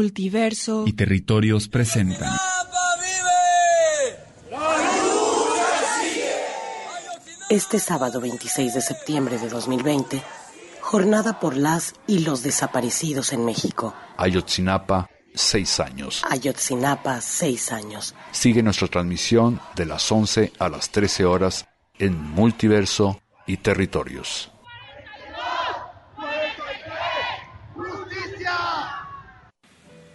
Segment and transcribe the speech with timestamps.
[0.00, 2.32] Multiverso y Territorios presentan.
[7.50, 10.22] Este sábado 26 de septiembre de 2020,
[10.80, 13.94] jornada por las y los desaparecidos en México.
[14.16, 16.22] Ayotzinapa, seis años.
[16.30, 18.14] Ayotzinapa, seis años.
[18.30, 21.66] Sigue nuestra transmisión de las 11 a las 13 horas
[21.98, 24.50] en Multiverso y Territorios.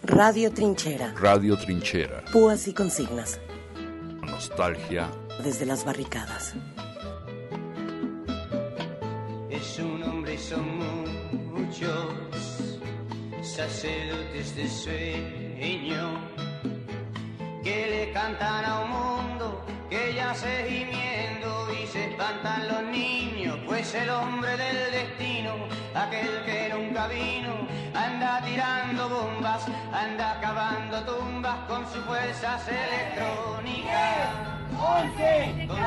[0.07, 1.15] Radio Trinchera.
[1.19, 2.23] Radio Trinchera.
[2.31, 3.39] Púas y consignas.
[4.21, 5.09] Nostalgia.
[5.43, 6.53] Desde las barricadas.
[9.49, 10.79] Es un hombre y son
[11.53, 12.13] muchos
[13.41, 16.21] sacerdotes de sueño
[17.63, 23.34] que le cantan a un mundo que ya se gimiendo y se espantan los niños,
[23.85, 25.53] pues el hombre del destino,
[25.93, 27.53] aquel que nunca vino,
[27.93, 29.63] anda tirando bombas,
[29.93, 34.29] anda cavando tumbas con sus fuerzas electrónicas.
[34.75, 35.77] 11, 12,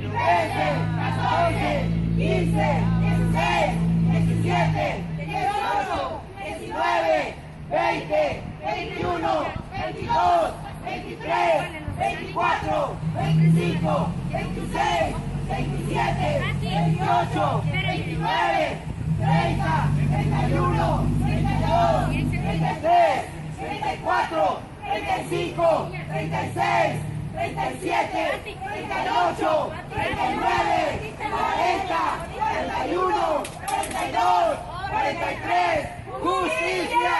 [0.00, 0.58] 13,
[0.96, 2.58] 14, 15,
[3.00, 3.74] 16,
[4.12, 7.34] 17, 18, 19,
[7.70, 18.76] 20, 21, 22, 23, 24, 25, 26, 27, 28, 29,
[19.18, 23.24] 30, 31, 32, 33,
[23.58, 27.00] 34, 35, 36,
[27.32, 31.96] 37, 38, 39, 40,
[32.36, 34.58] 41, 42,
[34.90, 35.88] 43,
[36.20, 37.16] justicia.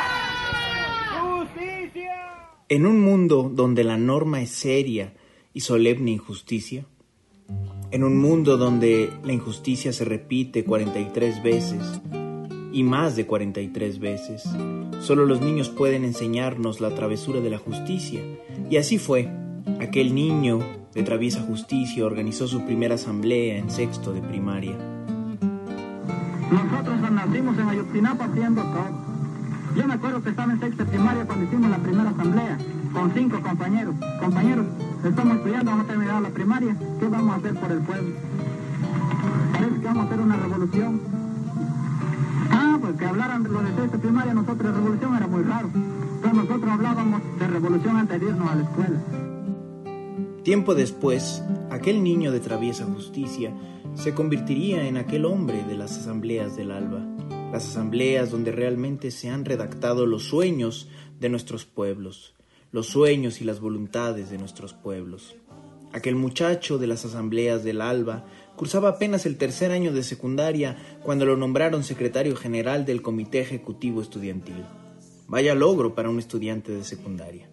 [1.22, 2.16] Justicia.
[2.68, 5.14] En un mundo donde la norma es seria
[5.54, 6.84] y solemne injusticia,
[7.90, 12.00] en un mundo donde la injusticia se repite 43 veces
[12.72, 14.44] y más de 43 veces,
[15.00, 18.20] solo los niños pueden enseñarnos la travesura de la justicia.
[18.70, 19.28] Y así fue.
[19.80, 20.60] Aquel niño
[20.94, 24.76] de traviesa justicia organizó su primera asamblea en sexto de primaria.
[26.50, 29.08] Nosotros nacimos en Ayotzinapa haciendo todo.
[29.76, 32.58] Yo me acuerdo que estaba en sexta primaria cuando hicimos la primera asamblea,
[32.92, 33.94] con cinco compañeros.
[34.20, 34.66] Compañeros,
[35.04, 38.14] estamos estudiando, vamos a terminar la primaria, ¿qué vamos a hacer por el pueblo?
[39.52, 41.00] Parece que vamos a hacer una revolución.
[42.50, 45.70] Ah, pues que hablaran de lo de sexta primaria, nosotros de revolución era muy raro.
[45.74, 49.00] Entonces nosotros hablábamos de revolución antes de irnos a la escuela.
[50.42, 53.52] Tiempo después, aquel niño de traviesa justicia
[53.94, 57.04] se convertiría en aquel hombre de las asambleas del alba,
[57.52, 60.88] las asambleas donde realmente se han redactado los sueños
[61.20, 62.34] de nuestros pueblos,
[62.70, 65.36] los sueños y las voluntades de nuestros pueblos.
[65.92, 71.24] Aquel muchacho de las asambleas del alba cursaba apenas el tercer año de secundaria cuando
[71.24, 74.64] lo nombraron secretario general del Comité Ejecutivo Estudiantil.
[75.28, 77.48] Vaya logro para un estudiante de secundaria.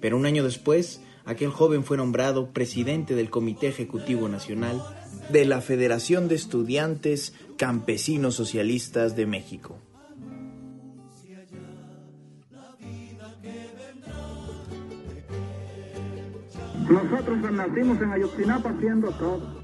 [0.00, 4.82] Pero un año después, aquel joven fue nombrado presidente del Comité Ejecutivo Nacional
[5.30, 9.78] de la Federación de Estudiantes Campesinos Socialistas de México.
[16.90, 19.60] Nosotros nacimos en Ayotzinapa haciendo todo.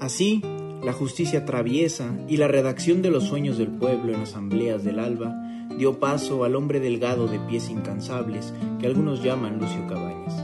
[0.00, 0.42] Así,
[0.82, 5.43] la justicia traviesa y la redacción de los sueños del pueblo en asambleas del alba
[5.78, 10.42] dio paso al hombre delgado de pies incansables que algunos llaman Lucio Cabañas.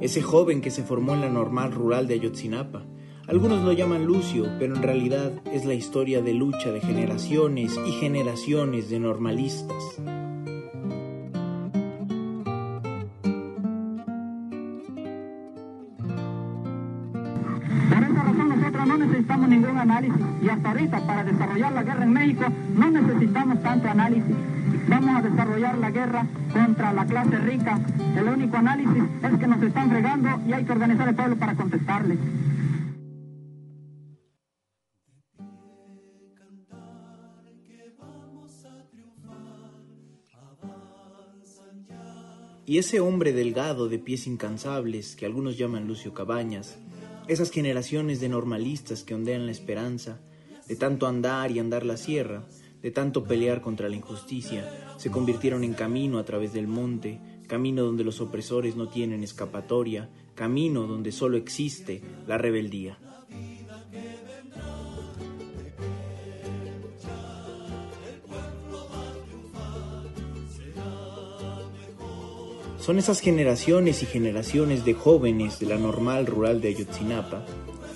[0.00, 2.82] Ese joven que se formó en la normal rural de Ayotzinapa.
[3.28, 7.92] Algunos lo llaman Lucio, pero en realidad es la historia de lucha de generaciones y
[7.92, 10.00] generaciones de normalistas.
[20.42, 22.44] Y hasta para desarrollar la guerra en México
[22.76, 24.34] no necesitamos tanto análisis.
[24.88, 27.80] Vamos a desarrollar la guerra contra la clase rica.
[28.16, 31.54] El único análisis es que nos están fregando y hay que organizar el pueblo para
[31.54, 32.18] contestarle.
[42.64, 46.78] Y ese hombre delgado de pies incansables que algunos llaman Lucio Cabañas,
[47.28, 50.20] esas generaciones de normalistas que ondean la esperanza,
[50.68, 52.44] de tanto andar y andar la sierra,
[52.82, 57.84] de tanto pelear contra la injusticia, se convirtieron en camino a través del monte, camino
[57.84, 62.98] donde los opresores no tienen escapatoria, camino donde solo existe la rebeldía.
[72.78, 77.46] Son esas generaciones y generaciones de jóvenes de la normal rural de Ayotzinapa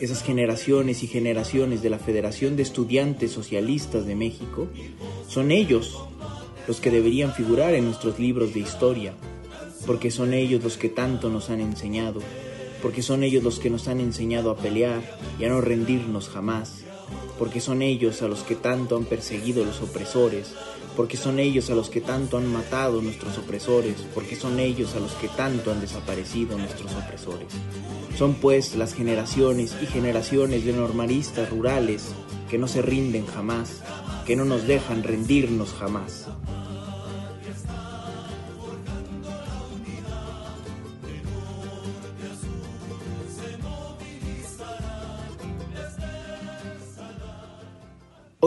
[0.01, 4.69] esas generaciones y generaciones de la Federación de Estudiantes Socialistas de México,
[5.29, 5.99] son ellos
[6.69, 9.15] los que deberían figurar en nuestros libros de historia,
[9.87, 12.21] porque son ellos los que tanto nos han enseñado,
[12.83, 15.01] porque son ellos los que nos han enseñado a pelear
[15.39, 16.83] y a no rendirnos jamás,
[17.39, 20.55] porque son ellos a los que tanto han perseguido los opresores,
[20.97, 25.01] porque son ellos a los que tanto han matado nuestros opresores, porque son ellos a
[25.01, 27.49] los que tanto han desaparecido nuestros opresores.
[28.17, 32.15] Son pues las generaciones y generaciones de normalistas rurales
[32.51, 33.83] que no se rinden jamás,
[34.25, 36.29] que no nos dejan rendirnos jamás.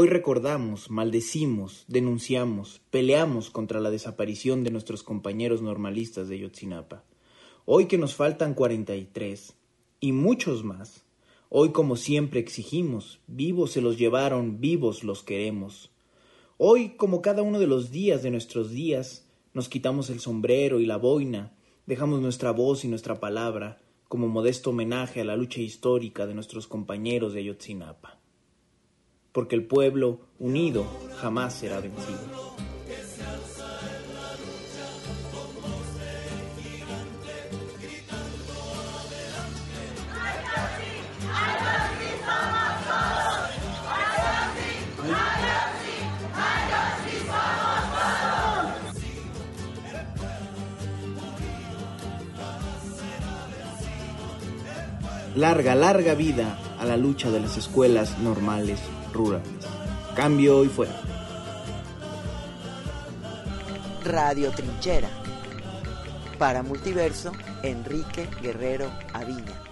[0.02, 7.04] Hoy recordamos, maldecimos, denunciamos, peleamos contra la desaparición de nuestros compañeros normalistas de Yotzinapa.
[7.66, 9.58] Hoy que nos faltan 43
[10.00, 11.04] y muchos más,
[11.50, 15.92] hoy como siempre exigimos, vivos se los llevaron, vivos los queremos.
[16.56, 20.86] Hoy, como cada uno de los días de nuestros días, nos quitamos el sombrero y
[20.86, 21.58] la boina,
[21.88, 26.68] dejamos nuestra voz y nuestra palabra como modesto homenaje a la lucha histórica de nuestros
[26.68, 28.19] compañeros de Ayotzinapa
[29.32, 30.86] porque el pueblo unido
[31.18, 32.20] jamás será vencido.
[55.36, 58.82] Larga, larga vida a la lucha de las escuelas normales
[59.14, 59.48] rurales.
[60.16, 61.00] Cambio y fuera.
[64.04, 65.10] Radio Trinchera.
[66.38, 67.32] Para Multiverso,
[67.64, 69.70] Enrique Guerrero Aviña.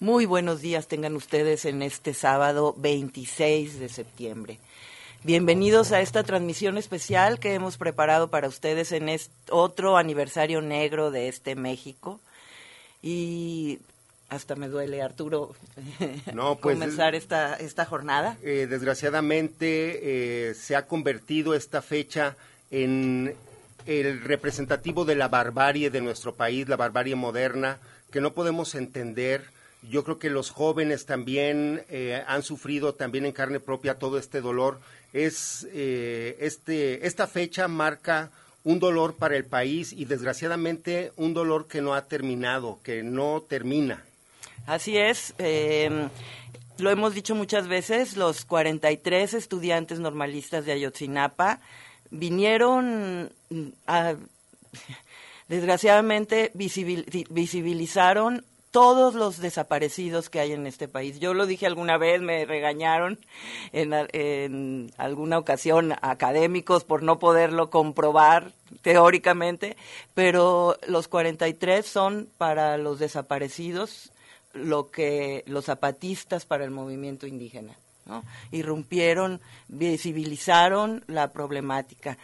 [0.00, 4.60] Muy buenos días tengan ustedes en este sábado 26 de septiembre.
[5.24, 11.10] Bienvenidos a esta transmisión especial que hemos preparado para ustedes en este otro aniversario negro
[11.10, 12.20] de este México.
[13.02, 13.78] Y
[14.28, 15.54] hasta me duele, Arturo,
[16.34, 18.36] no, pues, comenzar esta, esta jornada.
[18.42, 22.36] Eh, desgraciadamente eh, se ha convertido esta fecha
[22.70, 23.34] en
[23.86, 27.78] el representativo de la barbarie de nuestro país, la barbarie moderna,
[28.10, 29.44] que no podemos entender.
[29.88, 34.42] Yo creo que los jóvenes también eh, han sufrido también en carne propia todo este
[34.42, 34.78] dolor.
[35.14, 38.30] Es este esta fecha marca
[38.68, 43.40] un dolor para el país y desgraciadamente un dolor que no ha terminado, que no
[43.40, 44.04] termina.
[44.66, 45.32] Así es.
[45.38, 46.10] Em,
[46.76, 51.62] lo hemos dicho muchas veces, los 43 estudiantes normalistas de Ayotzinapa
[52.10, 53.32] vinieron
[53.86, 54.16] a,
[55.48, 58.44] desgraciadamente visibilizaron
[58.78, 61.18] todos los desaparecidos que hay en este país.
[61.18, 63.18] Yo lo dije alguna vez, me regañaron
[63.72, 68.52] en, alguna ocasión académicos por no poderlo comprobar
[68.82, 69.76] teóricamente,
[70.14, 74.12] pero los 43 son para los desaparecidos
[74.54, 77.76] lo que los zapatistas para el movimiento indígena.
[78.52, 82.16] Irrumpieron, visibilizaron la problemática.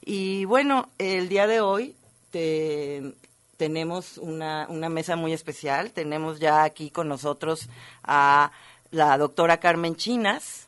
[0.00, 1.94] Y bueno, el día de hoy
[2.32, 3.14] te,
[3.60, 5.90] tenemos una, una mesa muy especial.
[5.90, 7.68] Tenemos ya aquí con nosotros
[8.02, 8.52] a
[8.90, 10.66] la doctora Carmen Chinas.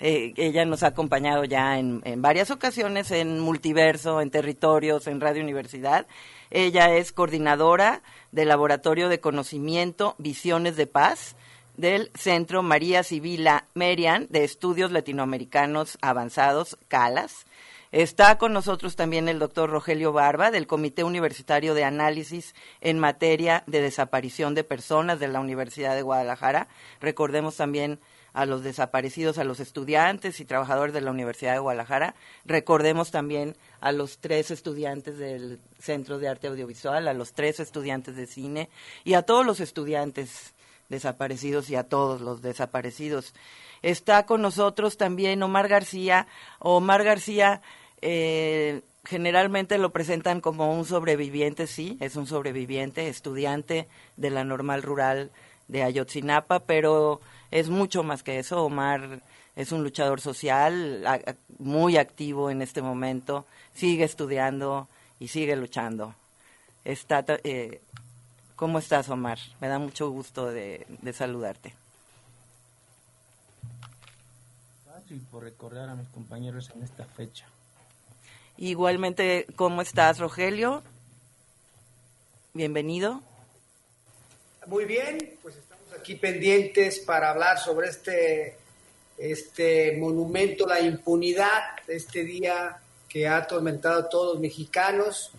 [0.00, 5.22] Eh, ella nos ha acompañado ya en, en, varias ocasiones en Multiverso, en Territorios, en
[5.22, 6.06] Radio Universidad.
[6.50, 8.02] Ella es coordinadora
[8.32, 11.36] del Laboratorio de Conocimiento Visiones de Paz
[11.78, 17.46] del Centro María Sibila Merian de Estudios Latinoamericanos Avanzados, CALAS.
[17.92, 23.62] Está con nosotros también el doctor Rogelio Barba del Comité Universitario de Análisis en materia
[23.66, 26.68] de desaparición de personas de la Universidad de Guadalajara.
[27.00, 28.00] Recordemos también
[28.32, 32.16] a los desaparecidos, a los estudiantes y trabajadores de la Universidad de Guadalajara.
[32.44, 38.16] Recordemos también a los tres estudiantes del Centro de Arte Audiovisual, a los tres estudiantes
[38.16, 38.68] de cine
[39.04, 40.55] y a todos los estudiantes
[40.88, 43.34] desaparecidos y a todos los desaparecidos.
[43.82, 46.26] Está con nosotros también Omar García.
[46.58, 47.62] Omar García
[48.02, 54.82] eh, generalmente lo presentan como un sobreviviente, sí, es un sobreviviente, estudiante de la normal
[54.82, 55.30] rural
[55.68, 58.64] de Ayotzinapa, pero es mucho más que eso.
[58.64, 59.20] Omar
[59.54, 61.04] es un luchador social
[61.58, 64.88] muy activo en este momento, sigue estudiando
[65.18, 66.14] y sigue luchando.
[66.84, 67.80] Está, eh,
[68.56, 69.38] ¿Cómo estás, Omar?
[69.60, 71.74] Me da mucho gusto de saludarte.
[75.10, 77.46] y por recordar a mis compañeros en esta fecha.
[78.56, 80.82] Igualmente, ¿cómo estás, Rogelio?
[82.54, 83.22] Bienvenido.
[84.66, 88.56] Muy bien, pues estamos aquí pendientes para hablar sobre este,
[89.18, 95.30] este monumento, la impunidad, este día que ha atormentado a todos los mexicanos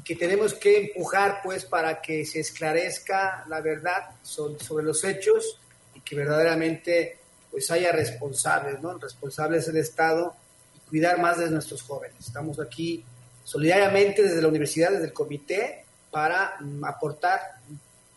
[0.00, 5.58] y que tenemos que empujar pues para que se esclarezca la verdad sobre los hechos
[5.94, 7.18] y que verdaderamente
[7.50, 8.96] pues haya responsables, ¿no?
[8.96, 10.34] Responsables del Estado
[10.74, 12.16] y cuidar más de nuestros jóvenes.
[12.18, 13.04] Estamos aquí
[13.44, 17.40] solidariamente desde la universidad, desde el comité, para aportar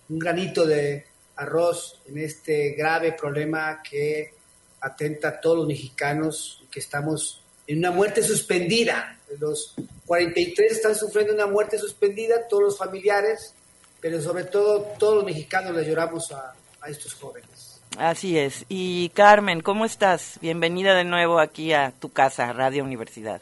[0.07, 4.33] un granito de arroz en este grave problema que
[4.79, 9.17] atenta a todos los mexicanos y que estamos en una muerte suspendida.
[9.39, 13.53] Los 43 están sufriendo una muerte suspendida, todos los familiares,
[14.01, 17.79] pero sobre todo todos los mexicanos le lloramos a, a estos jóvenes.
[17.97, 18.65] Así es.
[18.69, 20.39] Y Carmen, ¿cómo estás?
[20.41, 23.41] Bienvenida de nuevo aquí a tu casa, Radio Universidad.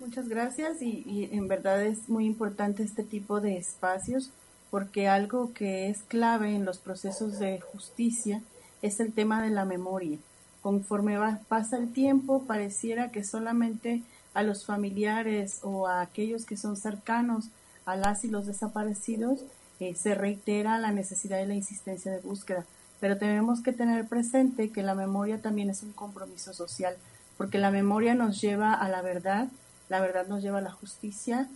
[0.00, 4.30] Muchas gracias y, y, en verdad es muy importante este tipo de espacios
[4.70, 8.40] porque algo que es clave en los procesos de justicia
[8.82, 10.16] es el tema de la memoria.
[10.62, 14.02] Conforme va, pasa el tiempo, pareciera que solamente
[14.34, 17.48] a los familiares o a aquellos que son cercanos
[17.86, 19.40] a las y los desaparecidos
[19.80, 22.64] eh, se reitera la necesidad y la insistencia de búsqueda
[23.00, 26.94] pero tenemos que tener presente que la memoria también es un compromiso social,
[27.38, 29.48] porque la memoria nos lleva a la verdad,
[29.88, 31.48] la verdad nos lleva a la justicia,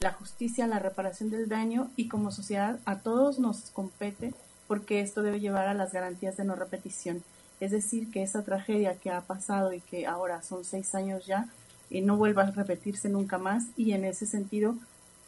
[0.00, 4.32] la justicia a la reparación del daño y como sociedad a todos nos compete
[4.68, 7.22] porque esto debe llevar a las garantías de no repetición.
[7.62, 11.48] Es decir, que esa tragedia que ha pasado y que ahora son seis años ya,
[11.90, 14.74] y no vuelva a repetirse nunca más y en ese sentido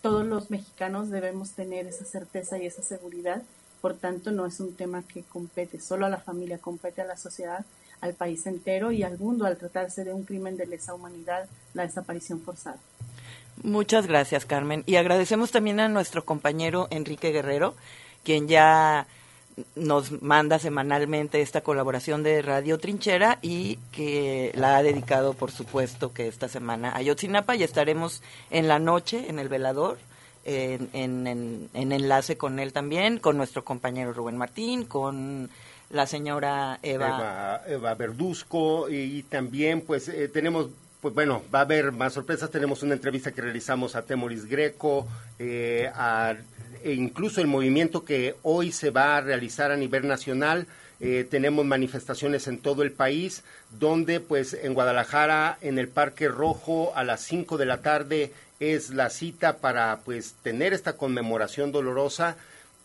[0.00, 3.42] todos los mexicanos debemos tener esa certeza y esa seguridad
[3.84, 7.18] por tanto, no es un tema que compete solo a la familia, compete a la
[7.18, 7.66] sociedad,
[8.00, 11.82] al país entero y al mundo al tratarse de un crimen de lesa humanidad, la
[11.82, 12.78] desaparición forzada.
[13.62, 14.84] Muchas gracias, Carmen.
[14.86, 17.74] Y agradecemos también a nuestro compañero Enrique Guerrero,
[18.22, 19.06] quien ya
[19.76, 26.12] nos manda semanalmente esta colaboración de Radio Trinchera y que la ha dedicado, por supuesto,
[26.12, 29.99] que esta semana a Yotzinapa y estaremos en la noche en el velador
[30.44, 35.50] en, enlace con él también, con nuestro compañero Rubén Martín, con
[35.90, 37.62] la señora Eva.
[37.66, 40.68] Eva, Verduzco y, también pues eh, tenemos
[41.00, 42.50] pues bueno, va a haber más sorpresas.
[42.50, 45.06] Tenemos una entrevista que realizamos a Temoris Greco,
[45.38, 45.90] eh,
[46.84, 50.66] e incluso el movimiento que hoy se va a realizar a nivel nacional.
[51.00, 53.42] Eh, tenemos manifestaciones en todo el país,
[53.80, 58.90] donde pues en Guadalajara, en el Parque Rojo, a las 5 de la tarde, es
[58.90, 62.36] la cita para pues tener esta conmemoración dolorosa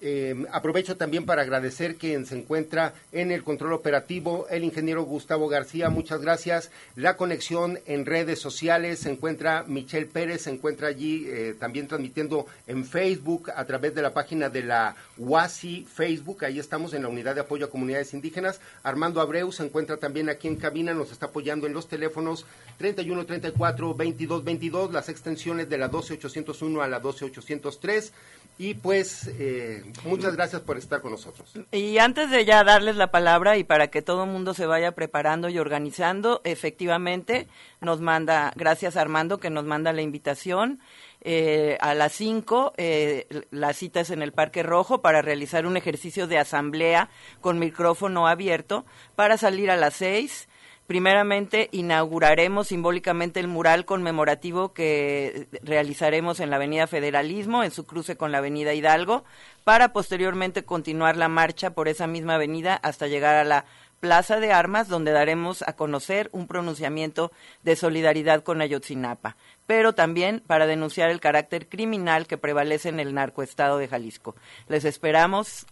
[0.02, 5.48] eh, aprovecho también para agradecer quien se encuentra en el control operativo, el ingeniero Gustavo
[5.50, 6.72] García, muchas gracias.
[6.96, 12.46] La conexión en redes sociales se encuentra Michelle Pérez, se encuentra allí eh, también transmitiendo
[12.68, 17.10] en Facebook a través de la página de la UASI Facebook, ahí estamos en la
[17.10, 18.62] unidad de apoyo a comunidades indígenas.
[18.84, 22.46] Armando Abreu se encuentra también aquí en cabina, nos está apoyando en los teléfonos
[22.78, 28.14] 31 34 22 22, las extensiones de la 12801 a la 12803.
[28.62, 31.50] Y pues eh, muchas gracias por estar con nosotros.
[31.72, 34.92] Y antes de ya darles la palabra y para que todo el mundo se vaya
[34.92, 37.48] preparando y organizando, efectivamente
[37.80, 40.82] nos manda, gracias Armando que nos manda la invitación.
[41.22, 45.78] Eh, a las 5 eh, la cita es en el Parque Rojo para realizar un
[45.78, 48.86] ejercicio de asamblea con micrófono abierto
[49.16, 50.50] para salir a las 6
[50.90, 58.18] Primeramente, inauguraremos simbólicamente el mural conmemorativo que realizaremos en la Avenida Federalismo, en su cruce
[58.18, 59.24] con la Avenida Hidalgo,
[59.64, 63.66] para posteriormente continuar la marcha por esa misma avenida hasta llegar a la
[64.00, 67.32] Plaza de Armas, donde daremos a conocer un pronunciamiento
[67.62, 73.14] de solidaridad con Ayotzinapa, pero también para denunciar el carácter criminal que prevalece en el
[73.14, 74.36] narcoestado de Jalisco.
[74.68, 75.68] Les esperamos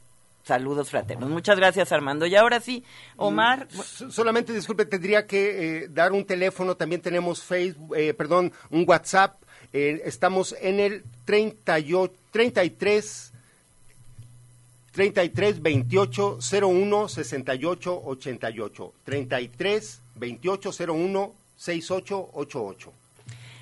[0.48, 1.30] Saludos fraternos.
[1.30, 2.26] Muchas gracias, Armando.
[2.26, 2.82] Y ahora sí,
[3.18, 3.68] Omar.
[3.70, 6.78] solamente, disculpe, tendría que eh, dar un teléfono.
[6.78, 9.44] También tenemos Facebook, eh, perdón, un WhatsApp.
[9.74, 13.34] Eh, estamos en el 38, 33
[14.94, 18.94] 33 28 01 68 88.
[19.04, 23.07] 33 28 01 68 88.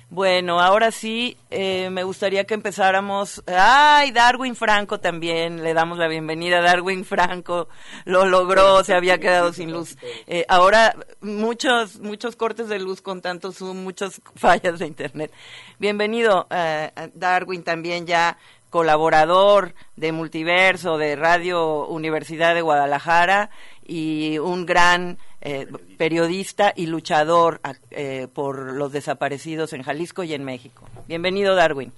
[0.08, 3.42] Bueno, ahora sí, eh, me gustaría que empezáramos.
[3.48, 5.64] ¡Ay, Darwin Franco también!
[5.64, 7.68] Le damos la bienvenida a Darwin Franco.
[8.04, 9.96] Lo logró, se había quedado sin luz.
[10.28, 15.32] Eh, ahora, muchos, muchos cortes de luz con tanto Zoom, muchas fallas de Internet.
[15.80, 18.38] Bienvenido, eh, Darwin, también ya
[18.70, 23.50] colaborador de Multiverso, de Radio Universidad de Guadalajara
[23.84, 25.18] y un gran
[25.48, 27.60] eh, periodista y luchador
[27.92, 30.88] eh, por los desaparecidos en Jalisco y en México.
[31.06, 31.92] Bienvenido, Darwin.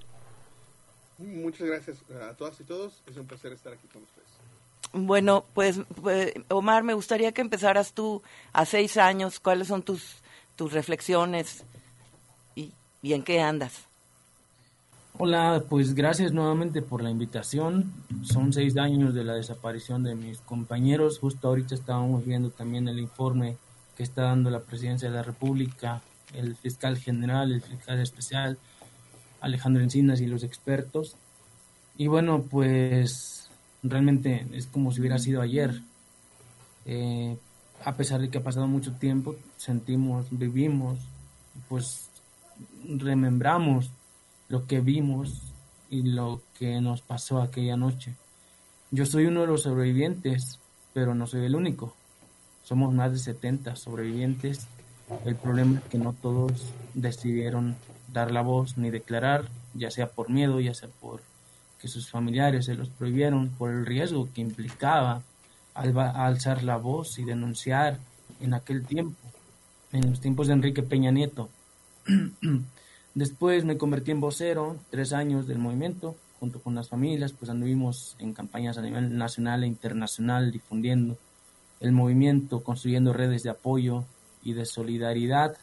[1.16, 1.96] Muchas gracias
[2.28, 3.02] a todas y todos.
[3.06, 4.28] Es un placer estar aquí con ustedes.
[4.92, 9.40] Bueno, pues, pues, Omar, me gustaría que empezaras tú a seis años.
[9.40, 10.16] ¿Cuáles son tus,
[10.54, 11.64] tus reflexiones
[12.54, 13.87] y, y en qué andas?
[15.20, 17.92] Hola, pues gracias nuevamente por la invitación.
[18.22, 21.18] Son seis años de la desaparición de mis compañeros.
[21.18, 23.56] Justo ahorita estábamos viendo también el informe
[23.96, 26.02] que está dando la Presidencia de la República,
[26.34, 28.58] el fiscal general, el fiscal especial,
[29.40, 31.16] Alejandro Encinas y los expertos.
[31.96, 33.50] Y bueno, pues
[33.82, 35.82] realmente es como si hubiera sido ayer.
[36.86, 37.36] Eh,
[37.84, 41.00] a pesar de que ha pasado mucho tiempo, sentimos, vivimos,
[41.68, 42.08] pues
[42.86, 43.90] remembramos
[44.48, 45.42] lo que vimos
[45.90, 48.14] y lo que nos pasó aquella noche.
[48.90, 50.58] Yo soy uno de los sobrevivientes,
[50.94, 51.94] pero no soy el único.
[52.62, 54.66] Somos más de 70 sobrevivientes.
[55.24, 57.76] El problema es que no todos decidieron
[58.12, 61.20] dar la voz ni declarar, ya sea por miedo, ya sea por
[61.80, 65.22] que sus familiares se los prohibieron, por el riesgo que implicaba
[65.74, 67.98] alzar la voz y denunciar
[68.40, 69.16] en aquel tiempo,
[69.92, 71.48] en los tiempos de Enrique Peña Nieto.
[73.18, 78.14] Después me convertí en vocero, tres años del movimiento, junto con las familias, pues anduvimos
[78.20, 81.16] en campañas a nivel nacional e internacional difundiendo
[81.80, 84.04] el movimiento, construyendo redes de apoyo
[84.44, 85.56] y de solidaridad.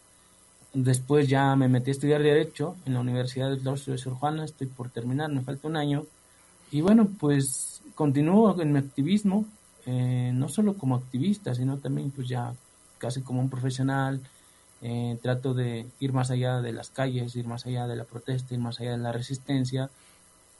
[0.74, 4.44] Después ya me metí a estudiar Derecho en la Universidad del Claustro de Sor Juana,
[4.44, 6.04] estoy por terminar, me falta un año.
[6.72, 9.46] Y bueno, pues continúo en mi activismo,
[9.86, 12.54] eh, no solo como activista, sino también pues ya
[12.98, 14.20] casi como un profesional,
[14.82, 18.54] eh, trato de ir más allá de las calles, ir más allá de la protesta,
[18.54, 19.90] ir más allá de la resistencia,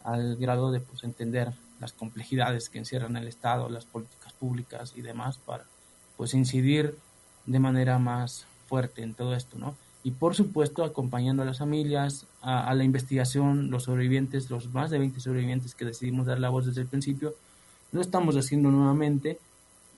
[0.04, 5.02] al grado de pues, entender las complejidades que encierran el Estado, las políticas públicas y
[5.02, 5.66] demás, para
[6.18, 6.98] pues incidir
[7.46, 9.76] de manera más fuerte en todo esto, ¿no?
[10.04, 15.00] Y por supuesto acompañando a las familias, a, la investigación, los sobrevivientes, los más de
[15.00, 17.34] 20 sobrevivientes que decidimos dar la voz desde el principio,
[17.92, 19.40] lo estamos haciendo nuevamente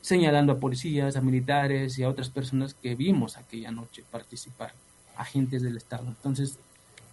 [0.01, 4.73] señalando a policías, a militares y a otras personas que vimos aquella noche participar,
[5.15, 6.05] agentes del Estado.
[6.07, 6.57] Entonces,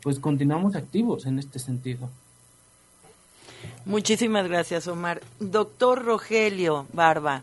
[0.03, 2.11] pues continuamos activos en este sentido.
[3.87, 5.23] Muchísimas gracias, Omar.
[5.41, 7.43] Doctor Rogelio Barba,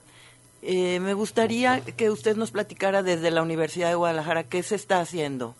[0.61, 4.99] eh, me gustaría que usted nos platicara desde la Universidad de Guadalajara qué se está
[5.01, 5.55] haciendo.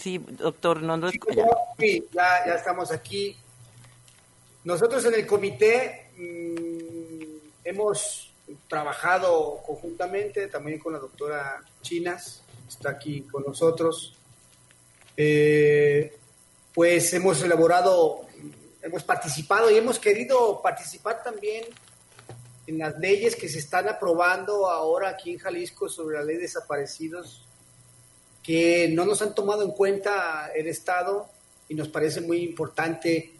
[0.00, 1.44] Sí, doctor, no lo escucha.
[1.78, 3.36] Sí, ya, ya estamos aquí.
[4.64, 8.32] Nosotros en el comité mmm, hemos
[8.66, 14.16] trabajado conjuntamente también con la doctora Chinas, está aquí con nosotros.
[15.16, 16.16] Eh,
[16.72, 18.22] pues hemos elaborado,
[18.80, 21.64] hemos participado y hemos querido participar también
[22.66, 26.42] en las leyes que se están aprobando ahora aquí en Jalisco sobre la ley de
[26.42, 27.44] desaparecidos
[28.42, 31.28] que no nos han tomado en cuenta el Estado
[31.68, 33.32] y nos parece muy importante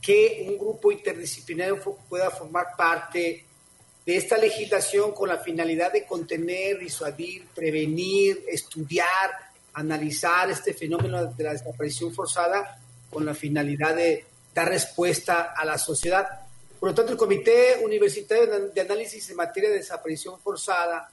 [0.00, 3.44] que un grupo interdisciplinario pueda formar parte
[4.04, 9.30] de esta legislación con la finalidad de contener, disuadir, prevenir, estudiar,
[9.72, 12.78] analizar este fenómeno de la desaparición forzada
[13.10, 16.26] con la finalidad de dar respuesta a la sociedad.
[16.78, 21.10] Por lo tanto, el Comité Universitario de Análisis en materia de desaparición forzada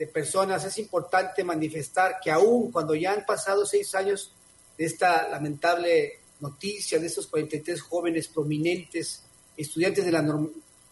[0.00, 4.32] de personas, es importante manifestar que aún cuando ya han pasado seis años
[4.78, 9.22] de esta lamentable noticia de estos 43 jóvenes prominentes,
[9.58, 10.22] estudiantes de la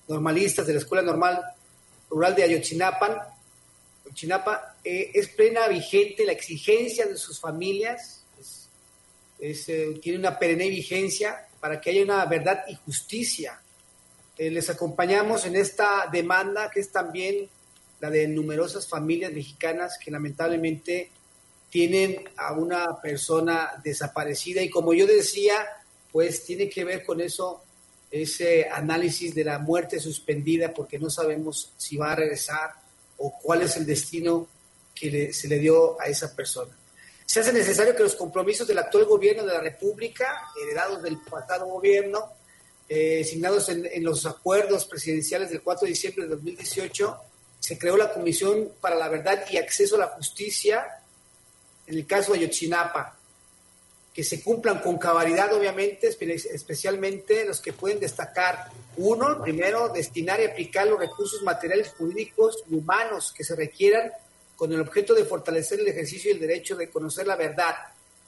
[0.08, 1.42] normalistas de la Escuela Normal
[2.10, 3.16] Rural de Ayotzinapan,
[4.04, 8.24] Ayotzinapa, eh, es plena vigente la exigencia de sus familias,
[9.38, 13.58] es, eh, tiene una perenne vigencia para que haya una verdad y justicia.
[14.36, 17.48] Eh, les acompañamos en esta demanda que es también
[18.00, 21.10] la de numerosas familias mexicanas que lamentablemente
[21.70, 25.54] tienen a una persona desaparecida y como yo decía,
[26.12, 27.62] pues tiene que ver con eso
[28.10, 32.70] ese análisis de la muerte suspendida porque no sabemos si va a regresar
[33.18, 34.48] o cuál es el destino
[34.94, 36.74] que se le dio a esa persona.
[37.26, 41.66] Se hace necesario que los compromisos del actual gobierno de la República, heredados del pasado
[41.66, 42.32] gobierno,
[42.88, 47.20] eh, asignados en, en los acuerdos presidenciales del 4 de diciembre de 2018,
[47.60, 50.86] se creó la Comisión para la Verdad y Acceso a la Justicia
[51.86, 53.16] en el caso de Ayotzinapa,
[54.12, 58.70] que se cumplan con cabalidad, obviamente, especialmente los que pueden destacar.
[58.98, 64.12] Uno, primero, destinar y aplicar los recursos materiales, jurídicos y humanos que se requieran
[64.56, 67.74] con el objeto de fortalecer el ejercicio y el derecho de conocer la verdad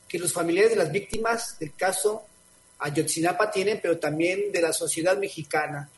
[0.08, 2.24] que los familiares de las víctimas del caso
[2.78, 5.88] Ayotzinapa tienen, pero también de la sociedad mexicana.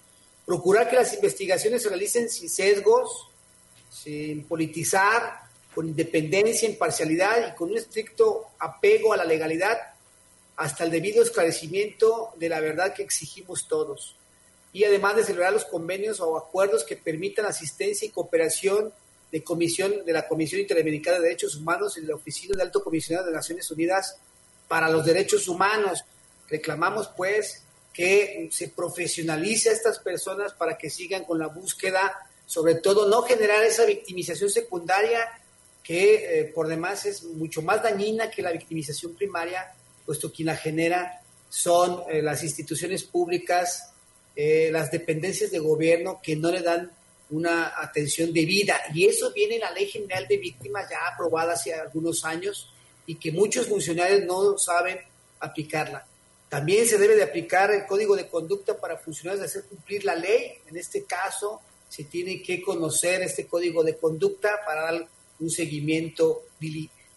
[0.44, 3.28] Procurar que las investigaciones se realicen sin sesgos,
[3.90, 5.40] sin politizar,
[5.74, 9.78] con independencia, imparcialidad y con un estricto apego a la legalidad
[10.57, 14.16] hasta el debido esclarecimiento de la verdad que exigimos todos.
[14.72, 18.92] Y además de celebrar los convenios o acuerdos que permitan asistencia y cooperación
[19.31, 22.85] de, comisión, de la Comisión Interamericana de Derechos Humanos y de la Oficina de Alto
[22.85, 24.18] Comisionado de Naciones Unidas
[24.68, 26.05] para los Derechos Humanos.
[26.48, 32.76] Reclamamos, pues, que se profesionalice a estas personas para que sigan con la búsqueda, sobre
[32.76, 35.20] todo no generar esa victimización secundaria
[35.83, 39.74] que eh, por demás es mucho más dañina que la victimización primaria,
[40.07, 43.92] puesto que la genera son eh, las instituciones públicas,
[44.35, 46.90] eh, las dependencias de gobierno que no le dan
[47.31, 48.81] una atención debida.
[48.94, 52.70] Y eso viene en la Ley General de Víctimas ya aprobada hace algunos años
[53.07, 54.98] y que muchos funcionarios no saben
[55.40, 56.07] aplicarla.
[56.53, 60.15] También se debe de aplicar el código de conducta para funcionarios de hacer cumplir la
[60.15, 60.53] ley.
[60.67, 65.09] En este caso, se tiene que conocer este código de conducta para dar
[65.41, 66.43] un seguimiento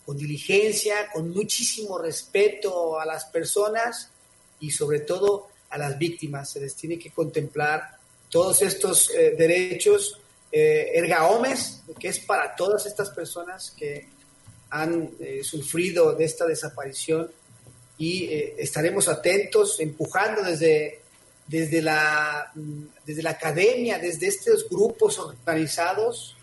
[0.05, 4.09] con diligencia, con muchísimo respeto a las personas
[4.61, 6.51] y sobre todo a las víctimas.
[6.51, 7.97] Se les tiene que contemplar
[8.29, 10.17] todos estos eh, derechos
[10.49, 11.27] eh, erga
[11.99, 14.07] que es para todas estas personas que
[14.69, 17.29] han eh, sufrido de esta desaparición
[17.97, 20.99] y eh, estaremos atentos, empujando desde,
[21.47, 26.35] desde, la, mm, desde la academia, desde estos grupos organizados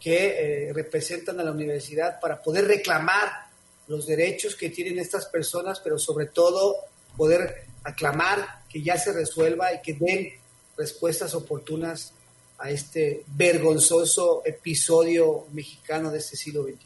[0.00, 3.46] que representan a la universidad para poder reclamar
[3.88, 6.76] los derechos que tienen estas personas, pero sobre todo
[7.16, 10.32] poder aclamar que ya se resuelva y que den
[10.76, 12.12] respuestas oportunas
[12.58, 16.76] a este vergonzoso episodio mexicano de este siglo XXI.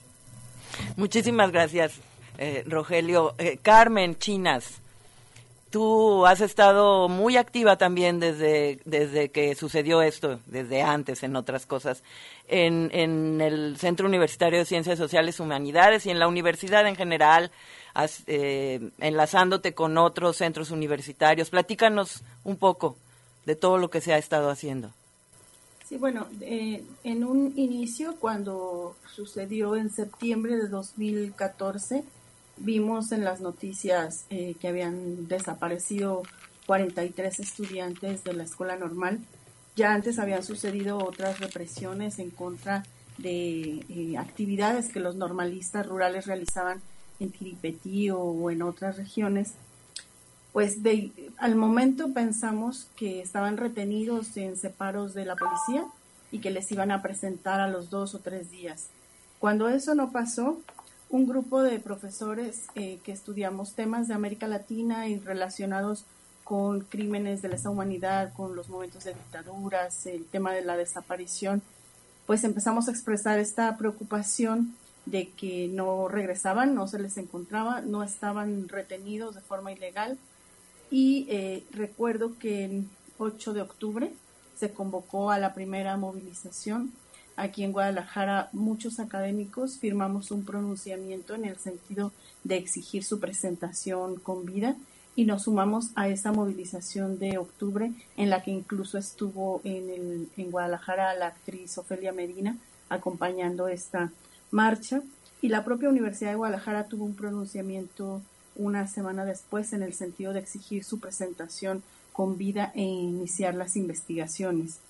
[0.97, 1.95] Muchísimas gracias,
[2.41, 3.35] eh, Rogelio.
[3.39, 4.81] Eh, Carmen Chinas,
[5.71, 11.67] tú has estado muy activa también desde, desde que sucedió esto, desde antes en otras
[11.67, 12.03] cosas,
[12.49, 16.97] en, en el Centro Universitario de Ciencias Sociales y Humanidades y en la universidad en
[16.97, 17.53] general,
[18.27, 21.51] eh, enlazándote con otros centros universitarios.
[21.51, 22.97] Platícanos un poco
[23.45, 24.93] de todo lo que se ha estado haciendo.
[25.87, 32.05] Sí, bueno, eh, en un inicio, cuando sucedió en septiembre de 2014,
[32.61, 36.23] vimos en las noticias eh, que habían desaparecido
[36.67, 39.19] 43 estudiantes de la escuela normal.
[39.77, 42.85] Ya antes habían sucedido otras represiones en contra
[43.19, 46.81] de eh, actividades que los normalistas rurales realizaban
[47.19, 49.55] en Tiripetí o en otras regiones
[50.53, 55.87] pues de, al momento pensamos que estaban retenidos en separos de la policía
[56.33, 58.89] y que les iban a presentar a los dos o tres días.
[59.39, 60.61] Cuando eso no pasó,
[61.11, 66.05] un grupo de profesores eh, que estudiamos temas de América Latina y relacionados
[66.45, 71.63] con crímenes de lesa humanidad, con los momentos de dictaduras, el tema de la desaparición,
[72.27, 74.75] pues empezamos a expresar esta preocupación
[75.07, 80.19] de que no regresaban, no se les encontraba, no estaban retenidos de forma ilegal
[80.91, 82.85] y eh, recuerdo que el
[83.19, 84.13] 8 de octubre
[84.59, 86.93] se convocó a la primera movilización.
[87.41, 92.13] Aquí en Guadalajara muchos académicos firmamos un pronunciamiento en el sentido
[92.45, 94.77] de exigir su presentación con vida
[95.17, 100.29] y nos sumamos a esa movilización de octubre en la que incluso estuvo en, el,
[100.37, 102.59] en Guadalajara la actriz Ofelia Medina
[102.91, 104.13] acompañando esta
[104.51, 105.01] marcha
[105.41, 108.21] y la propia Universidad de Guadalajara tuvo un pronunciamiento
[108.55, 113.77] una semana después en el sentido de exigir su presentación con vida e iniciar las
[113.77, 114.81] investigaciones.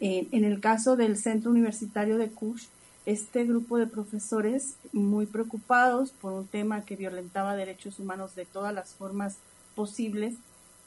[0.00, 2.64] En el caso del Centro Universitario de Kush,
[3.06, 8.74] este grupo de profesores muy preocupados por un tema que violentaba derechos humanos de todas
[8.74, 9.36] las formas
[9.74, 10.34] posibles,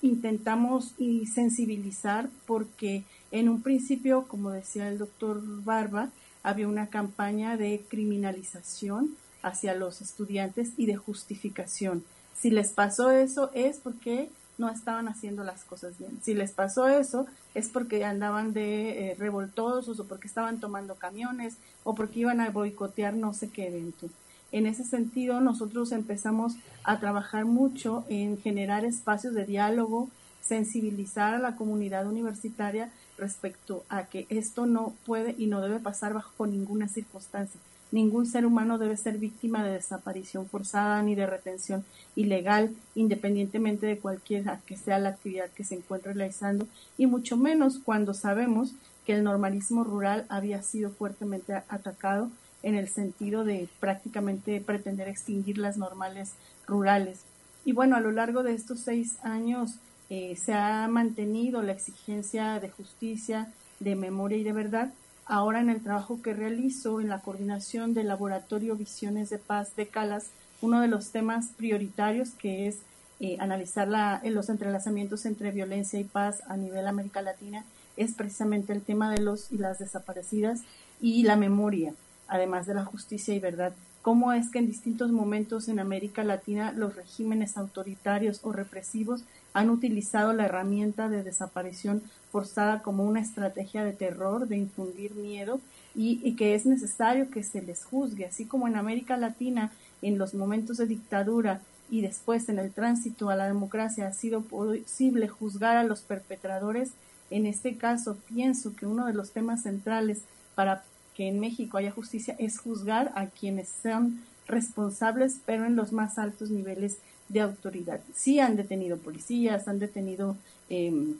[0.01, 0.93] intentamos
[1.33, 6.09] sensibilizar porque en un principio, como decía el doctor Barba,
[6.43, 12.03] había una campaña de criminalización hacia los estudiantes y de justificación.
[12.35, 16.19] Si les pasó eso es porque no estaban haciendo las cosas bien.
[16.21, 21.55] Si les pasó eso es porque andaban de eh, revoltosos o porque estaban tomando camiones
[21.83, 24.09] o porque iban a boicotear no sé qué evento.
[24.51, 30.09] En ese sentido, nosotros empezamos a trabajar mucho en generar espacios de diálogo,
[30.41, 36.13] sensibilizar a la comunidad universitaria respecto a que esto no puede y no debe pasar
[36.13, 37.59] bajo ninguna circunstancia.
[37.93, 43.99] Ningún ser humano debe ser víctima de desaparición forzada ni de retención ilegal, independientemente de
[43.99, 48.73] cualquiera que sea la actividad que se encuentre realizando, y mucho menos cuando sabemos
[49.05, 52.31] que el normalismo rural había sido fuertemente atacado
[52.63, 56.31] en el sentido de prácticamente pretender extinguir las normales
[56.65, 57.19] rurales.
[57.63, 59.75] Y bueno, a lo largo de estos seis años
[60.09, 64.91] eh, se ha mantenido la exigencia de justicia, de memoria y de verdad.
[65.25, 69.87] Ahora en el trabajo que realizo en la coordinación del laboratorio Visiones de Paz de
[69.87, 70.27] Calas,
[70.61, 72.79] uno de los temas prioritarios que es
[73.19, 77.63] eh, analizar la, los entrelazamientos entre violencia y paz a nivel América Latina
[77.95, 80.61] es precisamente el tema de los y las desaparecidas
[80.99, 81.93] y la memoria,
[82.27, 83.73] además de la justicia y verdad.
[84.01, 89.69] Cómo es que en distintos momentos en América Latina los regímenes autoritarios o represivos han
[89.69, 92.01] utilizado la herramienta de desaparición
[92.33, 95.61] forzada como una estrategia de terror, de infundir miedo
[95.93, 100.33] y, que es necesario que se les juzgue, así como en América Latina en los
[100.33, 105.77] momentos de dictadura y después en el tránsito a la democracia ha sido posible juzgar
[105.77, 106.89] a los perpetradores,
[107.29, 110.23] en este caso pienso que uno de los temas centrales
[110.55, 110.83] para
[111.15, 116.17] que en México haya justicia es juzgar a quienes sean responsables, pero en los más
[116.17, 116.97] altos niveles
[117.29, 117.99] de autoridad.
[118.15, 120.35] Sí han detenido policías, han detenido
[120.71, 121.13] eh,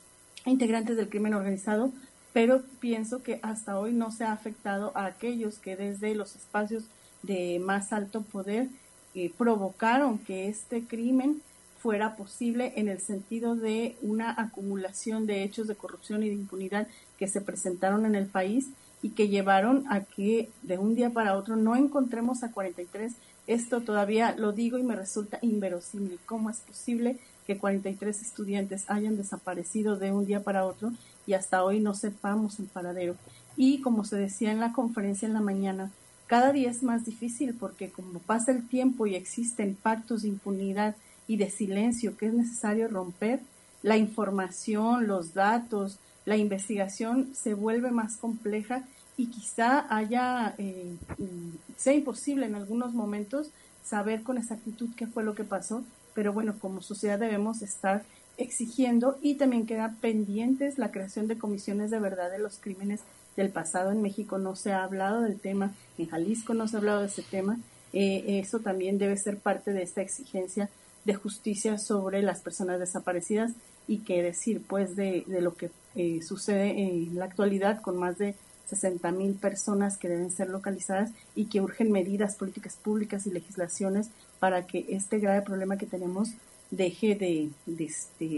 [0.45, 1.91] integrantes del crimen organizado,
[2.34, 6.84] pero pienso que hasta hoy no se ha afectado a aquellos que desde los espacios
[7.21, 8.67] de más alto poder
[9.15, 11.41] eh, provocaron que este crimen
[11.79, 16.88] fuera posible en el sentido de una acumulación de hechos de corrupción y de impunidad
[17.19, 18.69] que se presentaron en el país
[19.01, 23.13] y que llevaron a que de un día para otro no encontremos a 43.
[23.47, 26.19] Esto todavía lo digo y me resulta inverosímil.
[26.25, 30.91] ¿Cómo es posible que 43 estudiantes hayan desaparecido de un día para otro
[31.25, 33.15] y hasta hoy no sepamos el paradero?
[33.56, 35.91] Y como se decía en la conferencia en la mañana,
[36.27, 40.95] cada día es más difícil porque como pasa el tiempo y existen pactos de impunidad
[41.27, 43.41] y de silencio que es necesario romper,
[43.82, 48.84] la información, los datos, la investigación se vuelve más compleja
[49.17, 50.95] y quizá haya, eh,
[51.77, 53.49] sea imposible en algunos momentos
[53.84, 58.04] saber con exactitud qué fue lo que pasó, pero bueno, como sociedad debemos estar
[58.38, 63.02] exigiendo y también queda pendientes la creación de comisiones de verdad de los crímenes
[63.36, 63.91] del pasado.
[63.91, 67.08] En México no se ha hablado del tema, en Jalisco no se ha hablado de
[67.08, 67.60] ese tema.
[67.93, 70.69] Eh, eso también debe ser parte de esta exigencia
[71.06, 73.52] de justicia sobre las personas desaparecidas
[73.88, 78.36] y qué decir pues de, lo que eh, sucede en la actualidad con más de
[78.67, 84.10] 60 mil personas que deben ser localizadas y que urgen medidas políticas públicas y legislaciones
[84.43, 86.32] para que este grave problema que tenemos
[86.69, 87.49] deje de,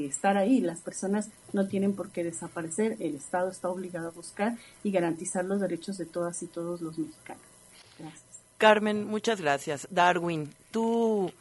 [0.05, 0.61] estar ahí.
[0.61, 5.45] Las personas no tienen por qué desaparecer, el Estado está obligado a buscar y garantizar
[5.45, 7.41] los derechos de todas y todos los mexicanos.
[7.97, 8.21] Gracias.
[8.59, 9.87] Carmen, muchas gracias.
[9.89, 11.31] Darwin, tú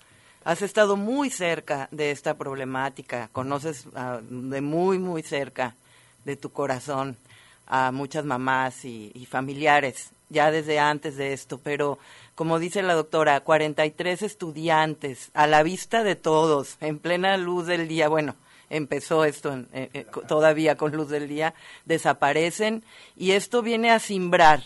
[0.44, 5.77] has estado muy cerca de esta problemática, conoces uh, de muy, muy cerca
[6.24, 7.18] de tu corazón
[7.66, 11.99] a muchas mamás y, familiares ya desde antes de esto, pero
[12.35, 17.87] como dice la doctora, 43 estudiantes a la vista de todos, en plena luz del
[17.89, 18.37] día, bueno,
[18.71, 22.83] empezó esto en, eh, eh, todavía con luz del día, desaparecen
[23.17, 24.65] y esto viene a simbrar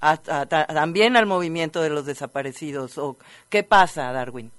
[0.00, 2.98] a, también al movimiento de los desaparecidos.
[2.98, 3.16] ¿O
[3.48, 4.50] ¿Qué pasa, Darwin?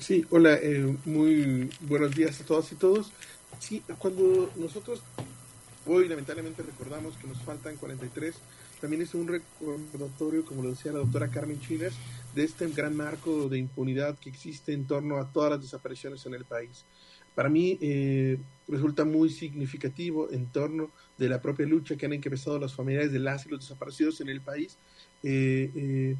[0.00, 3.12] Sí, hola, eh, muy buenos días a todas y todos.
[3.60, 5.02] Sí, cuando nosotros
[5.86, 8.34] hoy lamentablemente recordamos que nos faltan 43,
[8.84, 11.94] también es un recordatorio, como lo decía la doctora Carmen Chiles,
[12.34, 16.34] de este gran marco de impunidad que existe en torno a todas las desapariciones en
[16.34, 16.84] el país.
[17.34, 18.36] Para mí eh,
[18.68, 23.20] resulta muy significativo en torno de la propia lucha que han encabezado las familiares de
[23.20, 24.76] las y los desaparecidos en el país,
[25.22, 26.16] eh, eh,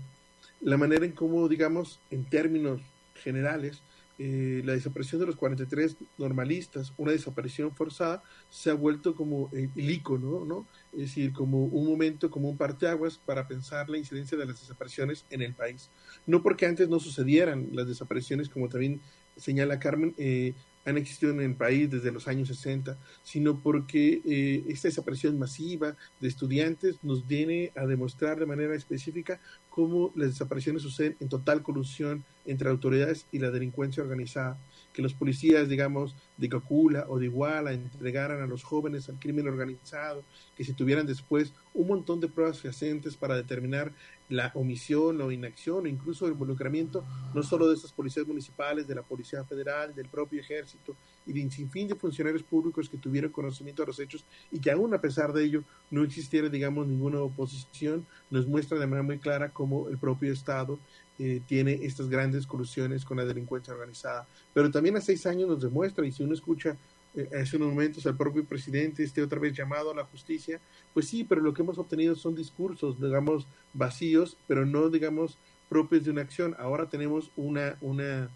[0.63, 2.81] la manera en cómo, digamos, en términos
[3.23, 3.83] generales,
[4.19, 9.71] eh, la desaparición de los 43 normalistas, una desaparición forzada, se ha vuelto como el,
[9.75, 10.67] el ícono, ¿no?
[10.93, 15.25] Es decir, como un momento, como un parteaguas para pensar la incidencia de las desapariciones
[15.31, 15.91] en el país.
[16.27, 19.01] No porque antes no sucedieran las desapariciones, como también
[19.37, 24.65] señala Carmen, eh, han existido en el país desde los años 60, sino porque eh,
[24.69, 29.41] esta desaparición masiva de estudiantes nos viene a demostrar de manera específica
[29.75, 34.57] cómo las desapariciones suceden en total colusión entre autoridades y la delincuencia organizada.
[34.93, 39.49] Que los policías, digamos, de Cocula o de Iguala entregaran a los jóvenes al crimen
[39.49, 40.23] organizado,
[40.57, 43.91] que se tuvieran después un montón de pruebas fehacientes para determinar
[44.29, 48.95] la omisión o inacción o incluso el involucramiento no solo de estas policías municipales, de
[48.95, 50.95] la Policía Federal, del propio ejército
[51.27, 54.71] y de un sinfín de funcionarios públicos que tuvieron conocimiento de los hechos y que
[54.71, 59.19] aún a pesar de ello no existiera, digamos, ninguna oposición, nos muestra de manera muy
[59.19, 60.79] clara cómo el propio Estado
[61.19, 64.27] eh, tiene estas grandes colusiones con la delincuencia organizada.
[64.53, 66.77] Pero también a seis años nos demuestra, y si uno escucha
[67.15, 70.61] eh, hace unos momentos al propio presidente esté otra vez llamado a la justicia,
[70.93, 76.05] pues sí, pero lo que hemos obtenido son discursos, digamos, vacíos, pero no, digamos, propios
[76.05, 76.57] de una acción.
[76.59, 78.29] Ahora tenemos una, una,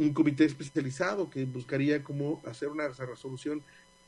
[0.00, 3.62] un comité especializado que buscaría cómo hacer una resolución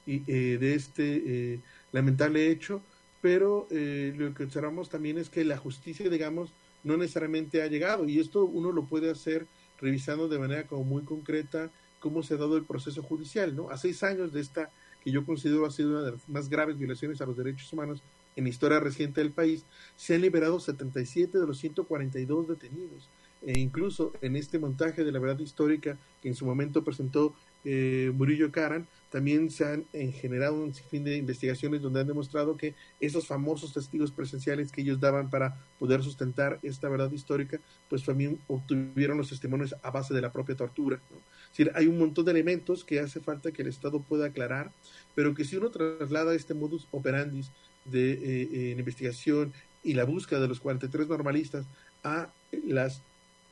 [0.07, 1.61] eh, de este eh,
[1.93, 2.83] lamentable hecho,
[3.21, 6.51] pero eh, lo que observamos también es que la justicia, digamos,
[6.83, 9.47] no necesariamente ha llegado y esto uno lo puede hacer
[9.81, 13.69] revisando de manera como muy concreta cómo se ha dado el proceso judicial, ¿no?
[13.69, 14.71] A seis años de esta
[15.05, 18.03] que yo considero ha sido una de las más graves violaciones a los derechos humanos
[18.35, 19.65] en la historia reciente del país,
[19.97, 23.11] se han liberado 77 de los 142 detenidos.
[23.45, 28.11] E incluso en este montaje de la verdad histórica que en su momento presentó eh,
[28.15, 32.75] Murillo Caran, también se han eh, generado un sinfín de investigaciones donde han demostrado que
[32.99, 38.39] esos famosos testigos presenciales que ellos daban para poder sustentar esta verdad histórica, pues también
[38.49, 40.97] obtuvieron los testimonios a base de la propia tortura.
[40.97, 44.73] Es decir, hay un montón de elementos que hace falta que el Estado pueda aclarar,
[45.15, 47.45] pero que si uno traslada este modus operandi
[47.85, 49.53] de eh, investigación
[49.85, 51.67] y la búsqueda de los 43 normalistas
[52.03, 52.29] a
[52.65, 53.03] las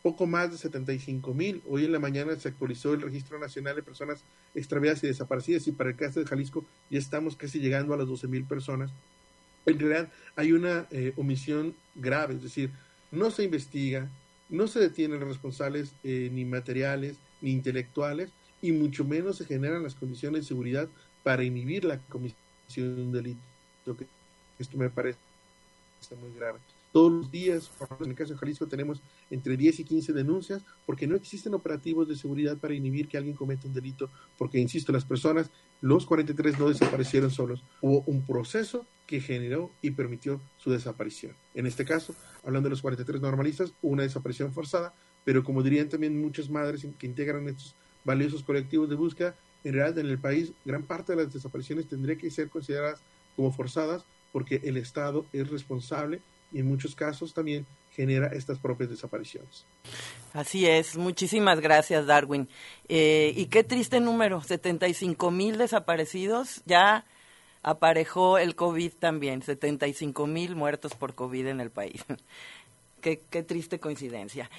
[0.03, 1.63] poco más de 75 mil.
[1.69, 5.73] Hoy en la mañana se actualizó el Registro Nacional de Personas Extraviadas y Desaparecidas y
[5.73, 8.91] para el caso de Jalisco ya estamos casi llegando a las 12 mil personas.
[9.67, 12.71] En realidad hay una eh, omisión grave, es decir,
[13.11, 14.11] no se investiga,
[14.49, 18.31] no se detienen los responsables eh, ni materiales ni intelectuales
[18.63, 20.89] y mucho menos se generan las condiciones de seguridad
[21.23, 22.37] para inhibir la comisión
[22.97, 23.41] de un delito.
[24.59, 25.19] Esto me parece
[26.21, 26.59] muy grave.
[26.93, 29.01] Todos los días, en el caso de Jalisco, tenemos
[29.31, 33.37] entre 10 y 15 denuncias porque no existen operativos de seguridad para inhibir que alguien
[33.37, 35.51] cometa un delito, porque, insisto, las personas,
[35.81, 37.63] los 43 no desaparecieron solos.
[37.81, 41.35] Hubo un proceso que generó y permitió su desaparición.
[41.55, 44.93] En este caso, hablando de los 43 normalistas, una desaparición forzada,
[45.25, 47.75] pero como dirían también muchas madres que integran estos
[48.05, 52.17] valiosos colectivos de búsqueda, en realidad en el país gran parte de las desapariciones tendría
[52.17, 53.01] que ser consideradas
[53.37, 56.21] como forzadas porque el Estado es responsable
[56.53, 59.65] y en muchos casos también genera estas propias desapariciones.
[60.33, 62.49] Así es, muchísimas gracias Darwin.
[62.89, 67.05] Eh, y qué triste número, 75 mil desaparecidos, ya
[67.63, 72.05] aparejó el COVID también, 75 mil muertos por COVID en el país.
[73.01, 74.51] Qué, qué, triste coincidencia.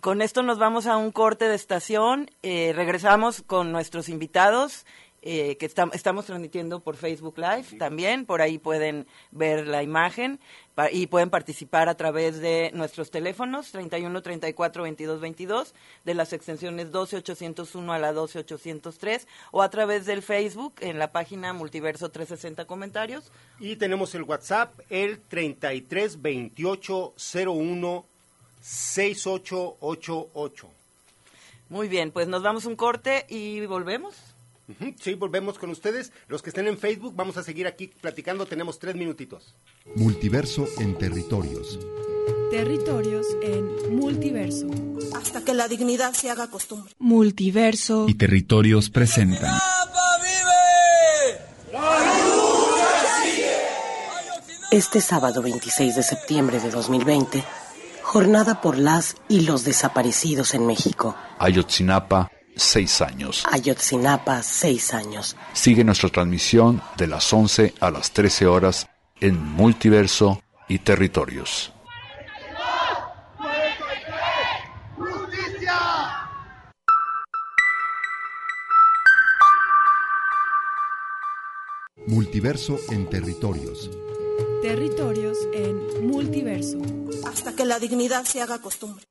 [0.00, 4.86] Con esto nos vamos a un corte de estación, eh, regresamos con nuestros invitados
[5.22, 10.38] eh, que estamos transmitiendo por Facebook Live también, por ahí pueden ver la imagen
[10.92, 16.92] y pueden participar a través de nuestros teléfonos 31 34 22 22 de las extensiones
[16.92, 22.10] 12 801 a la 12 803 o a través del Facebook en la página Multiverso
[22.10, 23.32] 360 comentarios.
[23.58, 28.04] Y tenemos el WhatsApp el 33 28 01
[28.60, 30.68] 6888.
[31.70, 34.14] Muy bien, pues nos damos un corte y volvemos.
[35.00, 36.12] Sí, volvemos con ustedes.
[36.28, 38.46] Los que estén en Facebook, vamos a seguir aquí platicando.
[38.46, 39.54] Tenemos tres minutitos.
[39.94, 41.78] Multiverso en territorios.
[42.50, 44.66] Territorios en multiverso.
[45.14, 46.92] Hasta que la dignidad se haga costumbre.
[46.98, 48.06] Multiverso.
[48.08, 49.54] Y territorios presentan.
[54.70, 57.42] Este sábado 26 de septiembre de 2020,
[58.02, 61.16] jornada por las y los desaparecidos en México.
[61.38, 63.44] Ayotzinapa, seis años.
[63.50, 65.36] Ayotzinapa, seis años.
[65.52, 68.88] Sigue nuestra transmisión de las 11 a las 13 horas
[69.20, 71.72] en Multiverso y Territorios.
[82.08, 83.90] Multiverso en territorios.
[84.62, 86.78] Territorios en multiverso.
[87.26, 89.04] Hasta que la dignidad se haga costumbre.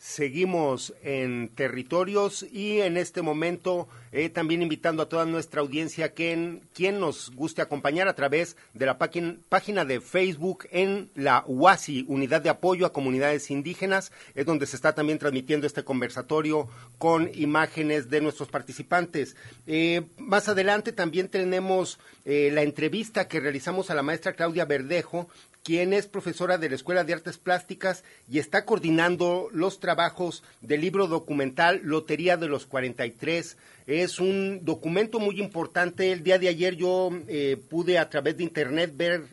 [0.00, 6.32] Seguimos en territorios y en este momento eh, también invitando a toda nuestra audiencia que
[6.32, 12.06] en, quien nos guste acompañar a través de la página de Facebook en la UASI,
[12.08, 17.30] Unidad de Apoyo a Comunidades Indígenas, es donde se está también transmitiendo este conversatorio con
[17.34, 19.36] imágenes de nuestros participantes.
[19.66, 25.28] Eh, más adelante también tenemos eh, la entrevista que realizamos a la maestra Claudia Verdejo,
[25.62, 30.80] quien es profesora de la Escuela de Artes Plásticas y está coordinando los trabajos del
[30.80, 33.56] libro documental Lotería de los 43.
[33.86, 36.12] Es un documento muy importante.
[36.12, 39.24] El día de ayer yo eh, pude a través de Internet ver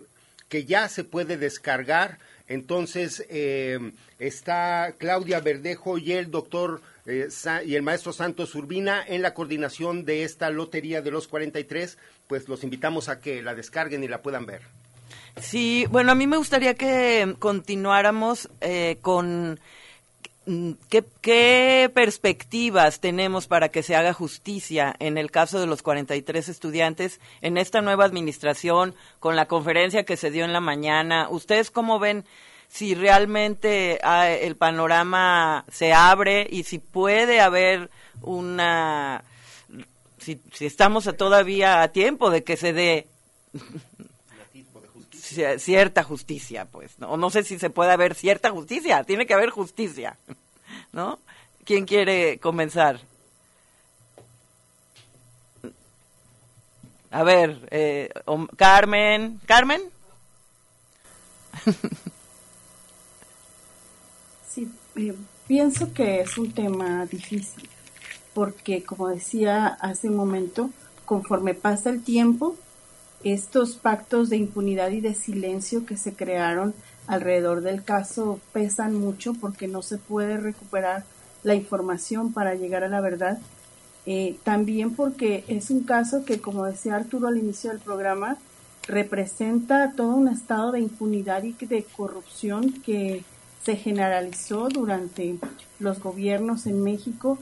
[0.49, 2.19] que ya se puede descargar.
[2.47, 7.27] Entonces eh, está Claudia Verdejo y el doctor eh,
[7.65, 11.97] y el maestro Santos Urbina en la coordinación de esta Lotería de los 43.
[12.27, 14.76] Pues los invitamos a que la descarguen y la puedan ver.
[15.41, 19.59] Sí, bueno, a mí me gustaría que continuáramos eh, con
[20.45, 25.83] mm, ¿qué, ¿qué perspectivas tenemos para que se haga justicia en el caso de los
[25.83, 31.29] 43 estudiantes en esta nueva administración, con la conferencia que se dio en la mañana?
[31.29, 32.25] ¿Ustedes cómo ven
[32.67, 37.89] si realmente ah, el panorama se abre y si puede haber
[38.21, 39.23] una...
[40.17, 43.07] Si, si estamos todavía a tiempo de que se dé
[45.57, 47.17] cierta justicia, pues, ¿no?
[47.17, 50.17] No sé si se puede haber cierta justicia, tiene que haber justicia,
[50.91, 51.19] ¿no?
[51.63, 52.99] ¿Quién quiere comenzar?
[57.09, 58.09] A ver, eh,
[58.57, 59.81] Carmen, Carmen,
[64.49, 65.13] Sí, eh,
[65.47, 67.69] pienso que es un tema difícil,
[68.33, 70.69] porque como decía hace un momento,
[71.05, 72.55] conforme pasa el tiempo,
[73.23, 76.73] estos pactos de impunidad y de silencio que se crearon
[77.07, 81.05] alrededor del caso pesan mucho porque no se puede recuperar
[81.43, 83.39] la información para llegar a la verdad.
[84.05, 88.37] Eh, también porque es un caso que, como decía Arturo al inicio del programa,
[88.87, 93.23] representa todo un estado de impunidad y de corrupción que
[93.63, 95.37] se generalizó durante
[95.79, 97.37] los gobiernos en México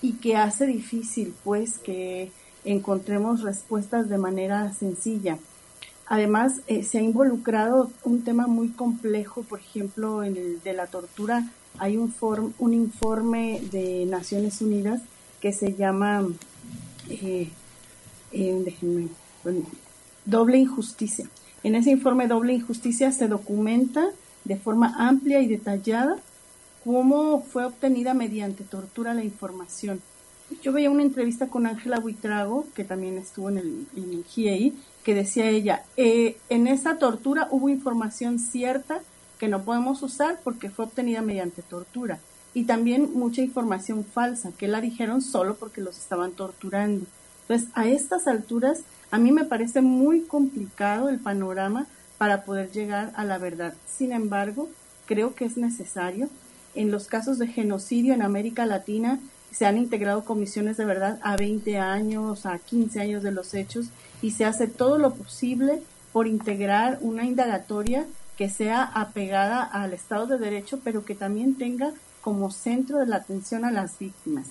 [0.00, 2.30] y que hace difícil pues que
[2.66, 5.38] encontremos respuestas de manera sencilla.
[6.06, 10.86] Además, eh, se ha involucrado un tema muy complejo, por ejemplo, en el de la
[10.86, 11.50] tortura.
[11.78, 15.00] Hay un, form- un informe de Naciones Unidas
[15.40, 16.26] que se llama,
[17.08, 17.50] eh,
[18.32, 19.08] eh, déjenme,
[20.24, 21.28] doble injusticia.
[21.62, 24.06] En ese informe doble injusticia se documenta
[24.44, 26.16] de forma amplia y detallada
[26.84, 30.00] cómo fue obtenida mediante tortura la información.
[30.62, 34.24] Yo veía una entrevista con Ángela Buitrago, que también estuvo en el, en
[35.04, 39.00] que decía ella, eh, en esa tortura hubo información cierta
[39.38, 42.18] que no podemos usar porque fue obtenida mediante tortura.
[42.54, 47.06] Y también mucha información falsa, que la dijeron solo porque los estaban torturando.
[47.42, 48.80] Entonces, a estas alturas,
[49.10, 51.86] a mí me parece muy complicado el panorama
[52.18, 53.74] para poder llegar a la verdad.
[53.86, 54.68] Sin embargo,
[55.06, 56.28] creo que es necesario.
[56.74, 59.20] En los casos de genocidio en América Latina
[59.50, 63.86] se han integrado comisiones de verdad a 20 años, a 15 años de los hechos
[64.22, 65.82] y se hace todo lo posible
[66.12, 71.92] por integrar una indagatoria que sea apegada al Estado de Derecho, pero que también tenga
[72.20, 74.46] como centro de la atención a las víctimas.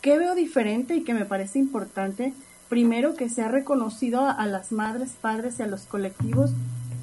[0.00, 2.32] ¿Qué veo diferente y que me parece importante?
[2.68, 6.50] Primero, que se ha reconocido a, a las madres, padres y a los colectivos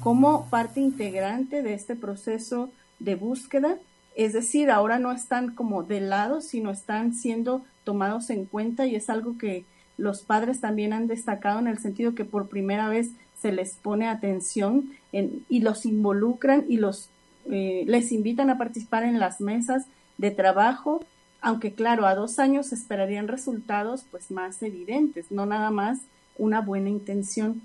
[0.00, 3.78] como parte integrante de este proceso de búsqueda.
[4.16, 8.96] Es decir, ahora no están como de lado, sino están siendo tomados en cuenta y
[8.96, 9.64] es algo que
[9.98, 13.10] los padres también han destacado en el sentido que por primera vez
[13.40, 17.10] se les pone atención en- y los involucran y los
[17.48, 19.84] eh, les invitan a participar en las mesas
[20.18, 21.04] de trabajo,
[21.40, 26.00] aunque claro, a dos años esperarían resultados pues más evidentes, no nada más
[26.38, 27.62] una buena intención.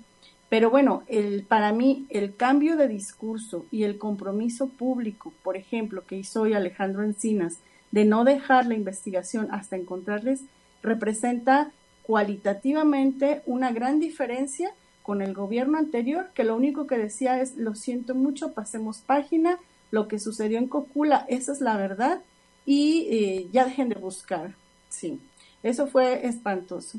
[0.52, 6.04] Pero bueno, el, para mí el cambio de discurso y el compromiso público, por ejemplo,
[6.06, 10.42] que hizo Alejandro Encinas, de no dejar la investigación hasta encontrarles,
[10.82, 11.72] representa
[12.02, 17.74] cualitativamente una gran diferencia con el gobierno anterior, que lo único que decía es, lo
[17.74, 19.58] siento mucho, pasemos página,
[19.90, 22.20] lo que sucedió en Cocula, esa es la verdad,
[22.66, 24.54] y eh, ya dejen de buscar.
[24.90, 25.18] Sí,
[25.62, 26.98] eso fue espantoso.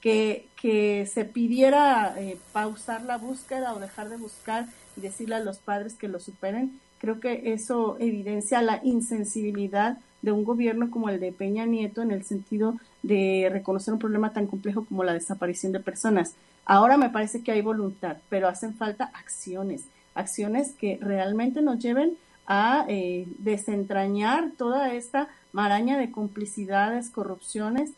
[0.00, 5.40] Que, que se pidiera eh, pausar la búsqueda o dejar de buscar y decirle a
[5.40, 11.08] los padres que lo superen, creo que eso evidencia la insensibilidad de un gobierno como
[11.08, 15.14] el de Peña Nieto en el sentido de reconocer un problema tan complejo como la
[15.14, 16.34] desaparición de personas.
[16.64, 19.84] Ahora me parece que hay voluntad, pero hacen falta acciones,
[20.14, 27.92] acciones que realmente nos lleven a eh, desentrañar toda esta maraña de complicidades, corrupciones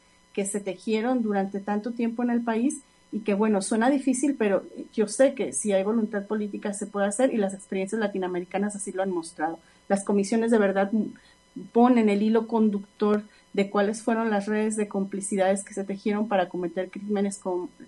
[0.47, 2.81] se tejieron durante tanto tiempo en el país
[3.13, 4.63] y que bueno, suena difícil, pero
[4.93, 8.93] yo sé que si hay voluntad política se puede hacer y las experiencias latinoamericanas así
[8.93, 9.59] lo han mostrado.
[9.89, 10.93] Las comisiones de verdad
[11.73, 13.23] ponen el hilo conductor
[13.53, 17.41] de cuáles fueron las redes de complicidades que se tejieron para cometer crímenes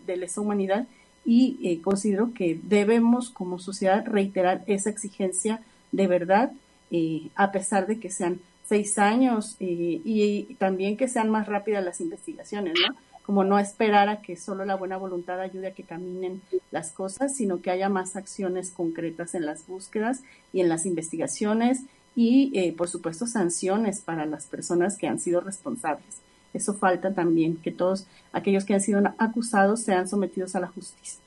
[0.07, 0.87] de lesa humanidad
[1.25, 5.61] y eh, considero que debemos como sociedad reiterar esa exigencia
[5.93, 6.53] de verdad,
[6.91, 8.41] eh, a pesar de que sean
[8.73, 12.97] seis años y, también que sean más rápidas las investigaciones, ¿no?
[13.23, 17.37] Como no esperar a que solo la buena voluntad ayude a que caminen las cosas,
[17.37, 20.23] sino que haya más acciones concretas en las búsquedas
[20.55, 21.83] y en las investigaciones
[22.17, 26.23] y, eh, por supuesto, sanciones para las personas que han sido responsables.
[26.55, 31.21] Eso falta también, que todos aquellos que han sido acusados sean sometidos a la justicia.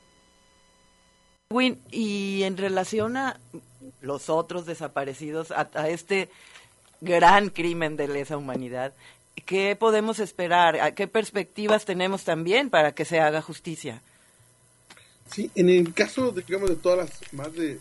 [1.53, 3.39] Win, y en relación a
[4.01, 6.31] los otros desaparecidos, a este
[7.05, 8.93] gran crimen de lesa humanidad.
[9.45, 10.79] ¿Qué podemos esperar?
[10.81, 14.01] ¿A ¿Qué perspectivas tenemos también para que se haga justicia?
[15.31, 17.79] Sí, en el caso, digamos, de todas las más de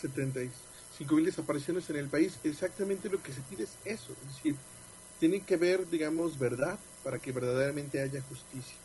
[0.00, 4.12] 75 mil desapariciones en el país, exactamente lo que se pide es eso.
[4.12, 4.56] Es decir,
[5.18, 8.76] tiene que haber, digamos, verdad para que verdaderamente haya justicia.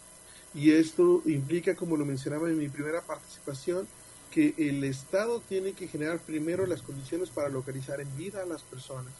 [0.53, 3.88] Y esto implica, como lo mencionaba en mi primera participación,
[4.32, 8.63] que el Estado tiene que generar primero las condiciones para localizar en vida a las
[8.63, 9.13] personas,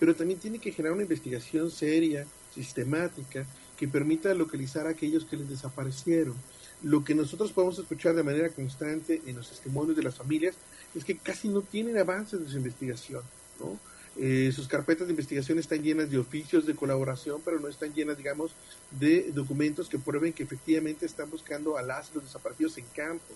[0.00, 3.46] pero también tiene que generar una investigación seria, sistemática,
[3.76, 6.34] que permita localizar a aquellos que les desaparecieron.
[6.82, 10.56] Lo que nosotros podemos escuchar de manera constante en los testimonios de las familias
[10.94, 13.22] es que casi no tienen avances de su investigación.
[14.16, 18.16] Eh, sus carpetas de investigación están llenas de oficios de colaboración, pero no están llenas,
[18.16, 18.52] digamos,
[18.90, 23.34] de documentos que prueben que efectivamente están buscando a las los desaparecidos en campo.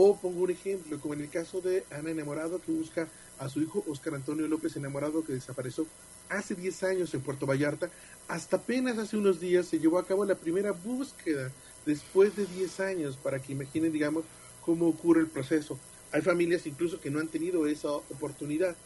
[0.00, 3.60] O pongo un ejemplo, como en el caso de Ana Enamorado, que busca a su
[3.60, 5.88] hijo Oscar Antonio López Enamorado, que desapareció
[6.28, 7.90] hace 10 años en Puerto Vallarta.
[8.28, 11.50] Hasta apenas hace unos días se llevó a cabo la primera búsqueda
[11.84, 14.22] después de 10 años, para que imaginen, digamos,
[14.64, 15.76] cómo ocurre el proceso.
[16.12, 18.76] Hay familias incluso que no han tenido esa oportunidad.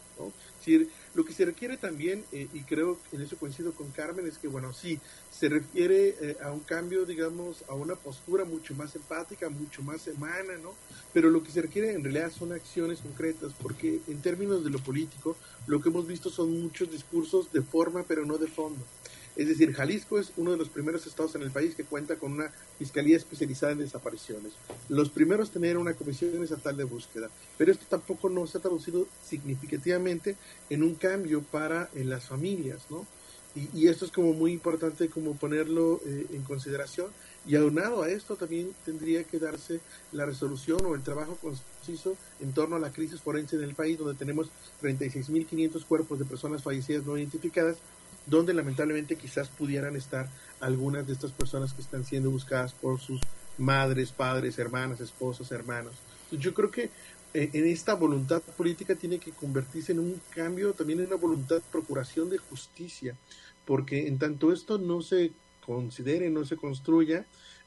[1.14, 4.38] Lo que se requiere también, eh, y creo que en eso coincido con Carmen, es
[4.38, 5.00] que, bueno, sí,
[5.30, 10.06] se refiere eh, a un cambio, digamos, a una postura mucho más empática, mucho más
[10.06, 10.74] humana, ¿no?
[11.12, 14.78] Pero lo que se requiere en realidad son acciones concretas, porque en términos de lo
[14.78, 18.84] político, lo que hemos visto son muchos discursos de forma, pero no de fondo.
[19.34, 22.32] Es decir, Jalisco es uno de los primeros estados en el país que cuenta con
[22.32, 24.52] una fiscalía especializada en desapariciones.
[24.88, 29.06] Los primeros tener una comisión estatal de búsqueda, pero esto tampoco no se ha traducido
[29.24, 30.36] significativamente
[30.68, 33.06] en un cambio para las familias, ¿no?
[33.54, 37.08] Y, y, esto es como muy importante como ponerlo eh, en consideración
[37.46, 39.80] y aunado a esto también tendría que darse
[40.12, 43.98] la resolución o el trabajo conciso en torno a la crisis forense en el país
[43.98, 44.48] donde tenemos
[44.80, 47.76] 36.500 cuerpos de personas fallecidas no identificadas
[48.26, 50.28] donde lamentablemente quizás pudieran estar
[50.60, 53.20] algunas de estas personas que están siendo buscadas por sus
[53.58, 55.94] madres, padres, hermanas, esposos, hermanos.
[56.30, 56.90] Yo creo que
[57.34, 61.56] eh, en esta voluntad política tiene que convertirse en un cambio, también en una voluntad
[61.56, 63.16] de procuración de justicia,
[63.64, 65.32] porque en tanto esto no se
[65.64, 67.24] considere, no se construya,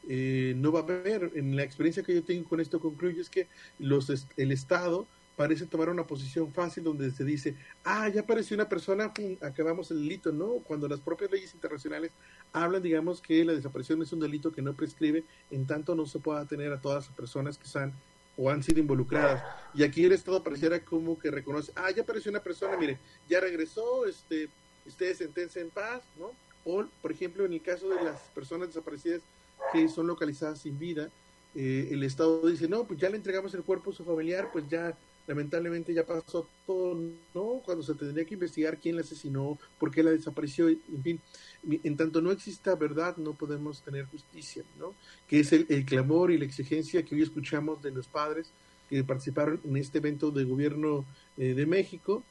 [0.08, 3.30] eh, no va a haber, en la experiencia que yo tengo con esto concluyo, es
[3.30, 3.48] que
[3.80, 8.70] los, el Estado parece tomar una posición fácil donde se dice, ah, ya apareció una
[8.70, 9.12] persona,
[9.42, 10.56] acabamos el delito, ¿no?
[10.66, 12.12] Cuando las propias leyes internacionales
[12.54, 16.20] hablan, digamos, que la desaparición es un delito que no prescribe, en tanto no se
[16.20, 17.94] pueda tener a todas las personas que están
[18.38, 19.44] o han sido involucradas.
[19.74, 23.40] Y aquí el Estado pareciera como que reconoce, ah, ya apareció una persona, mire, ya
[23.40, 24.50] regresó, este,
[24.86, 26.32] usted sentencia en paz, ¿no?
[26.66, 29.22] O, por ejemplo, en el caso de las personas desaparecidas
[29.72, 31.10] que son localizadas sin vida,
[31.56, 34.68] eh, el Estado dice, no, pues ya le entregamos el cuerpo a su familiar, pues
[34.68, 34.98] ya
[35.28, 37.00] lamentablemente ya pasó todo,
[37.34, 37.62] ¿no?
[37.66, 41.20] Cuando se tendría que investigar quién la asesinó, por qué la desapareció, en fin,
[41.84, 44.94] en tanto no exista verdad, no podemos tener justicia, ¿no?
[45.28, 48.52] Que es el, el clamor y la exigencia que hoy escuchamos de los padres
[48.90, 51.06] que participaron en este evento de gobierno
[51.38, 52.24] eh, de México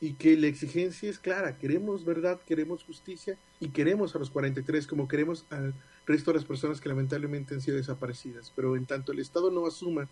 [0.00, 4.86] y que la exigencia es clara, queremos verdad, queremos justicia y queremos a los 43
[4.86, 5.74] como queremos al
[6.06, 9.66] resto de las personas que lamentablemente han sido desaparecidas, pero en tanto el Estado no
[9.66, 10.08] asuma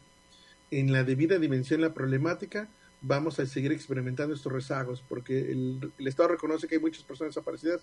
[0.81, 2.69] en la debida dimensión la problemática,
[3.01, 7.83] vamos a seguir experimentando estos rezagos, porque el, Estado reconoce que hay muchas personas desaparecidas,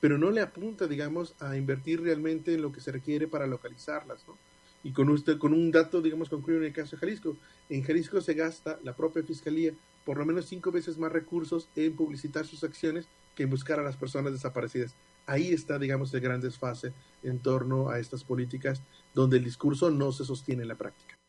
[0.00, 4.26] pero no le apunta, digamos, a invertir realmente en lo que se requiere para localizarlas,
[4.26, 4.38] ¿no?
[4.82, 7.36] Y con, usted, con un dato, digamos, concluyo en el caso de Jalisco.
[7.68, 9.74] En Jalisco se gasta la propia Fiscalía
[10.06, 13.82] por lo menos cinco veces más recursos en publicitar sus acciones que en buscar a
[13.82, 14.94] las personas desaparecidas.
[15.26, 18.80] Ahí está, digamos, el gran desfase en torno a estas políticas
[19.12, 21.19] donde el discurso no se sostiene en la práctica.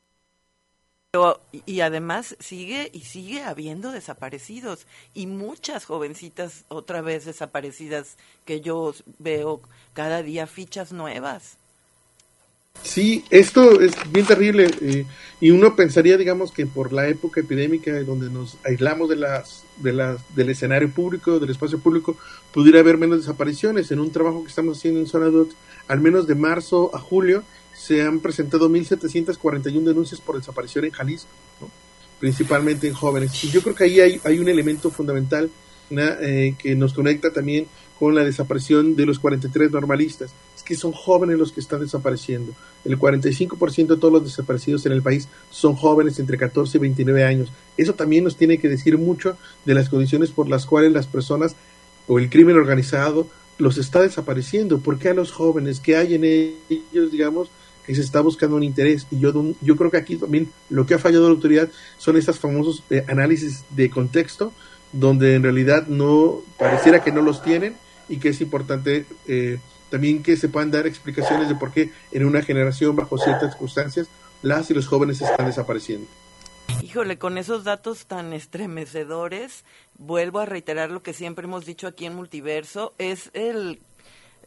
[1.14, 8.62] Pero, y además sigue y sigue habiendo desaparecidos y muchas jovencitas otra vez desaparecidas que
[8.62, 9.59] yo veo
[9.91, 11.57] cada día fichas nuevas.
[12.82, 15.05] Sí, esto es bien terrible eh,
[15.41, 19.91] y uno pensaría, digamos, que por la época epidémica donde nos aislamos de las, de
[19.91, 22.16] las, del escenario público, del espacio público,
[22.53, 23.91] pudiera haber menos desapariciones.
[23.91, 25.51] En un trabajo que estamos haciendo en Zona Doc,
[25.89, 27.43] al menos de marzo a julio,
[27.82, 31.30] se han presentado 1.741 denuncias por desaparición en Jalisco,
[31.60, 31.70] ¿no?
[32.20, 33.44] principalmente en jóvenes.
[33.44, 35.50] Y yo creo que ahí hay, un elemento fundamental
[35.90, 37.66] eh, que nos conecta también
[37.98, 40.32] con la desaparición de los 43 normalistas.
[40.56, 42.54] Es que son jóvenes los que están desapareciendo.
[42.86, 47.24] El 45% de todos los desaparecidos en el país son jóvenes entre 14 y 29
[47.24, 47.52] años.
[47.78, 51.56] Eso también nos tiene que decir mucho de las condiciones por las cuales las personas
[52.08, 53.28] o el crimen organizado
[53.58, 54.80] los está desapareciendo.
[54.80, 55.80] ¿Por qué a los jóvenes?
[55.80, 57.50] ¿Qué hay en ellos, digamos,
[57.86, 59.08] que se está buscando un interés.
[59.12, 62.40] Y yo, yo creo que aquí también lo que ha fallado la autoridad son estos
[62.40, 64.54] famosos eh, análisis de contexto
[64.94, 67.76] donde en realidad no pareciera que no los tienen
[68.10, 69.60] y que es importante eh,
[69.90, 74.08] también que se puedan dar explicaciones de por qué en una generación bajo ciertas circunstancias
[74.42, 76.08] las y los jóvenes están desapareciendo.
[76.82, 79.66] Híjole, con esos datos tan estremecedores,
[79.98, 83.80] vuelvo a reiterar lo que siempre hemos dicho aquí en Multiverso, es el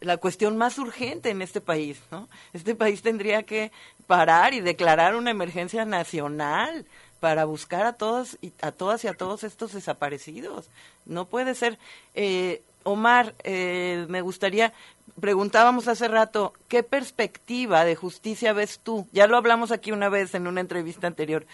[0.04, 2.28] la cuestión más urgente en este país, ¿no?
[2.52, 3.72] Este país tendría que
[4.06, 6.86] parar y declarar una emergencia nacional
[7.20, 10.66] para buscar a todos y a todas y a todos estos desaparecidos.
[11.06, 11.78] No puede ser.
[12.14, 14.74] Eh, Omar, eh, me gustaría,
[15.18, 19.08] preguntábamos hace rato, ¿qué perspectiva de justicia ves tú?
[19.12, 21.46] Ya lo hablamos aquí una vez en una entrevista anterior,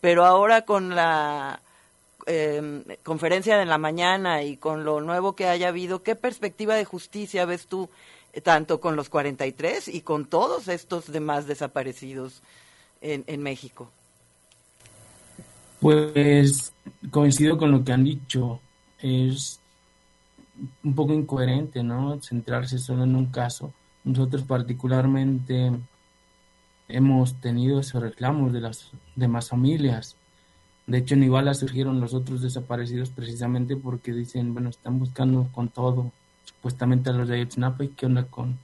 [0.00, 1.60] pero ahora con la
[2.28, 6.84] eh, conferencia de la mañana y con lo nuevo que haya habido, ¿qué perspectiva de
[6.84, 7.88] justicia ves tú
[8.32, 12.42] eh, tanto con los 43 y con todos estos demás desaparecidos
[13.00, 13.90] en, en México?
[15.80, 16.72] Pues
[17.10, 18.60] coincido con lo que han dicho.
[19.00, 19.60] Es
[20.82, 22.20] un poco incoherente, ¿no?
[22.20, 23.72] Centrarse solo en un caso.
[24.04, 25.72] Nosotros particularmente
[26.88, 30.16] hemos tenido esos reclamos de las demás familias.
[30.88, 35.68] De hecho, en Iguala surgieron los otros desaparecidos precisamente porque dicen, bueno, están buscando con
[35.68, 36.12] todo,
[36.44, 38.58] supuestamente a los de Ayotzinapa y qué onda con,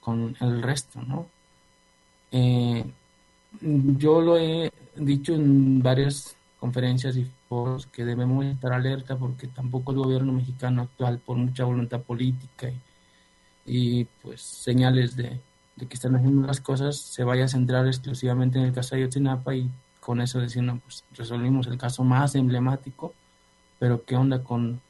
[0.00, 1.28] con el resto, ¿no?
[2.32, 2.84] Eh,
[3.60, 9.92] yo lo he dicho en varias conferencias y foros que debemos estar alerta porque tampoco
[9.92, 12.72] el gobierno mexicano actual, por mucha voluntad política
[13.64, 15.40] y, pues señales de,
[15.76, 19.54] que están haciendo las cosas, se vaya a centrar exclusivamente en el caso de Ayotzinapa
[19.54, 19.70] y
[20.08, 23.12] con eso decir, no, pues resolvimos el caso más emblemático,
[23.78, 24.80] pero qué onda con,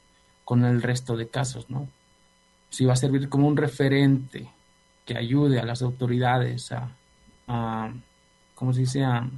[0.44, 1.88] con el resto de casos, ¿no?
[2.70, 4.48] Si va a servir como un referente
[5.04, 6.92] que ayude a las autoridades a,
[7.48, 7.92] a
[8.54, 9.28] ¿cómo se dice?, a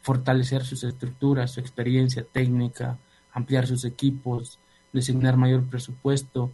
[0.00, 2.96] fortalecer sus estructuras, su experiencia técnica,
[3.34, 4.58] ampliar sus equipos,
[4.90, 6.50] designar mayor presupuesto.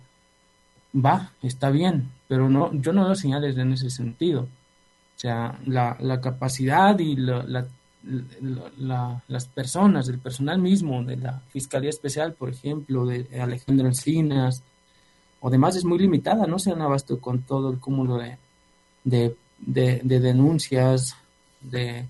[0.93, 4.43] Va, está bien, pero no, yo no veo señales en ese sentido.
[4.43, 7.69] O sea, la, la capacidad y la, la,
[8.03, 14.63] las personas, el personal mismo de la Fiscalía Especial, por ejemplo, de Alejandro Encinas,
[15.41, 18.37] o demás, es muy limitada, no se han abasto con todo el cúmulo de,
[19.05, 21.17] de, de denuncias,
[21.61, 22.07] de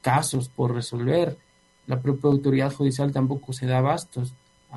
[0.00, 1.36] casos por resolver.
[1.86, 4.32] La propia autoridad judicial tampoco se da abastos.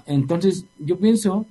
[0.05, 1.45] Entonces, yo pienso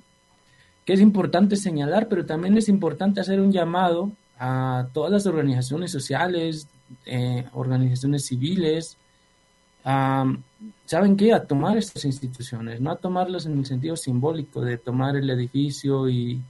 [0.85, 5.91] que es importante señalar, pero también es importante hacer un llamado a todas las organizaciones
[5.91, 6.67] sociales,
[7.05, 8.97] eh, organizaciones civiles,
[9.83, 10.25] a,
[10.85, 11.33] ¿saben qué?
[11.33, 16.09] A tomar estas instituciones, no a tomarlas en el sentido simbólico de tomar el edificio
[16.09, 16.41] y,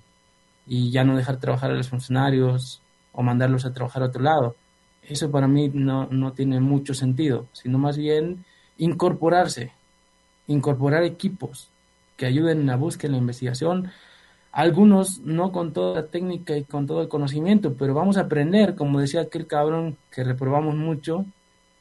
[0.67, 2.81] y ya no dejar trabajar a los funcionarios
[3.11, 4.55] o mandarlos a trabajar a otro lado,
[5.07, 8.43] eso para mí no, no tiene mucho sentido, sino más bien
[8.77, 9.71] incorporarse,
[10.47, 11.69] incorporar equipos
[12.17, 13.91] que ayuden en la búsqueda, en la investigación,
[14.55, 18.73] algunos no con toda la técnica y con todo el conocimiento, pero vamos a aprender,
[18.75, 21.25] como decía aquel cabrón que reprobamos mucho,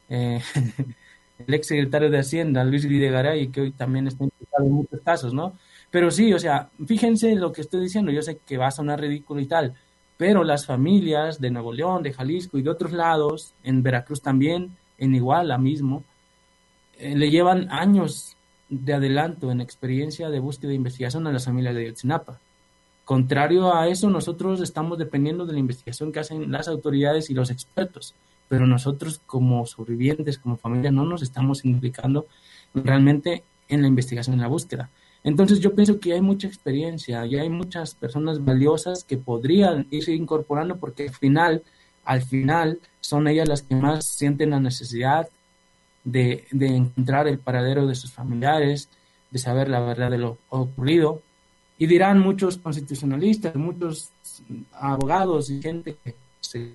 [0.09, 0.41] eh,
[1.47, 5.33] el ex secretario de Hacienda, Luis Videgaray, que hoy también está implicado en muchos casos,
[5.33, 5.53] ¿no?
[5.89, 8.99] Pero sí, o sea, fíjense lo que estoy diciendo, yo sé que va a sonar
[8.99, 9.73] ridículo y tal,
[10.17, 14.75] pero las familias de Nuevo León, de Jalisco y de otros lados, en Veracruz también,
[14.97, 16.03] en Iguala mismo,
[16.97, 18.35] eh, le llevan años
[18.67, 22.41] de adelanto en experiencia de búsqueda e investigación a las familias de Yotzinapa.
[23.05, 27.51] Contrario a eso, nosotros estamos dependiendo de la investigación que hacen las autoridades y los
[27.51, 28.15] expertos,
[28.49, 32.25] pero nosotros como sobrevivientes, como familia, no nos estamos implicando
[32.73, 34.89] realmente en la investigación, en la búsqueda.
[35.23, 40.13] Entonces yo pienso que hay mucha experiencia y hay muchas personas valiosas que podrían irse
[40.13, 41.63] incorporando porque al final,
[42.03, 45.27] al final son ellas las que más sienten la necesidad
[46.03, 48.89] de, encontrar el paradero de sus familiares,
[49.31, 51.21] de saber la verdad de lo ocurrido.
[51.77, 54.11] Y dirán muchos constitucionalistas, muchos
[54.71, 56.73] abogados y gente que se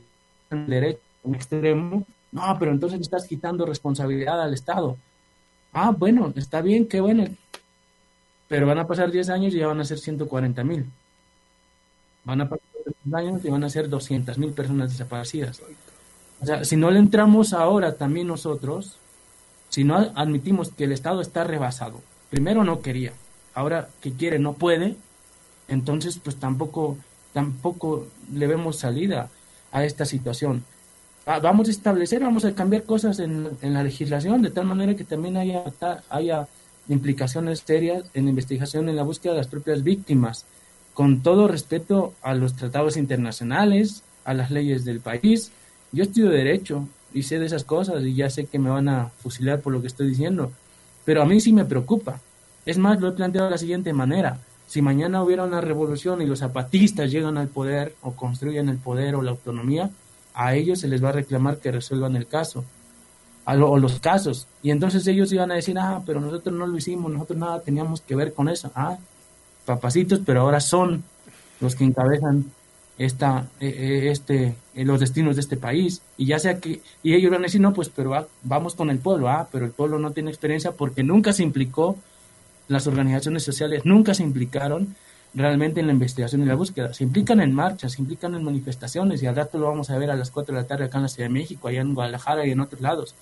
[0.51, 4.97] en derecho en extremo, no, pero entonces estás quitando responsabilidad al Estado.
[5.73, 7.25] Ah, bueno, está bien, qué bueno,
[8.49, 10.87] pero van a pasar 10 años y ya van a ser 140 mil.
[12.25, 12.67] Van a pasar
[13.05, 15.63] 10 años y van a ser 200 mil personas desaparecidas.
[16.41, 18.97] O sea, si no le entramos ahora también nosotros,
[19.69, 23.13] si no admitimos que el Estado está rebasado, primero no quería,
[23.55, 24.97] ahora que quiere no puede,
[25.69, 26.97] entonces pues tampoco,
[27.33, 29.29] tampoco le vemos salida
[29.73, 30.65] a esta situación.
[31.27, 34.97] Ah, vamos a establecer, vamos a cambiar cosas en, en, la legislación de tal manera
[34.97, 35.63] que también haya,
[36.09, 36.49] haya
[36.89, 40.47] implicaciones serias en la investigación en la búsqueda de las propias víctimas,
[40.95, 45.53] con todo respeto a los tratados internacionales, a las leyes del país.
[45.93, 49.11] Yo estudio derecho y sé de esas cosas y ya sé que me van a
[49.23, 50.53] fusilar por lo que estoy diciendo,
[51.05, 52.21] pero a mí sí me preocupa,
[52.67, 54.39] Es más, lo he planteado de la siguiente manera.
[54.67, 59.15] Si mañana hubiera una revolución y los zapatistas llegan al poder o construyen el poder
[59.15, 59.91] o la autonomía,
[60.35, 62.65] a ellos se les va a reclamar que resuelvan el caso
[63.57, 64.47] lo- o los casos.
[64.63, 68.01] Y entonces ellos iban a decir, ah, pero nosotros no lo hicimos, nosotros nada teníamos
[68.01, 68.71] que ver con eso.
[68.75, 68.97] Ah,
[69.65, 71.03] papacitos, pero ahora son
[71.61, 72.45] los que encabezan
[72.99, 76.03] esta, eh, eh, este, eh, los destinos de este país.
[76.17, 78.99] Y ya sea que, y ellos van a decir, no, pues, pero vamos con el
[78.99, 81.97] pueblo, ah, pero el pueblo no tiene experiencia porque nunca se implicó,
[82.71, 84.95] las organizaciones sociales nunca se implicaron
[85.35, 86.95] realmente en la investigación y la búsqueda.
[86.95, 90.09] Se implican en marchas, se implican en manifestaciones y al rato lo vamos a ver
[90.09, 92.47] a las 4 de la tarde acá en la Ciudad de México, allá en Guadalajara
[92.47, 93.17] y en otros lados.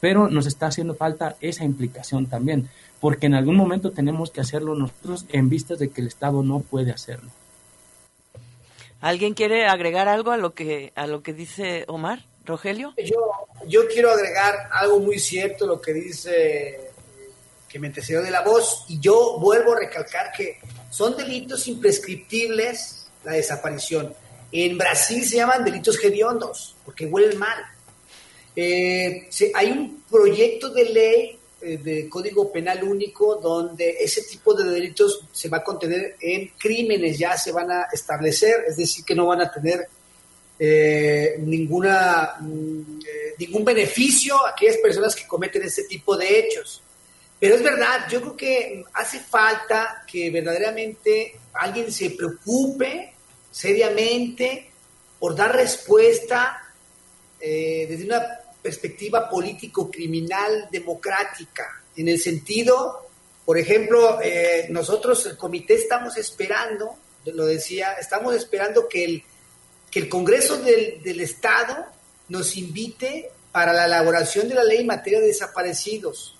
[0.00, 2.68] Pero nos está haciendo falta esa implicación también,
[3.00, 6.58] porque en algún momento tenemos que hacerlo nosotros en vistas de que el Estado no
[6.58, 7.30] puede hacerlo.
[9.00, 12.26] ¿Alguien quiere agregar algo a lo que a lo que dice Omar?
[12.44, 12.92] Rogelio.
[12.96, 13.18] Yo,
[13.68, 16.89] yo quiero agregar algo muy cierto, lo que dice
[17.70, 20.58] que me antecedió de la voz, y yo vuelvo a recalcar que
[20.90, 24.12] son delitos imprescriptibles la desaparición.
[24.50, 27.58] En Brasil se llaman delitos hediondos, porque huelen mal.
[28.56, 34.64] Eh, hay un proyecto de ley eh, de Código Penal Único donde ese tipo de
[34.64, 39.14] delitos se va a contener en crímenes, ya se van a establecer, es decir, que
[39.14, 39.86] no van a tener
[40.58, 46.82] eh, ninguna, mm, eh, ningún beneficio aquellas personas que cometen ese tipo de hechos.
[47.40, 53.14] Pero es verdad, yo creo que hace falta que verdaderamente alguien se preocupe
[53.50, 54.70] seriamente
[55.18, 56.62] por dar respuesta
[57.40, 58.22] eh, desde una
[58.60, 63.06] perspectiva político-criminal democrática, en el sentido,
[63.46, 69.24] por ejemplo, eh, nosotros, el comité, estamos esperando, lo decía, estamos esperando que el,
[69.90, 71.86] que el Congreso del, del Estado
[72.28, 76.36] nos invite para la elaboración de la ley en materia de desaparecidos,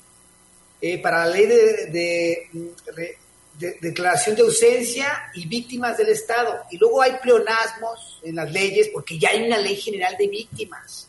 [0.80, 1.56] eh, para la ley de,
[1.86, 2.48] de,
[2.96, 3.18] de-
[3.58, 6.62] de declaración de ausencia y víctimas del Estado.
[6.70, 11.08] Y luego hay pleonasmos en las leyes porque ya hay una ley general de víctimas.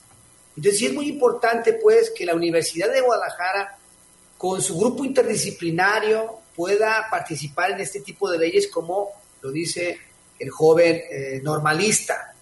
[0.58, 3.78] Entonces sí es muy importante pues que la Universidad de Guadalajara
[4.38, 9.10] con su grupo interdisciplinario pueda participar en este tipo de leyes como
[9.42, 9.98] lo dice
[10.38, 12.34] el joven eh, normalista.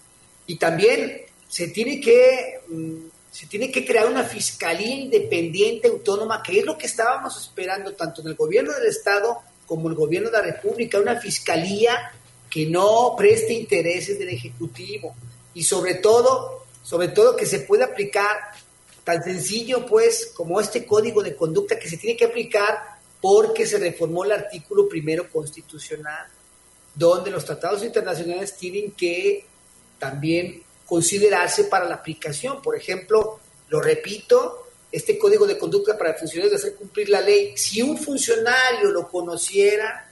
[0.46, 2.96] Y también se tiene que mm,
[3.30, 8.22] se tiene que crear una fiscalía independiente, autónoma, que es lo que estábamos esperando tanto
[8.22, 12.12] en el gobierno del Estado como el gobierno de la República, una fiscalía
[12.50, 15.14] que no preste intereses del Ejecutivo.
[15.54, 18.36] Y sobre todo, sobre todo que se pueda aplicar
[19.04, 23.78] tan sencillo pues como este código de conducta que se tiene que aplicar porque se
[23.78, 26.26] reformó el artículo primero constitucional,
[26.94, 29.44] donde los tratados internacionales tienen que
[29.98, 32.60] también considerarse para la aplicación.
[32.60, 33.38] Por ejemplo,
[33.68, 37.96] lo repito, este código de conducta para funcionarios de hacer cumplir la ley, si un
[37.96, 40.10] funcionario lo conociera,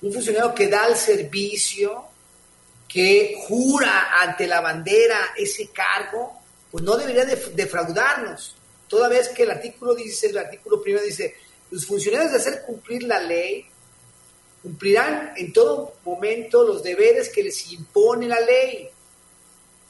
[0.00, 2.06] un funcionario que da el servicio,
[2.88, 6.32] que jura ante la bandera ese cargo,
[6.70, 8.56] pues no debería de- defraudarnos.
[8.88, 11.34] Toda vez que el artículo dice, el artículo primero dice,
[11.70, 13.66] los funcionarios de hacer cumplir la ley
[14.62, 18.88] cumplirán en todo momento los deberes que les impone la ley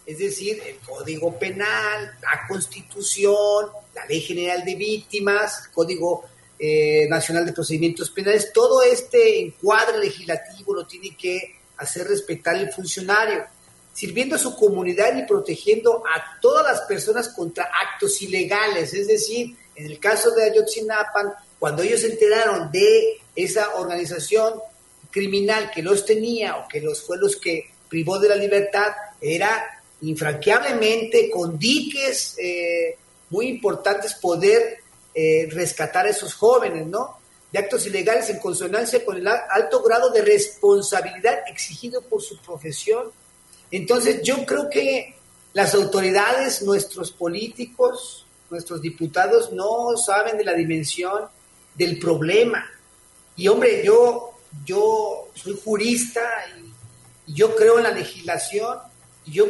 [0.06, 6.24] es decir, el Código Penal, la Constitución, la Ley General de Víctimas, el Código
[6.58, 12.72] eh, Nacional de Procedimientos Penales, todo este encuadre legislativo lo tiene que hacer respetar el
[12.72, 13.44] funcionario,
[13.92, 19.56] sirviendo a su comunidad y protegiendo a todas las personas contra actos ilegales, es decir,
[19.74, 24.54] en el caso de Ayotzinapan, cuando ellos se enteraron de esa organización
[25.10, 29.75] criminal que los tenía o que los fue los que privó de la libertad, era
[30.02, 32.96] infranqueablemente, con diques eh,
[33.30, 34.78] muy importantes, poder
[35.14, 37.18] eh, rescatar a esos jóvenes, ¿no?
[37.50, 43.10] De actos ilegales en consonancia con el alto grado de responsabilidad exigido por su profesión.
[43.70, 45.14] Entonces, yo creo que
[45.52, 51.24] las autoridades, nuestros políticos, nuestros diputados, no saben de la dimensión
[51.74, 52.64] del problema.
[53.36, 54.32] Y hombre, yo,
[54.64, 56.20] yo soy jurista
[57.26, 58.78] y yo creo en la legislación
[59.24, 59.46] y yo,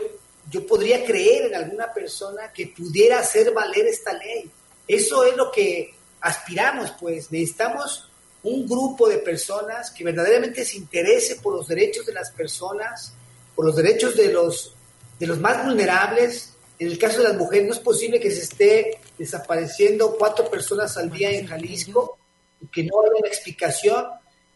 [0.56, 4.50] yo podría creer en alguna persona que pudiera hacer valer esta ley.
[4.88, 8.08] Eso es lo que aspiramos, pues necesitamos
[8.42, 13.12] un grupo de personas que verdaderamente se interese por los derechos de las personas,
[13.54, 14.72] por los derechos de los,
[15.18, 16.54] de los más vulnerables.
[16.78, 20.96] En el caso de las mujeres, no es posible que se esté desapareciendo cuatro personas
[20.96, 22.18] al día en Jalisco
[22.62, 24.06] y que no haya una explicación,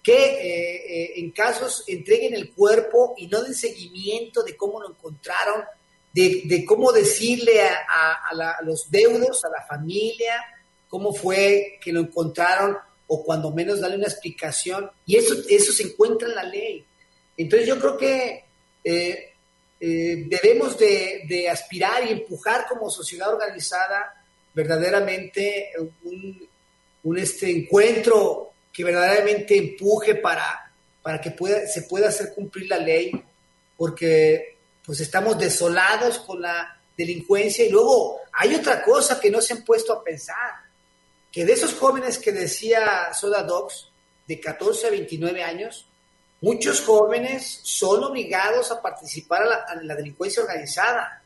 [0.02, 4.90] que eh, eh, en casos entreguen el cuerpo y no den seguimiento de cómo lo
[4.90, 5.62] encontraron,
[6.12, 10.42] de, cómo decirle a, los deudos, a la familia,
[10.88, 14.90] cómo fue que lo encontraron o cuando menos darle una explicación.
[15.06, 16.84] Y eso, eso se encuentra en la ley.
[17.36, 18.44] Entonces yo creo que
[18.84, 19.30] eh,
[19.80, 24.14] eh, debemos de, aspirar y empujar como sociedad organizada
[24.52, 25.70] verdaderamente
[26.04, 30.70] un, este encuentro que verdaderamente empuje para,
[31.02, 31.34] para que
[31.66, 33.10] se pueda hacer cumplir la ley,
[33.76, 39.54] porque pues estamos desolados con la delincuencia y luego hay otra cosa que no se
[39.54, 40.52] han puesto a pensar,
[41.32, 43.88] que de esos jóvenes que decía Soda Dogs,
[44.26, 45.86] de 14 a 29 años,
[46.40, 49.42] muchos jóvenes son obligados a participar
[49.74, 51.22] en la, delincuencia organizada.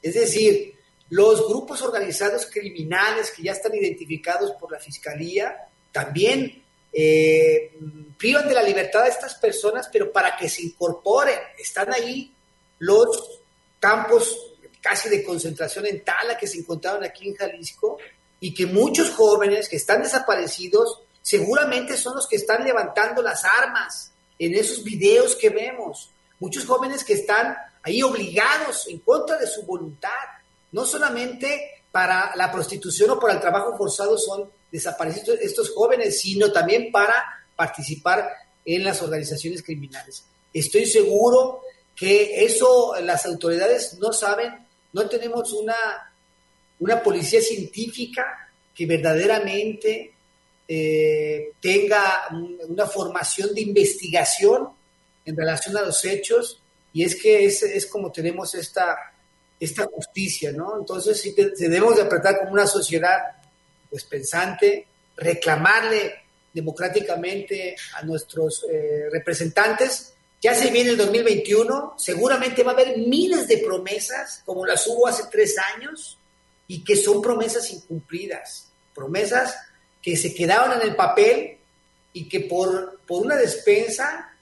[0.00, 0.74] Es decir,
[1.10, 5.56] los grupos organizados criminales que ya están identificados por la Fiscalía
[5.92, 7.72] también eh,
[8.16, 11.38] privan de la libertad a estas personas, pero para que se incorporen.
[11.58, 12.32] Están ahí
[12.78, 13.40] los
[13.80, 17.98] campos casi de concentración en Tala que se encontraron aquí en Jalisco
[18.40, 24.12] y que muchos jóvenes que están desaparecidos seguramente son los que están levantando las armas
[24.38, 26.10] en esos videos que vemos.
[26.38, 30.10] Muchos jóvenes que están ahí obligados en contra de su voluntad.
[30.72, 36.52] No solamente para la prostitución o para el trabajo forzado son desaparecidos estos jóvenes, sino
[36.52, 38.28] también para participar
[38.64, 40.24] en las organizaciones criminales.
[40.52, 41.62] Estoy seguro
[41.94, 44.64] que eso las autoridades no saben
[44.94, 45.74] no tenemos una,
[46.78, 50.14] una policía científica que verdaderamente
[50.66, 52.28] eh, tenga
[52.68, 54.68] una formación de investigación
[55.24, 56.60] en relación a los hechos
[56.92, 58.96] y es que es, es como tenemos esta,
[59.58, 60.78] esta justicia, ¿no?
[60.78, 63.18] Entonces sí debemos de apretar como una sociedad
[63.90, 64.86] pues pensante,
[65.16, 66.14] reclamarle
[66.52, 70.13] democráticamente a nuestros eh, representantes
[70.44, 75.06] ya se viene el 2021, seguramente va a haber miles de promesas, como las hubo
[75.06, 76.18] hace tres años,
[76.66, 79.56] y que son promesas incumplidas, promesas
[80.02, 81.56] que se quedaron en el papel
[82.12, 84.36] y que por, por una despensa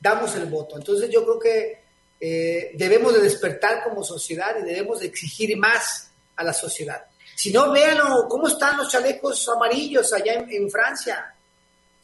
[0.00, 0.78] damos el voto.
[0.78, 1.78] Entonces yo creo que
[2.18, 7.04] eh, debemos de despertar como sociedad y debemos de exigir más a la sociedad.
[7.36, 11.35] Si no, véanlo, cómo están los chalecos amarillos allá en Francia.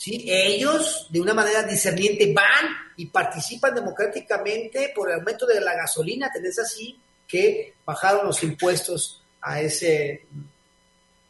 [0.06, 6.30] Ellos, de una manera discerniente, van y participan democráticamente por el aumento de la gasolina,
[6.32, 6.98] tenés así
[7.28, 10.26] que bajaron los impuestos a ese,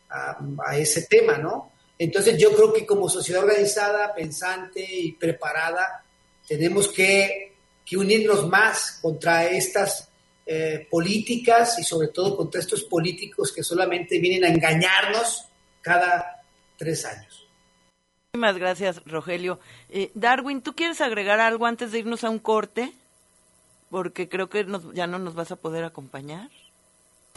[0.09, 1.73] a, ese tema, ¿no?
[1.99, 6.05] Entonces yo creo que como sociedad organizada, pensante y preparada,
[6.49, 7.55] tenemos que,
[7.85, 10.09] que unirnos más contra estas
[10.45, 15.45] eh, políticas y sobre todo contra estos políticos que solamente vienen a engañarnos
[15.81, 16.43] cada
[16.77, 17.32] tres años.
[18.35, 19.61] Muchísimas gracias, Rogelio.
[19.91, 22.95] Eh, Darwin, ¿tú quieres agregar algo antes de irnos a un corte?
[23.91, 26.49] Porque creo que ya no nos vas a poder acompañar.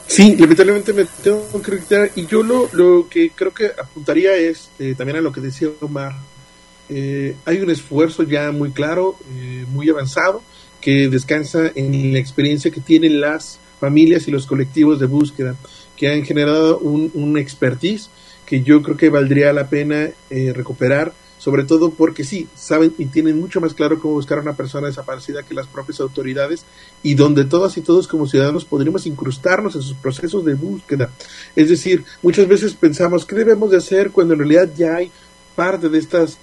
[0.06, 4.94] Sí, lamentablemente me tengo que retirar y yo lo, que creo que apuntaría es eh,
[4.96, 6.14] también a lo que decía Omar.
[6.88, 9.18] Eh, hay un esfuerzo ya muy claro,
[9.68, 10.42] muy avanzado,
[10.80, 15.56] que descansa en la experiencia que tienen las familias y los colectivos de búsqueda,
[15.94, 18.08] que han generado un, un expertise
[18.46, 23.06] que yo creo que valdría la pena eh, recuperar, sobre todo porque sí, saben y
[23.06, 26.64] tienen mucho más claro cómo buscar a una persona desaparecida que las propias autoridades
[27.02, 31.10] y donde todas y todos como ciudadanos podríamos incrustarnos en sus procesos de búsqueda.
[31.54, 35.10] Es decir, muchas veces pensamos, ¿qué debemos de hacer cuando en realidad ya hay
[35.54, 36.38] parte de estas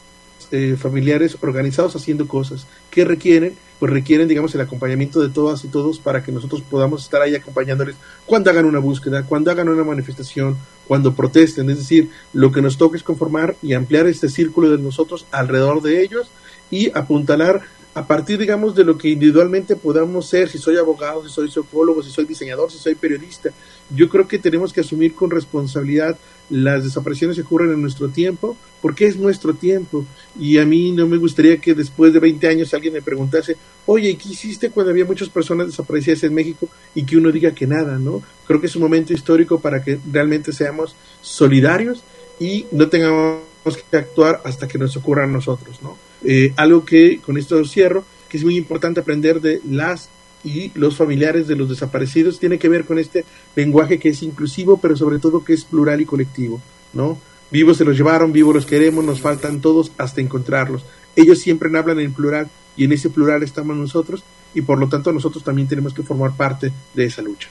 [0.52, 5.68] eh, familiares organizados haciendo cosas que requieren pues requieren, digamos, el acompañamiento de todas y
[5.68, 9.84] todos para que nosotros podamos estar ahí acompañándoles cuando hagan una búsqueda, cuando hagan una
[9.84, 10.56] manifestación,
[10.88, 11.70] cuando protesten.
[11.70, 15.82] Es decir, lo que nos toca es conformar y ampliar este círculo de nosotros alrededor
[15.82, 16.30] de ellos
[16.72, 17.64] y apuntalar
[17.96, 22.02] a partir, digamos, de lo que individualmente podamos ser, si soy abogado, si soy psicólogo,
[22.02, 23.52] si soy diseñador, si soy periodista.
[23.96, 26.18] Yo creo que tenemos que asumir con responsabilidad
[26.50, 30.06] las desapariciones que ocurren en nuestro tiempo, porque es nuestro tiempo.
[30.40, 34.18] Y a mí no me gustaría que después de 20 años alguien me preguntase, oye,
[34.18, 36.68] ¿qué hiciste cuando había muchas personas desaparecidas en México?
[36.96, 38.24] Y que uno diga que nada, ¿no?
[38.48, 42.04] Creo que es un momento histórico para que realmente seamos solidarios
[42.40, 43.44] y no tengamos
[43.92, 45.96] que actuar hasta que nos ocurra a nosotros, ¿no?
[46.24, 50.10] Eh, algo que con esto cierro, que es muy importante aprender de las
[50.44, 53.24] y los familiares de los desaparecidos tiene que ver con este
[53.56, 56.62] lenguaje que es inclusivo, pero sobre todo que es plural y colectivo,
[56.92, 57.18] ¿no?
[57.50, 60.84] Vivos se los llevaron, vivos los queremos, nos faltan todos hasta encontrarlos.
[61.16, 65.12] Ellos siempre hablan en plural y en ese plural estamos nosotros y por lo tanto
[65.12, 67.50] nosotros también tenemos que formar parte de esa lucha.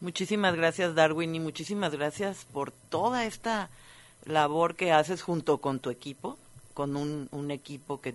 [0.00, 3.70] Muchísimas gracias Darwin y muchísimas gracias por toda esta
[4.24, 6.36] labor que haces junto con tu equipo,
[6.74, 8.14] con un, un equipo que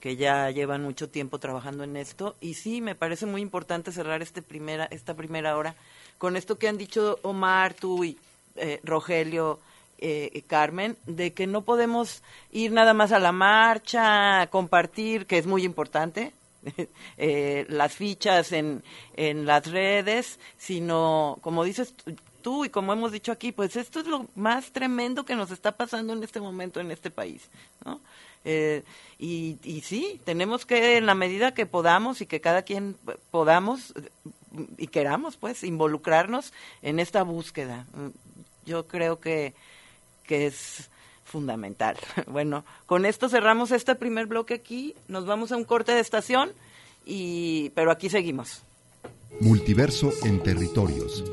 [0.00, 2.36] que ya llevan mucho tiempo trabajando en esto.
[2.40, 5.74] Y sí, me parece muy importante cerrar este primera, esta primera hora
[6.18, 8.16] con esto que han dicho Omar, tú y
[8.56, 9.58] eh, Rogelio
[9.98, 12.22] eh, Carmen, de que no podemos
[12.52, 16.32] ir nada más a la marcha, compartir, que es muy importante,
[17.16, 18.82] eh, las fichas en,
[19.14, 21.94] en las redes, sino, como dices
[22.64, 26.12] y como hemos dicho aquí, pues esto es lo más tremendo que nos está pasando
[26.12, 27.48] en este momento en este país,
[27.84, 28.00] ¿no?
[28.44, 28.84] Eh,
[29.18, 32.96] y, y sí, tenemos que, en la medida que podamos y que cada quien
[33.32, 33.92] podamos
[34.78, 37.86] y queramos, pues, involucrarnos en esta búsqueda.
[38.64, 39.54] Yo creo que,
[40.24, 40.90] que es
[41.24, 41.96] fundamental.
[42.28, 46.52] Bueno, con esto cerramos este primer bloque aquí, nos vamos a un corte de estación,
[47.04, 48.62] y, pero aquí seguimos.
[49.40, 51.24] Multiverso en territorios.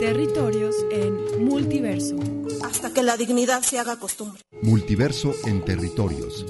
[0.00, 2.16] Territorios en multiverso.
[2.64, 4.40] Hasta que la dignidad se haga costumbre.
[4.62, 6.46] Multiverso en territorios.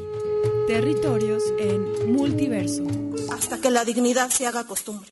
[0.69, 2.87] Territorios en multiverso.
[3.33, 5.11] Hasta que la dignidad se haga costumbre.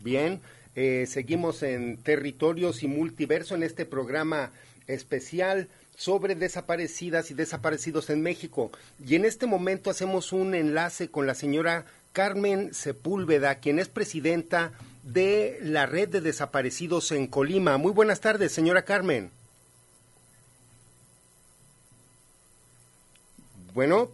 [0.00, 0.42] Bien,
[0.74, 4.52] eh, seguimos en territorios y multiverso en este programa
[4.88, 8.70] especial sobre desaparecidas y desaparecidos en México.
[9.02, 11.86] Y en este momento hacemos un enlace con la señora
[12.18, 14.72] Carmen Sepúlveda, quien es presidenta
[15.04, 17.78] de la red de desaparecidos en Colima.
[17.78, 19.30] Muy buenas tardes, señora Carmen.
[23.72, 24.10] Bueno.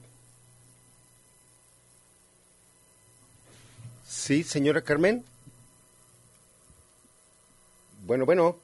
[4.07, 5.25] Sí, señora Carmen.
[8.05, 8.59] Bueno, bueno.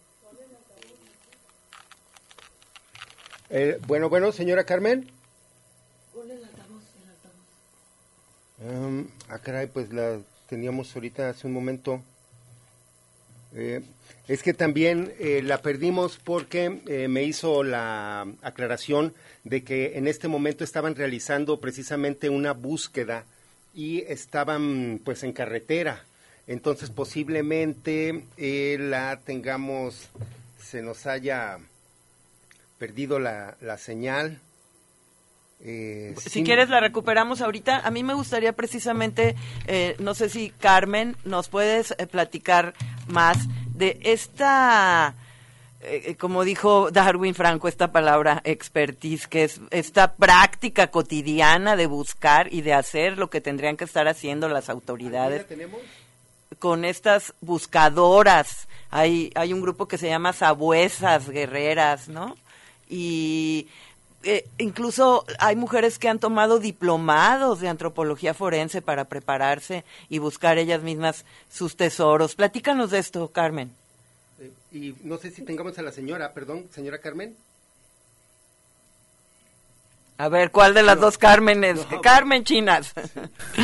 [3.48, 5.10] Eh, bueno, bueno, señora Carmen.
[9.28, 12.02] Ah, caray, pues la teníamos ahorita hace un momento.
[13.54, 13.82] Eh,
[14.28, 19.12] es que también eh, la perdimos porque eh, me hizo la aclaración
[19.44, 23.24] de que en este momento estaban realizando precisamente una búsqueda
[23.74, 26.04] y estaban pues en carretera.
[26.46, 28.24] Entonces posiblemente
[28.78, 30.08] la tengamos,
[30.60, 31.58] se nos haya
[32.78, 34.40] perdido la, la señal.
[35.62, 37.80] Eh, si quieres la recuperamos ahorita.
[37.80, 39.36] A mí me gustaría precisamente,
[39.66, 42.74] eh, no sé si Carmen nos puedes eh, platicar
[43.08, 43.36] más
[43.74, 45.14] de esta,
[46.18, 52.60] como dijo Darwin Franco, esta palabra expertise, que es esta práctica cotidiana de buscar y
[52.60, 55.46] de hacer lo que tendrían que estar haciendo las autoridades.
[56.58, 62.36] Con estas buscadoras, hay, hay un grupo que se llama Sabuesas Guerreras, ¿no?
[62.86, 63.68] Y
[64.22, 70.58] eh, incluso hay mujeres que han tomado diplomados de antropología forense para prepararse y buscar
[70.58, 72.34] ellas mismas sus tesoros.
[72.34, 73.70] Platícanos de esto, Carmen.
[74.38, 77.34] Eh, y no sé si tengamos a la señora, perdón, señora Carmen.
[80.18, 81.80] A ver, ¿cuál de las dos Carmenes?
[82.02, 82.92] Carmen Chinas.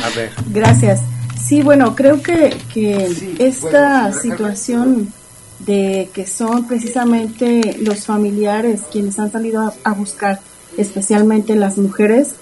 [0.03, 0.31] A ver.
[0.47, 1.01] Gracias.
[1.39, 5.13] Sí, bueno, creo que, que esta situación
[5.59, 10.39] de que son precisamente los familiares quienes han salido a, buscar,
[10.77, 12.35] especialmente las mujeres,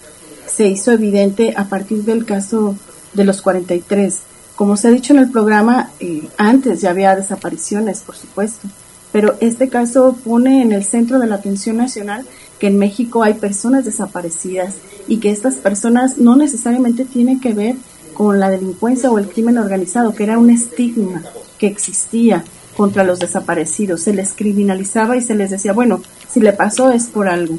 [0.47, 2.75] se hizo evidente a partir del caso
[3.13, 4.19] de los 43.
[4.55, 8.67] Como se ha dicho en el programa, eh, antes ya había desapariciones, por supuesto,
[9.11, 12.25] pero este caso pone en el centro de la atención nacional
[12.59, 14.75] que en México hay personas desaparecidas
[15.07, 17.75] y que estas personas no necesariamente tienen que ver
[18.13, 21.21] con la delincuencia o el crimen organizado, que era un estigma
[21.57, 22.43] que existía
[22.75, 24.01] contra los desaparecidos.
[24.01, 27.57] Se les criminalizaba y se les decía, bueno, si le pasó es por algo.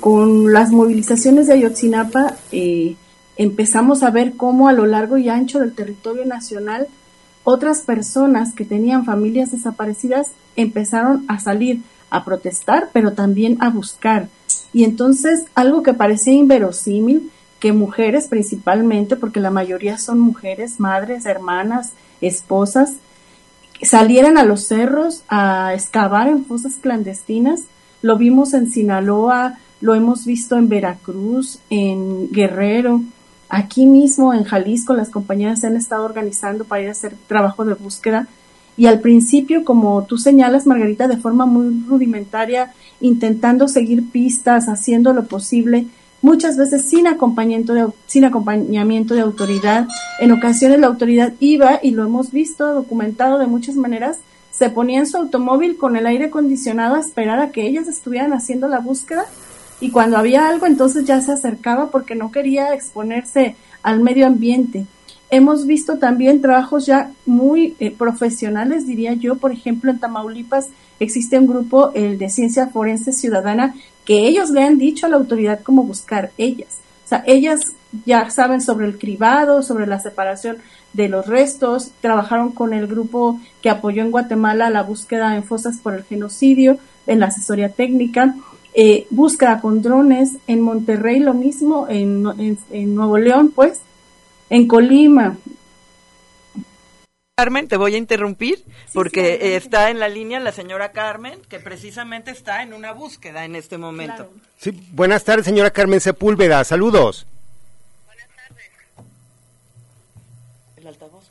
[0.00, 2.96] Con las movilizaciones de Ayotzinapa eh,
[3.36, 6.88] empezamos a ver cómo a lo largo y ancho del territorio nacional
[7.48, 11.80] otras personas que tenían familias desaparecidas empezaron a salir
[12.10, 14.28] a protestar, pero también a buscar.
[14.72, 17.30] Y entonces algo que parecía inverosímil,
[17.60, 22.94] que mujeres principalmente, porque la mayoría son mujeres, madres, hermanas, esposas,
[23.82, 27.62] salieran a los cerros a excavar en fosas clandestinas.
[28.02, 33.02] Lo vimos en Sinaloa, lo hemos visto en Veracruz, en Guerrero,
[33.48, 37.64] aquí mismo en Jalisco las compañías se han estado organizando para ir a hacer trabajo
[37.64, 38.28] de búsqueda.
[38.78, 45.14] Y al principio, como tú señalas, Margarita, de forma muy rudimentaria, intentando seguir pistas, haciendo
[45.14, 45.86] lo posible,
[46.26, 49.86] muchas veces sin acompañamiento de, sin acompañamiento de autoridad.
[50.18, 54.18] En ocasiones la autoridad iba, y lo hemos visto documentado de muchas maneras,
[54.50, 58.32] se ponía en su automóvil con el aire acondicionado a esperar a que ellas estuvieran
[58.32, 59.24] haciendo la búsqueda
[59.80, 63.54] y cuando había algo entonces ya se acercaba porque no quería exponerse
[63.84, 64.86] al medio ambiente.
[65.30, 71.38] Hemos visto también trabajos ya muy eh, profesionales, diría yo, por ejemplo, en Tamaulipas existe
[71.38, 73.74] un grupo, el de Ciencia Forense Ciudadana,
[74.06, 76.78] que ellos le han dicho a la autoridad cómo buscar ellas.
[77.04, 77.60] O sea, ellas
[78.04, 80.58] ya saben sobre el cribado, sobre la separación
[80.92, 85.78] de los restos, trabajaron con el grupo que apoyó en Guatemala la búsqueda en fosas
[85.78, 88.34] por el genocidio, en la asesoría técnica,
[88.74, 93.80] eh, búsqueda con drones, en Monterrey lo mismo, en, en, en Nuevo León, pues,
[94.50, 95.36] en Colima,
[97.38, 98.64] Carmen, te voy a interrumpir
[98.94, 103.44] porque sí, está en la línea la señora Carmen, que precisamente está en una búsqueda
[103.44, 104.14] en este momento.
[104.14, 104.30] Claro.
[104.58, 106.64] Sí, buenas tardes, señora Carmen Sepúlveda.
[106.64, 107.26] Saludos.
[108.06, 108.70] Buenas tardes.
[110.78, 111.24] El altavoz.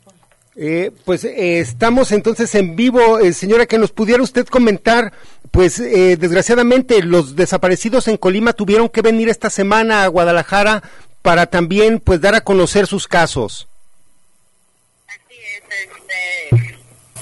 [0.54, 5.12] Eh, pues eh, estamos entonces en vivo, eh, señora, que nos pudiera usted comentar,
[5.50, 10.84] pues eh, desgraciadamente los desaparecidos en Colima tuvieron que venir esta semana a Guadalajara
[11.22, 13.66] para también pues dar a conocer sus casos.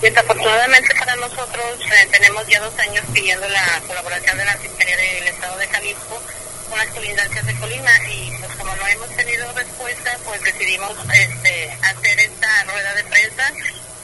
[0.04, 5.28] Desafortunadamente para nosotros eh, tenemos ya dos años pidiendo la colaboración de la Fiscalía del
[5.28, 6.20] Estado de Jalisco
[6.68, 11.70] con las colindancias de Colima y pues como no hemos tenido respuesta pues decidimos este,
[11.80, 13.52] hacer esta rueda de prensa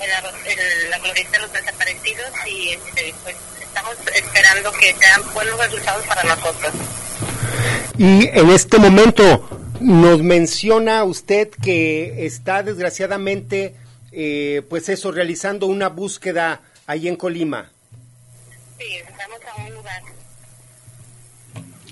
[0.00, 6.06] en la, glorieta de los desaparecidos y este, pues estamos esperando que sean buenos resultados
[6.06, 6.72] para nosotros.
[7.98, 13.74] Y en este momento nos menciona usted que está desgraciadamente
[14.12, 17.70] eh, pues eso, realizando una búsqueda ahí en Colima.
[18.78, 20.02] Sí, estamos a un lugar.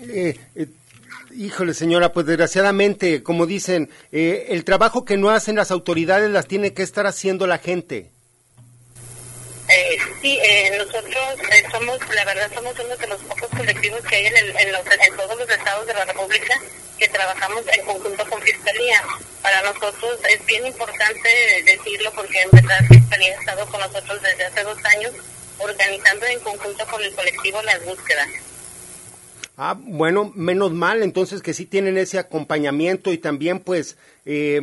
[0.01, 0.67] Eh, eh,
[1.35, 6.47] híjole, señora, pues desgraciadamente, como dicen, eh, el trabajo que no hacen las autoridades las
[6.47, 8.11] tiene que estar haciendo la gente.
[9.69, 14.17] Eh, sí, eh, nosotros eh, somos, la verdad, somos uno de los pocos colectivos que
[14.17, 16.59] hay en, el, en, los, en, todos los estados de la República
[16.99, 19.03] que trabajamos en conjunto con Fiscalía.
[19.43, 21.29] Para nosotros es bien importante
[21.67, 25.13] decirlo porque en verdad Fiscalía ha estado con nosotros desde hace dos años
[25.59, 28.29] organizando en conjunto con el colectivo las búsquedas.
[29.59, 34.61] Ah, bueno, menos mal, entonces que sí tienen ese acompañamiento y también pues, eh,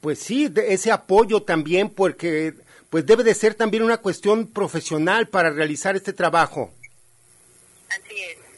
[0.00, 2.54] pues sí, ese apoyo también porque
[2.90, 6.70] pues debe de ser también una cuestión profesional para realizar este trabajo.
[7.88, 8.48] Así es.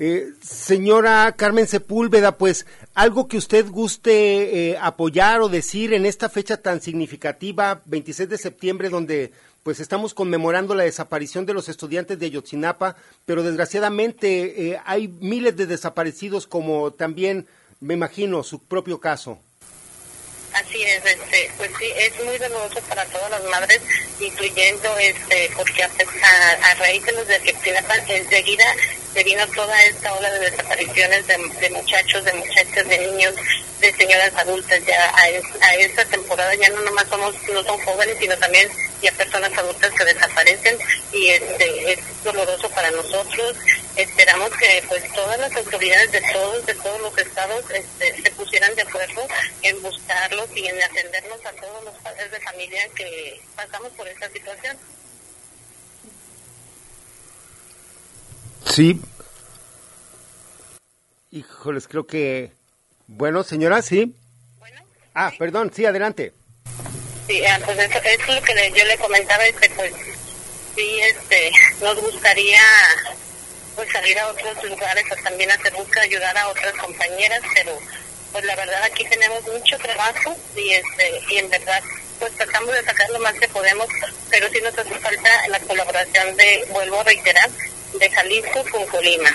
[0.00, 6.28] Eh, señora Carmen Sepúlveda, pues algo que usted guste eh, apoyar o decir en esta
[6.28, 9.32] fecha tan significativa, 26 de septiembre, donde
[9.64, 12.94] pues estamos conmemorando la desaparición de los estudiantes de Ayotzinapa,
[13.26, 17.48] pero desgraciadamente eh, hay miles de desaparecidos como también,
[17.80, 19.40] me imagino, su propio caso.
[20.54, 23.80] Así es, este, pues sí, es muy doloroso para todas las madres,
[24.18, 25.90] incluyendo, este, porque a,
[26.70, 27.36] a, raíz de los de
[28.16, 28.64] enseguida
[29.12, 33.34] se vino toda esta ola de desapariciones de, muchachos, de muchachas, de niños,
[33.80, 34.80] de señoras adultas.
[34.86, 35.22] Ya a,
[35.66, 38.68] a, esta temporada ya no nomás somos, no son jóvenes, sino también
[39.02, 40.78] ya personas adultas que desaparecen
[41.12, 43.56] y este es doloroso para nosotros.
[43.96, 48.74] Esperamos que pues todas las autoridades de todos, de todos los estados, este, se pusieran
[48.74, 49.26] de acuerdo
[49.62, 54.28] en buscarlos y en atendernos a todos los padres de familia que pasamos por esta
[54.30, 54.76] situación.
[58.66, 59.00] Sí.
[61.30, 62.52] Híjoles, creo que...
[63.06, 64.14] Bueno, señora, sí.
[64.58, 64.82] Bueno,
[65.14, 65.36] ah, ¿sí?
[65.38, 66.32] perdón, sí, adelante.
[67.26, 69.92] Sí, ah, pues eso, eso, es lo que yo le comentaba, este, pues
[70.74, 71.50] sí, este,
[71.80, 72.60] nos gustaría
[73.74, 77.78] pues salir a otros lugares o también hacer búsqueda, ayudar a otras compañeras, pero
[78.32, 81.80] pues la verdad aquí tenemos mucho trabajo y este y en verdad
[82.18, 83.86] pues tratamos de sacar lo más que podemos,
[84.30, 87.48] pero sí nos hace falta la colaboración de, vuelvo a reiterar,
[87.98, 89.30] de Jalisco con Colima.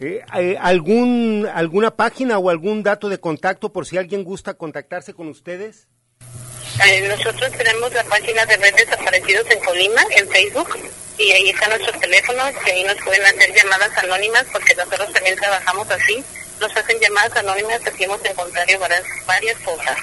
[0.00, 5.12] Eh, eh, ¿algún, ¿Alguna página o algún dato de contacto por si alguien gusta contactarse
[5.12, 5.88] con ustedes?
[6.86, 10.78] Eh, nosotros tenemos la página de Red Desaparecidos en Colima, en Facebook,
[11.18, 15.36] y ahí están nuestros teléfonos, que ahí nos pueden hacer llamadas anónimas, porque nosotros también
[15.36, 16.24] trabajamos así.
[16.58, 19.98] Nos hacen llamadas anónimas, aquí hemos encontrado varias, varias cosas.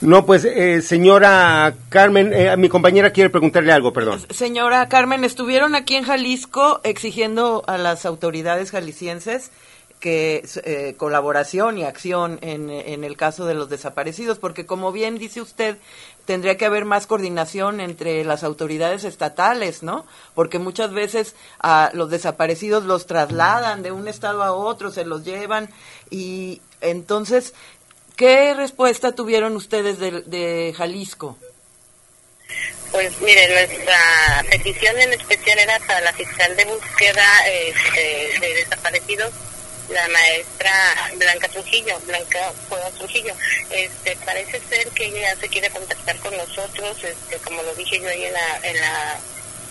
[0.00, 4.24] No, pues, eh, señora Carmen, eh, mi compañera quiere preguntarle algo, perdón.
[4.30, 9.50] Señora Carmen, estuvieron aquí en Jalisco exigiendo a las autoridades jaliscienses
[10.00, 15.18] que eh, colaboración y acción en, en, el caso de los desaparecidos, porque como bien
[15.18, 15.76] dice usted,
[16.24, 20.06] tendría que haber más coordinación entre las autoridades estatales, ¿no?
[20.34, 25.22] Porque muchas veces a los desaparecidos los trasladan de un estado a otro, se los
[25.22, 25.68] llevan
[26.08, 27.54] y entonces,
[28.20, 31.38] ¿qué respuesta tuvieron ustedes de, de Jalisco?
[32.92, 39.32] Pues mire, nuestra petición en especial era para la fiscal de búsqueda este, de desaparecidos
[39.88, 40.72] la maestra
[41.16, 43.34] Blanca Trujillo, Blanca Cueva Trujillo.
[43.70, 48.08] Este, parece ser que ella se quiere contactar con nosotros, este, como lo dije yo
[48.08, 49.18] ahí en la, en la,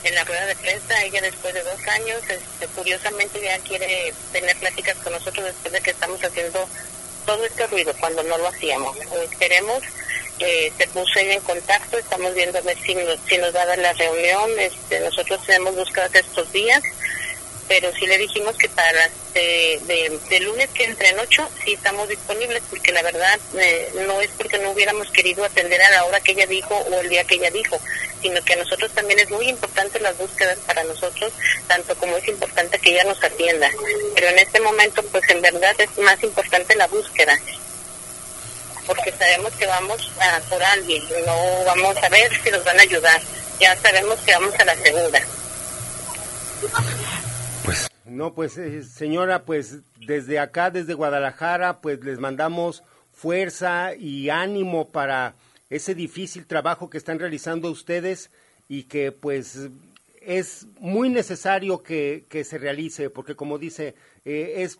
[0.06, 4.58] en la rueda de prensa, ella después de dos años, este, curiosamente ya quiere tener
[4.58, 6.68] pláticas con nosotros después de que estamos haciendo
[7.26, 8.96] todo este ruido cuando no lo hacíamos.
[9.32, 9.84] Esperemos
[10.40, 13.94] eh, se puso en contacto, estamos viendo a ver si nos, si nos va la
[13.94, 16.82] reunión, este, nosotros tenemos búsquedas estos días,
[17.70, 22.10] pero sí le dijimos que para las de, lunes que entre en ocho sí estamos
[22.10, 26.20] disponibles, porque la verdad eh, no es porque no hubiéramos querido atender a la hora
[26.20, 27.80] que ella dijo o el día que ella dijo,
[28.22, 31.32] sino que a nosotros también es muy importante las búsquedas para nosotros,
[31.68, 33.70] tanto como es importante que ella nos atienda.
[34.16, 37.40] Pero en este momento, pues en verdad es más importante la búsqueda
[38.88, 42.82] porque sabemos que vamos a por alguien, no vamos a ver si nos van a
[42.82, 43.22] ayudar,
[43.60, 45.22] ya sabemos que vamos a la segunda.
[48.10, 54.90] No, pues eh, señora, pues desde acá, desde Guadalajara, pues les mandamos fuerza y ánimo
[54.90, 55.36] para
[55.70, 58.32] ese difícil trabajo que están realizando ustedes
[58.68, 59.70] y que pues
[60.22, 63.96] es muy necesario que, que se realice, porque como dice,
[64.26, 64.80] eh, es,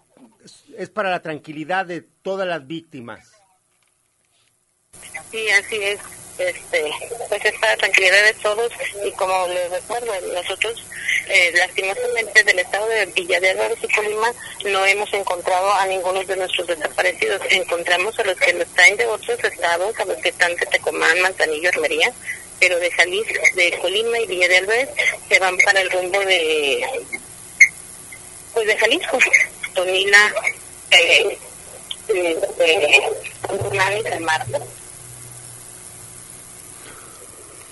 [0.78, 3.32] es para la tranquilidad de todas las víctimas.
[5.32, 6.19] Sí, así es.
[6.40, 6.90] Este,
[7.28, 8.72] pues es para tranquilidad de todos
[9.04, 10.82] y como les recuerdo, nosotros
[11.28, 14.34] eh, lastimosamente del estado de Villa de Álvarez y Colima
[14.64, 17.42] no hemos encontrado a ninguno de nuestros desaparecidos.
[17.50, 21.20] Encontramos a los que nos traen de otros estados, a los que están de Tecomán,
[21.20, 22.14] Manzanillo, Armería,
[22.58, 24.90] pero de Jalisco, de Colima y Villa de Álvarez
[25.28, 26.86] se van para el rumbo de,
[28.54, 29.20] pues de Jalisco,
[29.74, 30.34] Tonila,
[30.92, 31.38] eh,
[32.08, 34.62] de Marta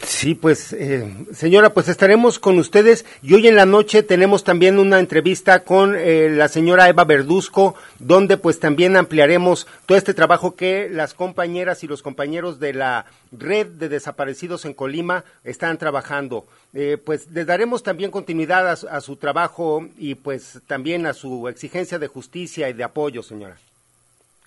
[0.08, 4.80] Sí, pues, eh, señora, pues estaremos con ustedes y hoy en la noche tenemos también
[4.80, 10.56] una entrevista con eh, la señora Eva Verduzco, donde pues también ampliaremos todo este trabajo
[10.56, 16.48] que las compañeras y los compañeros de la red de desaparecidos en Colima están trabajando.
[16.74, 22.00] Eh, pues les daremos también continuidad a, su trabajo y pues también a su exigencia
[22.00, 23.58] de justicia y de apoyo, señora.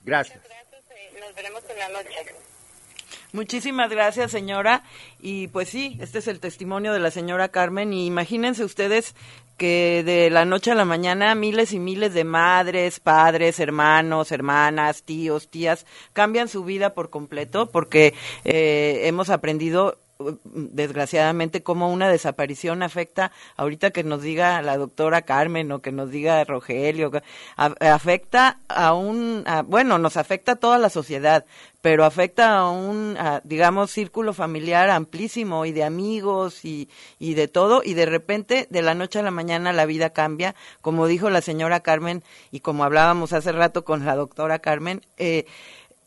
[0.05, 0.41] Gracias.
[0.43, 1.21] gracias.
[1.21, 2.50] Nos veremos en la noche.
[3.33, 4.83] Muchísimas gracias, señora.
[5.21, 7.93] Y pues sí, este es el testimonio de la señora Carmen.
[7.93, 9.15] Y imagínense ustedes
[9.57, 15.03] que de la noche a la mañana miles y miles de madres, padres, hermanos, hermanas,
[15.03, 15.85] tíos, tías
[16.15, 19.99] cambian su vida por completo porque eh, hemos aprendido
[20.45, 26.11] desgraciadamente cómo una desaparición afecta, ahorita que nos diga la doctora Carmen o que nos
[26.11, 27.11] diga Rogelio,
[27.57, 31.45] afecta a un, bueno, nos afecta a toda la sociedad,
[31.81, 36.89] pero afecta a un, digamos, círculo familiar amplísimo y de amigos y,
[37.19, 40.55] y de todo, y de repente, de la noche a la mañana, la vida cambia,
[40.81, 45.47] como dijo la señora Carmen y como hablábamos hace rato con la doctora Carmen, eh,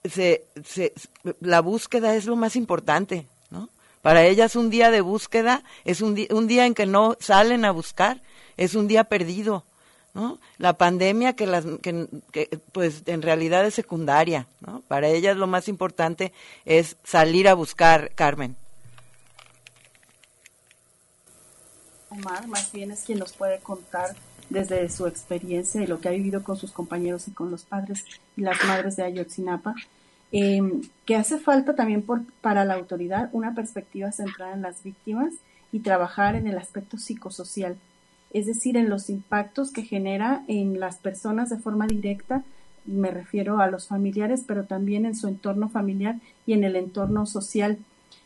[0.03, 0.93] se, se,
[1.39, 3.25] la búsqueda es lo más importante,
[4.03, 8.21] para ellas un día de búsqueda es un, día, en que no salen a buscar,
[8.57, 9.63] es un día perdido.
[10.57, 12.09] La pandemia que, las, que,
[12.73, 14.81] pues en realidad es secundaria, ¿no?
[14.89, 16.33] Para ellas lo más importante
[16.65, 18.57] es salir a buscar, Carmen.
[22.09, 24.17] Omar más bien es quien nos puede contar
[24.49, 28.03] desde su experiencia y lo que ha vivido con sus compañeros y con los padres
[28.35, 29.73] y las madres de Ayotzinapa
[30.35, 35.31] Em, que hace falta también por, para la autoridad una perspectiva centrada en las víctimas
[35.71, 37.77] y trabajar en el aspecto psicosocial,
[38.31, 42.43] es decir, en los impactos que genera en las personas de forma directa,
[42.85, 46.15] me refiero a los familiares, pero también en su entorno familiar
[46.47, 47.77] y en el entorno social.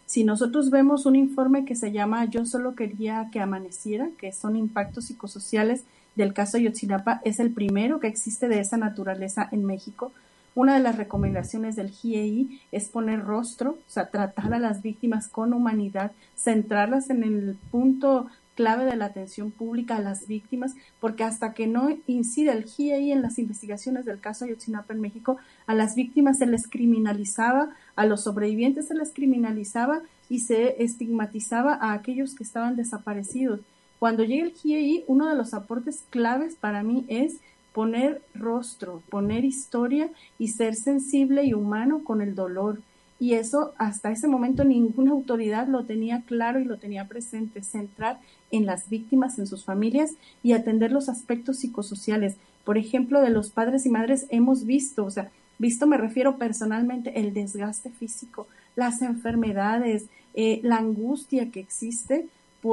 [0.06, 4.56] Si nosotros vemos un informe que se llama Yo solo quería que amaneciera, que son
[4.56, 5.84] impactos psicosociales
[6.16, 10.14] del caso Yotzinapa, es el primero que existe de esa naturaleza en México,
[10.58, 15.28] una de las recomendaciones del GIEI es poner rostro, o sea, tratar a las víctimas
[15.28, 18.26] con humanidad, centrarlas en el punto
[18.56, 23.12] clave de la atención pública a las víctimas, porque hasta que no incide el GIEI
[23.12, 28.08] en las investigaciones del caso Ayotzinapa en México, a las víctimas se les criminalizaba, a
[28.08, 33.60] los sobrevivientes se les criminalizaba y se estigmatizaba a aquellos que estaban desaparecidos.
[34.00, 37.42] Cuando llega el GIEI, uno de los aportes claves para mí es
[37.78, 40.10] poner rostro, poner historia
[40.40, 42.82] y ser sensible y humano con el dolor.
[43.20, 48.20] Y eso hasta ese momento ninguna autoridad lo tenía claro y lo tenía presente, centrar
[48.50, 52.38] en las víctimas, en sus familias y atender los aspectos psicosociales.
[52.66, 55.30] Por ejemplo, de los padres y madres hemos visto, o sea,
[55.60, 62.26] visto me refiero personalmente, el desgaste físico, las enfermedades, eh, la angustia que existe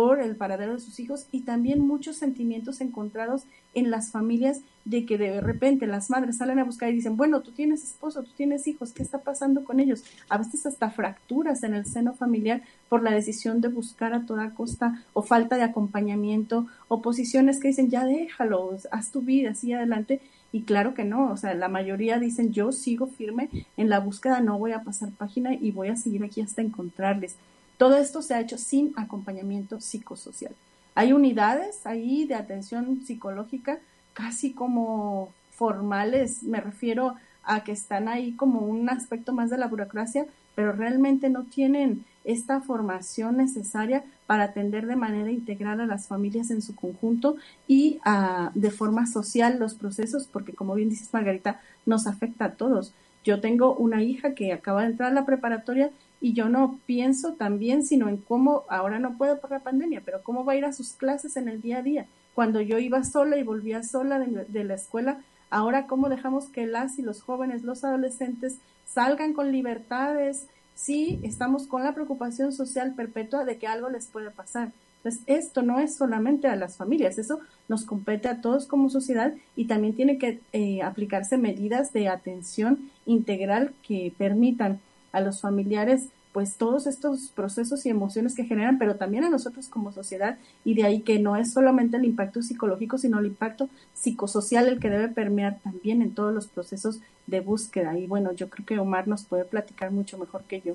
[0.03, 3.45] el paradero de sus hijos y también muchos sentimientos encontrados
[3.75, 7.41] en las familias de que de repente las madres salen a buscar y dicen, bueno,
[7.41, 10.05] tú tienes esposo, tú tienes hijos, ¿qué está pasando con ellos?
[10.29, 14.55] A veces hasta fracturas en el seno familiar por la decisión de buscar a toda
[14.55, 19.77] costa o falta de acompañamiento o posiciones que dicen, ya déjalo, haz tu vida, sigue
[19.77, 20.21] adelante.
[20.53, 24.41] Y claro que no, o sea, la mayoría dicen yo sigo firme en la búsqueda,
[24.41, 27.37] no voy a pasar página y voy a seguir aquí hasta encontrarles.
[27.77, 30.55] Todo esto se ha hecho sin acompañamiento psicosocial.
[30.95, 33.79] Hay unidades ahí de atención psicológica
[34.13, 39.67] casi como formales, me refiero a que están ahí como un aspecto más de la
[39.67, 46.07] burocracia, pero realmente no tienen esta formación necesaria para atender de manera integral a las
[46.07, 47.37] familias en su conjunto
[47.69, 52.53] y a, de forma social los procesos, porque como bien dices Margarita, nos afecta a
[52.53, 52.95] todos.
[53.25, 55.91] Yo tengo una hija que acaba de entrar a la preparatoria
[56.25, 60.23] y yo no pienso también sino en cómo, ahora no puedo por la pandemia, pero
[60.23, 62.07] cómo va a ir a sus clases en el día a día.
[62.35, 65.19] Cuando yo iba sola y volvía sola de, la escuela,
[65.51, 68.57] ahora cómo dejamos que las y los jóvenes, los adolescentes
[68.87, 74.31] salgan con libertades, sí estamos con la preocupación social perpetua de que algo les puede
[74.31, 74.73] pasar.
[75.03, 79.35] Entonces, esto no es solamente a las familias, eso nos compete a todos como sociedad
[79.57, 84.81] y también tiene que eh, aplicarse medidas de atención integral que permitan
[85.15, 89.69] a los familiares pues todos estos procesos y emociones que generan, pero también a nosotros
[89.69, 93.69] como sociedad, y de ahí que no es solamente el impacto psicológico, sino el impacto
[93.95, 97.97] psicosocial el que debe permear también en todos los procesos de búsqueda.
[97.97, 100.75] Y bueno, yo creo que Omar nos puede platicar mucho mejor que yo.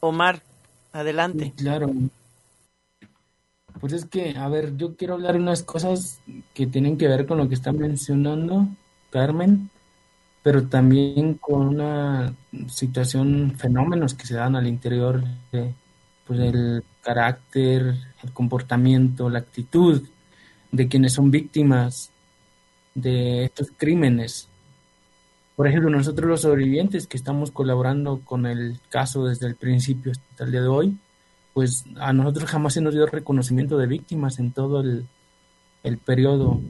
[0.00, 0.40] Omar,
[0.90, 1.52] adelante.
[1.54, 1.90] claro.
[3.78, 6.20] Pues es que, a ver, yo quiero hablar unas cosas
[6.54, 8.68] que tienen que ver con lo que está mencionando
[9.10, 9.70] Carmen
[10.42, 12.34] pero también con una
[12.68, 15.72] situación, fenómenos que se dan al interior de
[16.26, 20.02] pues, el carácter, el comportamiento, la actitud
[20.72, 22.10] de quienes son víctimas
[22.94, 24.48] de estos crímenes.
[25.54, 30.44] Por ejemplo, nosotros los sobrevivientes que estamos colaborando con el caso desde el principio hasta
[30.44, 30.96] el día de hoy,
[31.52, 35.06] pues a nosotros jamás se nos dio reconocimiento de víctimas en todo el,
[35.84, 36.60] el periodo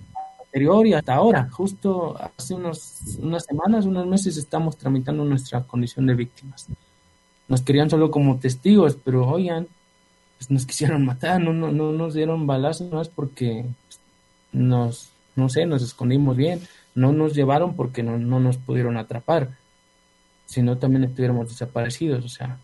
[0.52, 1.48] anterior y hasta ahora.
[1.50, 6.66] Justo hace unos, unas semanas, unos meses, estamos tramitando nuestra condición de víctimas.
[7.48, 9.66] Nos querían solo como testigos, pero oigan,
[10.36, 13.64] pues nos quisieron matar, no, no, no nos dieron balazos más porque
[14.52, 16.60] nos, no sé, nos escondimos bien.
[16.94, 19.56] No nos llevaron porque no, no nos pudieron atrapar,
[20.44, 22.26] sino también estuviéramos desaparecidos.
[22.26, 22.58] O sea,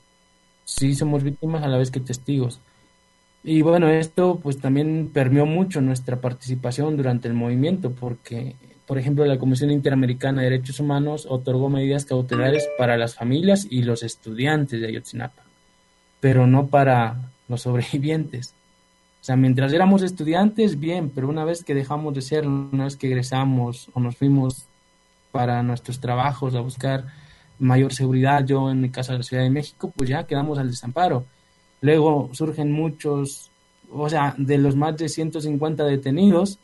[0.65, 2.61] sí somos víctimas a la vez que testigos.
[3.45, 8.57] Y bueno, esto pues también permeó mucho nuestra participación durante el movimiento, porque,
[8.87, 13.83] por ejemplo, la Comisión Interamericana de Derechos Humanos otorgó medidas cautelares para las familias y
[13.83, 15.43] los estudiantes de Ayotzinapa,
[16.21, 18.55] pero no para los sobrevivientes.
[19.21, 22.97] O sea, mientras éramos estudiantes, bien, pero una vez que dejamos de ser, una vez
[22.97, 24.67] que egresamos o nos fuimos
[25.33, 27.07] para nuestros trabajos a buscar
[27.59, 30.71] mayor seguridad, yo en mi casa de la Ciudad de México, pues ya quedamos al
[30.71, 31.27] desamparo
[31.81, 33.51] Luego surgen muchos,
[33.91, 36.59] o sea, de los más de 150 detenidos,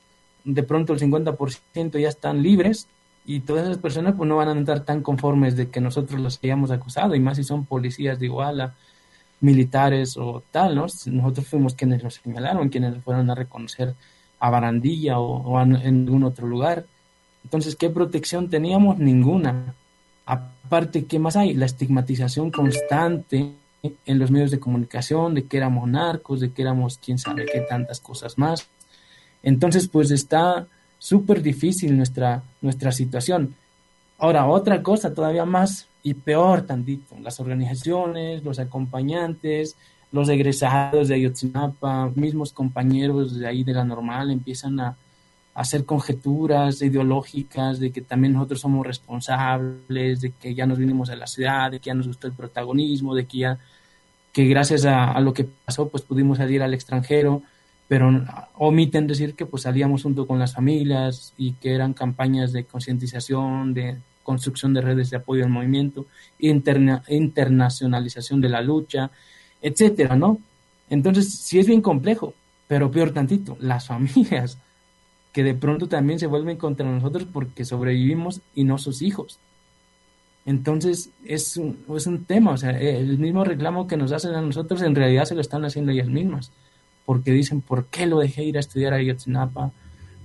[0.44, 2.88] de pronto el 50% ya están libres
[3.26, 6.38] y todas esas personas pues no van a estar tan conformes de que nosotros los
[6.42, 8.74] hayamos acusado y más si son policías de Iguala,
[9.40, 10.82] militares o tal, ¿no?
[10.82, 13.94] Nosotros fuimos quienes los señalaron, quienes fueron a reconocer
[14.40, 16.86] a Barandilla o, o en algún otro lugar.
[17.44, 18.98] Entonces, ¿qué protección teníamos?
[18.98, 19.74] Ninguna.
[20.26, 21.54] Aparte, ¿qué más hay?
[21.54, 23.52] La estigmatización constante
[24.06, 27.60] en los medios de comunicación de que éramos narcos, de que éramos quién sabe qué
[27.60, 28.68] tantas cosas más.
[29.42, 30.66] Entonces, pues está
[30.98, 33.54] súper difícil nuestra, nuestra situación.
[34.18, 39.76] Ahora, otra cosa todavía más y peor tantito, las organizaciones, los acompañantes,
[40.12, 44.96] los egresados de Ayotzinapa, mismos compañeros de ahí de la normal empiezan a,
[45.54, 51.16] hacer conjeturas ideológicas de que también nosotros somos responsables, de que ya nos vinimos a
[51.16, 53.58] la ciudad, de que ya nos gustó el protagonismo, de que ya
[54.34, 57.42] que gracias a, lo que pasó pues pudimos salir al extranjero,
[57.86, 58.10] pero
[58.54, 63.72] omiten decir que pues salíamos junto con las familias y que eran campañas de concientización,
[63.72, 66.06] de construcción de redes de apoyo al movimiento,
[66.40, 69.12] interna, internacionalización de la lucha,
[69.62, 70.38] etcétera, ¿no?
[70.90, 72.34] Entonces, sí es bien complejo,
[72.66, 74.58] pero peor tantito, las familias
[75.32, 79.38] que de pronto también se vuelven contra nosotros porque sobrevivimos y no sus hijos.
[80.46, 84.42] Entonces es un, es un tema, o sea, el mismo reclamo que nos hacen a
[84.42, 86.52] nosotros en realidad se lo están haciendo ellas mismas,
[87.06, 89.72] porque dicen, ¿por qué lo dejé ir a estudiar a Ayotzinapa?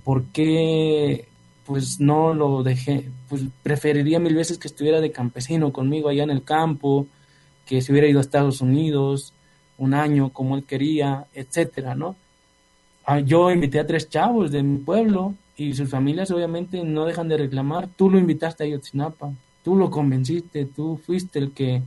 [0.04, 1.26] ¿Por qué
[1.64, 3.10] pues no lo dejé?
[3.28, 7.06] Pues preferiría mil veces que estuviera de campesino conmigo allá en el campo,
[7.64, 9.32] que se hubiera ido a Estados Unidos
[9.78, 12.16] un año como él quería, etcétera, ¿no?
[13.06, 17.28] Ah, yo invité a tres chavos de mi pueblo y sus familias obviamente no dejan
[17.28, 21.82] de reclamar, tú lo invitaste a Ayotzinapa, tú lo convenciste, tú fuiste el que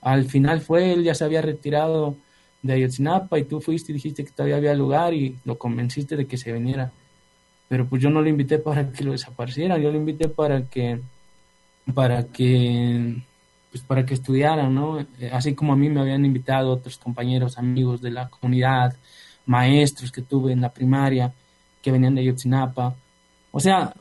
[0.00, 2.16] al final fue, él ya se había retirado
[2.62, 6.26] de Ayotzinapa y tú fuiste y dijiste que todavía había lugar y lo convenciste de
[6.26, 6.92] que se viniera.
[7.68, 11.00] pero pues yo no lo invité para que lo desaparecieran, yo lo invité para que,
[11.94, 13.22] para que,
[13.70, 15.00] pues para que estudiaran, ¿no?
[15.00, 18.96] Eh, así como a mí me habían invitado otros compañeros, amigos de la comunidad,
[19.46, 21.32] maestros que tuve en la primaria,
[21.82, 22.96] que venían de Ayotzinapa.
[23.52, 23.94] O sea,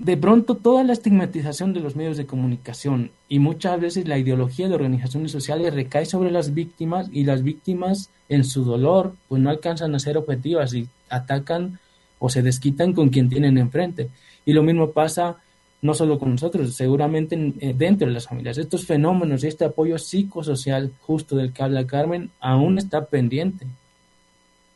[0.00, 4.66] de pronto toda la estigmatización de los medios de comunicación y muchas veces la ideología
[4.66, 9.50] de organizaciones sociales recae sobre las víctimas y las víctimas en su dolor pues no
[9.50, 11.78] alcanzan a ser objetivas y atacan
[12.18, 14.08] o se desquitan con quien tienen enfrente.
[14.46, 15.36] Y lo mismo pasa
[15.82, 18.56] no solo con nosotros, seguramente eh, dentro de las familias.
[18.56, 23.66] Estos fenómenos y este apoyo psicosocial justo del que habla Carmen aún está pendiente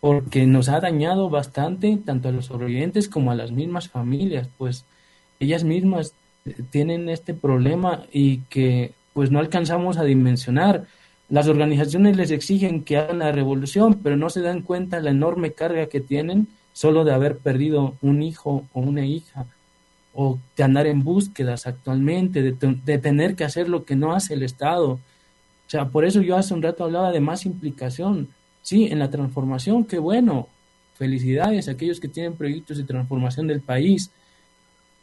[0.01, 4.85] porque nos ha dañado bastante tanto a los sobrevivientes como a las mismas familias, pues
[5.45, 6.15] ellas mismas
[6.45, 10.87] eh, tienen este problema y que pues no alcanzamos a dimensionar.
[11.29, 15.53] Las organizaciones les exigen que hagan la revolución, pero no se dan cuenta la enorme
[15.53, 19.47] carga que tienen solo de haber perdido un hijo o una hija,
[20.13, 24.35] o de andar en búsquedas actualmente, de, de tener que hacer lo que no hace
[24.35, 24.91] el Estado.
[24.91, 28.29] O sea, por eso yo hace un rato hablaba de más implicación
[28.65, 30.49] Sí, en la transformación, qué bueno.
[30.95, 34.11] Felicidades a aquellos que tienen proyectos de transformación del país,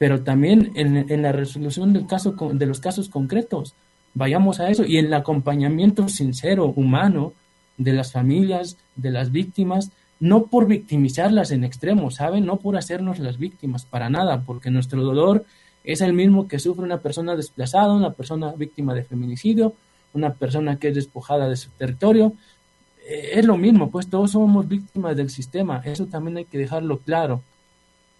[0.01, 3.75] pero también en, la resolución del caso, de los casos concretos.
[4.15, 7.33] Vayamos a eso y el acompañamiento sincero, humano,
[7.77, 12.47] de las familias, de las víctimas, no por victimizarlas en extremo, ¿saben?
[12.47, 15.45] No por hacernos las víctimas, para nada, porque nuestro dolor
[15.83, 19.75] es el mismo que sufre una persona desplazada, una persona víctima de feminicidio,
[20.15, 22.33] una persona que es despojada de su territorio,
[23.07, 26.97] eh, es lo mismo, pues todos somos víctimas del sistema, eso también hay que dejarlo
[26.97, 27.43] claro,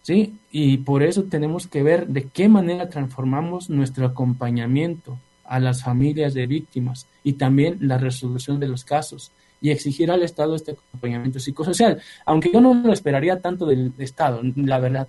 [0.01, 0.35] ¿sí?
[0.51, 6.33] Y por eso tenemos que ver de qué manera transformamos nuestro acompañamiento a las familias
[6.33, 11.39] de víctimas y también la resolución de los casos y exigir al Estado este acompañamiento
[11.39, 15.07] psicosocial, aunque yo no lo esperaría tanto del Estado, la verdad,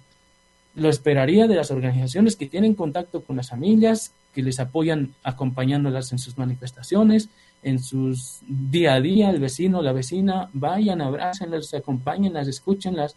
[0.75, 6.13] lo esperaría de las organizaciones que tienen contacto con las familias, que les apoyan acompañándolas
[6.13, 7.29] en sus manifestaciones,
[7.63, 13.17] en sus día a día, el vecino, la vecina, vayan, abrácenlas, acompáñenlas, escúchenlas.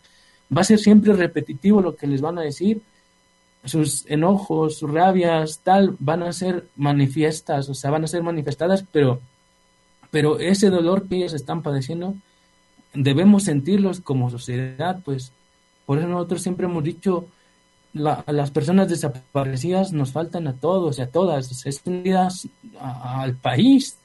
[0.56, 2.82] Va a ser siempre repetitivo lo que les van a decir.
[3.64, 8.86] Sus enojos, sus rabias, tal, van a ser manifiestas, o sea, van a ser manifestadas,
[8.92, 9.22] pero,
[10.12, 12.16] pero ese dolor que ellos están padeciendo,
[12.94, 15.32] debemos sentirlos como sociedad, pues.
[15.86, 17.28] Por eso nosotros siempre hemos dicho,
[17.94, 21.50] las personas desaparecidas nos faltan a todos y a todas,
[21.86, 22.48] unidas
[22.80, 23.98] al país,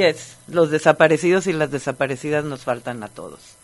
[0.00, 3.56] es, los desaparecidos y las desaparecidas nos faltan a todos.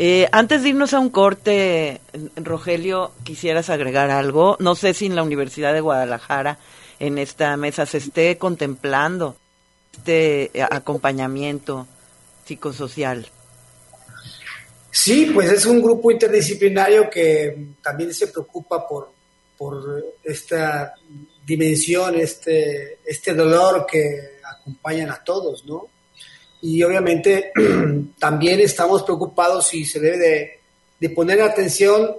[0.00, 2.00] Eh, antes de irnos a un corte,
[2.36, 4.56] Rogelio, quisieras agregar algo.
[4.60, 6.58] No sé si en la Universidad de Guadalajara,
[7.00, 9.36] en esta mesa, se esté contemplando
[9.92, 11.88] este acompañamiento
[12.44, 13.26] psicosocial.
[14.90, 19.12] Sí, pues es un grupo interdisciplinario que también se preocupa por,
[19.56, 20.94] por esta
[21.44, 25.88] dimensión, este, este dolor que acompañan a todos, ¿no?
[26.60, 27.52] Y obviamente
[28.18, 30.60] también estamos preocupados si se debe
[30.98, 32.16] de, poner atención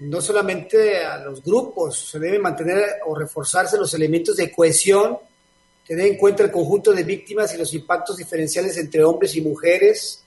[0.00, 5.16] no solamente a los grupos, se deben mantener o reforzarse los elementos de cohesión,
[5.86, 10.24] tener en cuenta el conjunto de víctimas y los impactos diferenciales entre hombres y mujeres,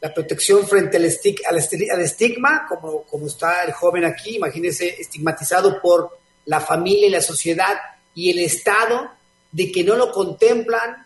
[0.00, 6.60] la protección frente al, estigma, como, como está el joven aquí, imagínese estigmatizado por la
[6.60, 7.74] familia y la sociedad
[8.14, 9.10] y el Estado,
[9.50, 11.05] de que no lo contemplan,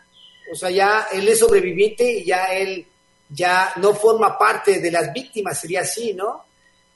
[0.52, 2.86] o sea, ya él es sobreviviente y ya él
[3.28, 6.44] ya no forma parte de las víctimas, sería así, ¿no?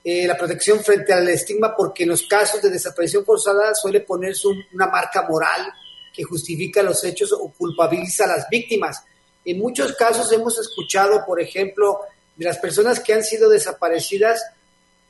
[0.02, 4.48] Eh, la protección frente al estigma, porque en los casos de desaparición forzada suele ponerse
[4.72, 5.72] una marca moral
[6.12, 9.02] que justifica los hechos o culpabiliza a las víctimas.
[9.44, 12.00] En muchos casos hemos escuchado, por ejemplo,
[12.36, 14.42] de las personas que han sido desaparecidas,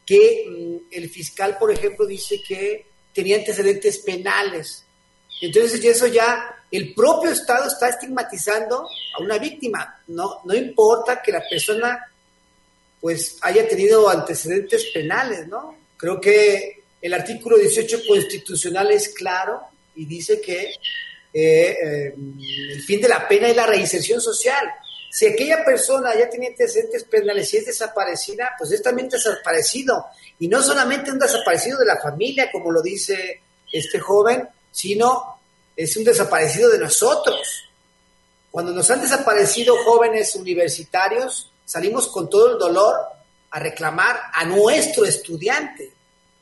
[0.06, 4.84] que mm, el fiscal, por ejemplo, dice que tenía antecedentes penales.
[5.40, 8.88] Entonces, eso ya, el propio Estado está estigmatizando
[9.18, 10.02] a una víctima.
[10.08, 12.10] No, no importa que la persona
[13.00, 15.76] pues haya tenido antecedentes penales, ¿no?
[15.96, 19.60] Creo que el artículo 18 constitucional es claro
[19.94, 20.74] y dice que
[21.34, 22.14] eh, eh,
[22.72, 24.66] el fin de la pena es la reinserción social.
[25.10, 30.06] Si aquella persona ya tiene antecedentes penales y es desaparecida, pues es también desaparecido.
[30.38, 35.33] Y no solamente un desaparecido de la familia, como lo dice este joven, sino
[35.76, 37.64] es un desaparecido de nosotros.
[38.50, 42.94] Cuando nos han desaparecido jóvenes universitarios, salimos con todo el dolor
[43.50, 45.92] a reclamar a nuestro estudiante,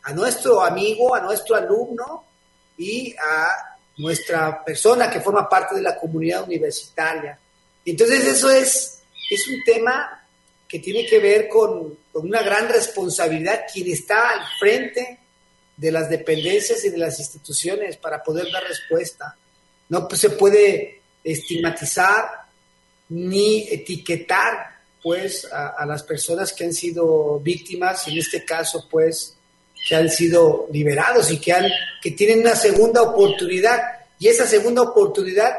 [0.03, 2.25] a nuestro amigo, a nuestro alumno
[2.77, 7.39] y a nuestra persona que forma parte de la comunidad universitaria.
[7.85, 10.27] Entonces eso es, es un tema
[10.69, 15.19] que tiene que ver con, con una gran responsabilidad quien está al frente
[15.83, 19.37] de las dependencias y de las instituciones para poder dar respuesta.
[19.89, 22.25] No se puede estigmatizar
[23.09, 29.35] ni etiquetar pues a, las personas que han sido víctimas, en este caso pues
[29.89, 31.69] que han sido liberados y que, han,
[32.01, 33.83] que tienen una segunda oportunidad
[34.21, 35.53] y esa segunda oportunidad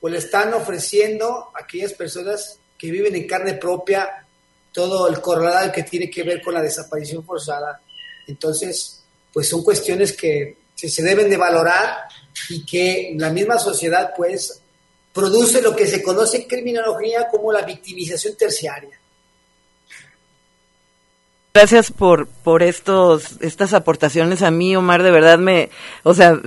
[0.00, 4.26] pues le están ofreciendo a aquellas personas que viven en carne propia
[4.72, 7.82] todo el corralado que tiene que ver con la desaparición forzada.
[8.26, 9.02] Entonces,
[9.36, 12.08] pues son cuestiones que, se deben de valorar
[12.48, 14.62] y que la misma sociedad pues
[15.12, 18.98] produce lo que se conoce en criminología como la victimización terciaria.
[21.52, 25.68] Gracias por, por estos, estas aportaciones a mí, Omar, de verdad me,
[26.02, 26.40] o sea,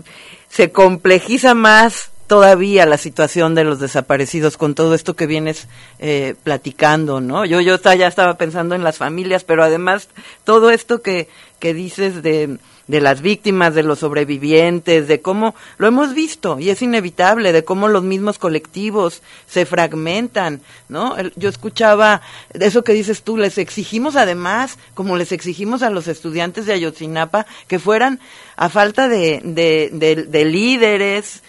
[0.50, 5.68] se complejiza más todavía la situación de los desaparecidos con todo esto que vienes
[6.00, 7.46] eh, platicando, ¿no?
[7.46, 10.10] Yo, yo ya estaba pensando en las familias, pero además
[10.44, 11.28] todo esto que,
[11.60, 12.58] que dices de,
[12.90, 17.64] de las víctimas, de los sobrevivientes, de cómo lo hemos visto y es inevitable, de
[17.64, 21.16] cómo los mismos colectivos se fragmentan, ¿no?
[21.36, 26.66] Yo escuchaba eso que dices tú, les exigimos además, como les exigimos a los estudiantes
[26.66, 28.20] de Ayotzinapa, que fueran
[28.56, 31.44] a falta de, de, de, de líderes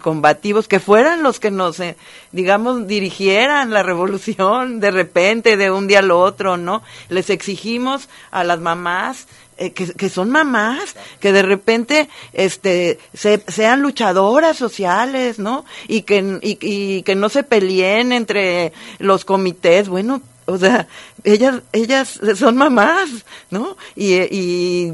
[0.00, 1.96] combativos, que fueran los que nos, eh,
[2.32, 6.82] digamos, dirigieran la revolución de repente, de un día al otro, ¿no?
[7.10, 9.26] Les exigimos a las mamás
[9.58, 15.64] eh, que, que, son mamás, que de repente este, se, sean luchadoras sociales, ¿no?
[15.88, 20.86] Y que, y, y, que no se peleen entre los comités, bueno, o sea,
[21.24, 23.08] ellas, ellas son mamás,
[23.50, 23.76] ¿no?
[23.94, 24.92] Y, y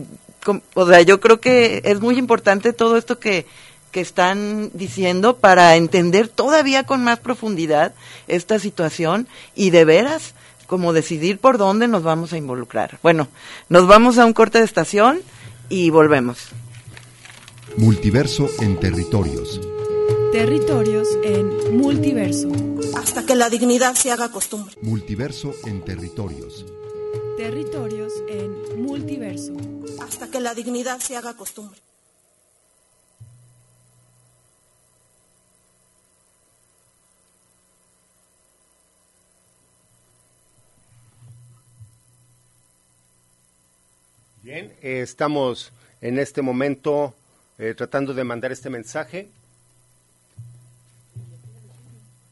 [0.74, 3.46] o sea, yo creo que es muy importante todo esto que,
[3.90, 7.94] que están diciendo para entender todavía con más profundidad
[8.26, 10.34] esta situación y de veras
[10.72, 12.98] como decidir por dónde nos vamos a involucrar.
[13.02, 13.28] Bueno,
[13.68, 15.20] nos vamos a un corte de estación
[15.68, 16.48] y volvemos.
[17.76, 19.60] Multiverso en territorios.
[20.32, 22.48] Territorios en multiverso.
[22.96, 24.74] Hasta que la dignidad se haga costumbre.
[24.80, 26.64] Multiverso en territorios.
[27.36, 29.52] Territorios en multiverso.
[30.00, 31.78] Hasta que la dignidad se haga costumbre.
[44.42, 47.14] Bien, eh, estamos en este momento
[47.58, 49.30] eh, tratando de mandar este mensaje.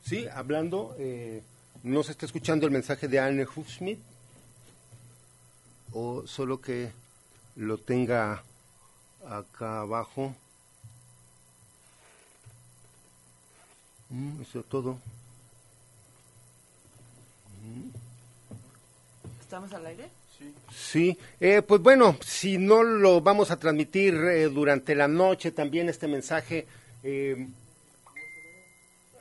[0.04, 1.40] Sí, hablando, eh,
[1.84, 4.00] no se está escuchando el mensaje de Anne Hufschmidt
[5.92, 6.90] o solo que
[7.54, 8.42] lo tenga
[9.24, 10.34] acá abajo.
[14.08, 14.94] Mm, eso todo.
[17.62, 17.90] Mm.
[19.42, 20.19] ¿Estamos al aire?
[20.72, 25.88] Sí, eh, pues bueno, si no lo vamos a transmitir eh, durante la noche también
[25.88, 26.66] este mensaje,
[27.02, 27.46] eh,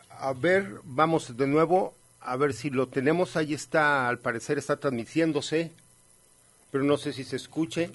[0.09, 4.77] a ver, vamos de nuevo, a ver si lo tenemos, ahí está, al parecer está
[4.77, 5.71] transmitiéndose,
[6.71, 7.91] pero no sé si se escuche.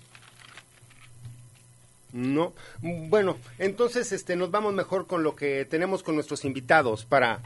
[2.12, 7.40] No, bueno, entonces este, nos vamos mejor con lo que tenemos con nuestros invitados para,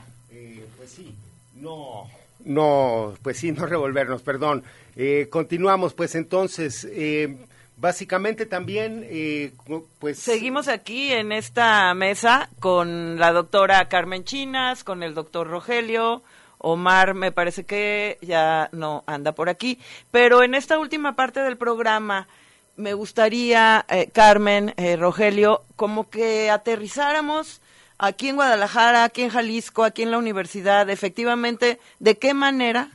[0.77, 1.15] pues sí,
[1.55, 2.07] no,
[2.45, 4.65] no, pues sí, no revolvernos, perdón.
[4.97, 7.37] Eh, continuamos, pues entonces, eh,
[7.77, 9.53] básicamente también, eh,
[9.99, 10.19] pues...
[10.19, 16.23] Seguimos aquí en esta mesa con la doctora Carmen Chinas, con el doctor Rogelio,
[16.61, 19.79] Omar me parece que ya no anda por aquí,
[20.11, 22.27] pero en esta última parte del programa
[22.75, 27.61] me gustaría, Carmen, Rogelio, como que aterrizáramos
[27.99, 32.91] aquí en Guadalajara, aquí en Jalisco, aquí en la universidad, efectivamente, ¿de qué manera?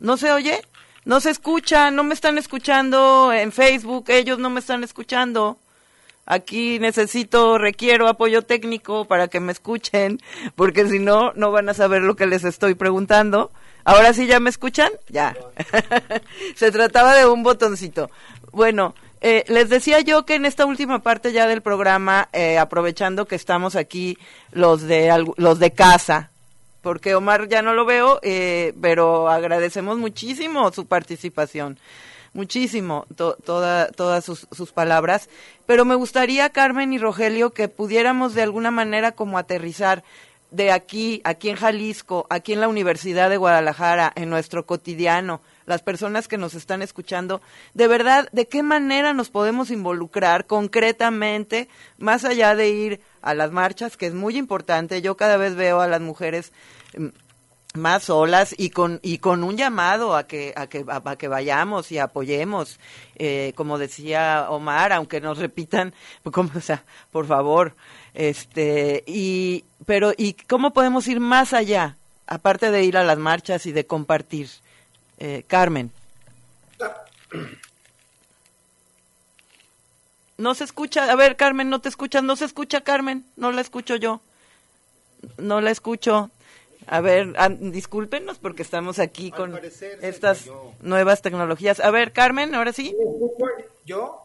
[0.00, 0.62] ¿No se oye?
[1.06, 5.56] no se escucha, no me están escuchando en Facebook, ellos no me están escuchando.
[6.26, 10.18] Aquí necesito, requiero apoyo técnico para que me escuchen,
[10.56, 13.52] porque si no, no van a saber lo que les estoy preguntando.
[13.84, 15.36] Ahora sí ya me escuchan, ya.
[16.56, 18.10] se trataba de un botoncito.
[18.50, 23.26] Bueno, eh, les decía yo que en esta última parte ya del programa, eh, aprovechando
[23.26, 24.18] que estamos aquí
[24.52, 26.30] los de los de casa,
[26.82, 31.78] porque Omar ya no lo veo, eh, pero agradecemos muchísimo su participación,
[32.34, 35.28] muchísimo toda, todas sus, sus, palabras.
[35.64, 40.04] Pero me gustaría, Carmen y Rogelio, que pudiéramos de alguna manera como aterrizar
[40.50, 45.82] de aquí, aquí en Jalisco, aquí en la Universidad de Guadalajara, en nuestro cotidiano, las
[45.82, 47.42] personas que nos están escuchando,
[47.74, 51.68] de verdad, de qué manera nos podemos involucrar concretamente,
[51.98, 55.02] más allá de ir a las marchas, que es muy importante.
[55.02, 56.52] Yo cada vez veo a las mujeres
[56.96, 57.08] mm,
[57.74, 61.92] más solas y con y con un llamado a que a que a, que vayamos
[61.92, 62.80] y apoyemos.
[63.16, 65.94] Eh, como decía Omar aunque nos repitan
[66.32, 67.74] como, sea por favor
[68.14, 73.66] este y pero y cómo podemos ir más allá aparte de ir a las marchas
[73.66, 74.48] y de compartir
[75.18, 75.90] eh, Carmen
[80.38, 83.60] no se escucha a ver Carmen no te escuchas no se escucha Carmen no la
[83.60, 84.20] escucho yo
[85.38, 86.30] no la escucho
[86.86, 89.58] a ver, discúlpenos porque estamos aquí con
[90.02, 90.48] estas
[90.80, 91.80] nuevas tecnologías.
[91.80, 92.94] A ver, Carmen, ahora sí.
[93.84, 94.22] ¿Yo?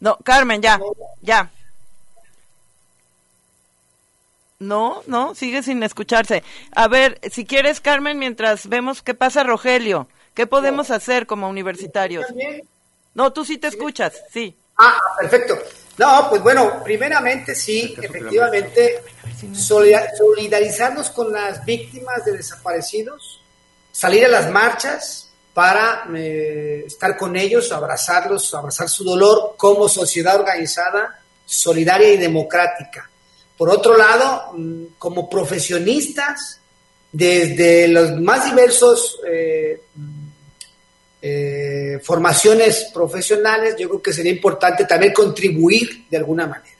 [0.00, 0.80] No, Carmen, ya,
[1.20, 1.50] ya.
[4.58, 6.42] No, no, sigue sin escucharse.
[6.74, 12.26] A ver, si quieres, Carmen, mientras vemos qué pasa, Rogelio, ¿qué podemos hacer como universitarios?
[13.14, 14.56] No, tú sí te escuchas, sí.
[14.78, 15.58] Ah, perfecto.
[15.98, 19.02] No, pues bueno, primeramente sí, efectivamente,
[19.52, 23.42] solidarizarnos con las víctimas de desaparecidos,
[23.92, 30.36] salir a las marchas para eh, estar con ellos, abrazarlos, abrazar su dolor como sociedad
[30.40, 33.10] organizada, solidaria y democrática.
[33.58, 36.60] Por otro lado, mm, como profesionistas,
[37.12, 39.82] desde los más diversos eh,
[41.22, 46.76] eh, formaciones profesionales, yo creo que sería importante también contribuir de alguna manera.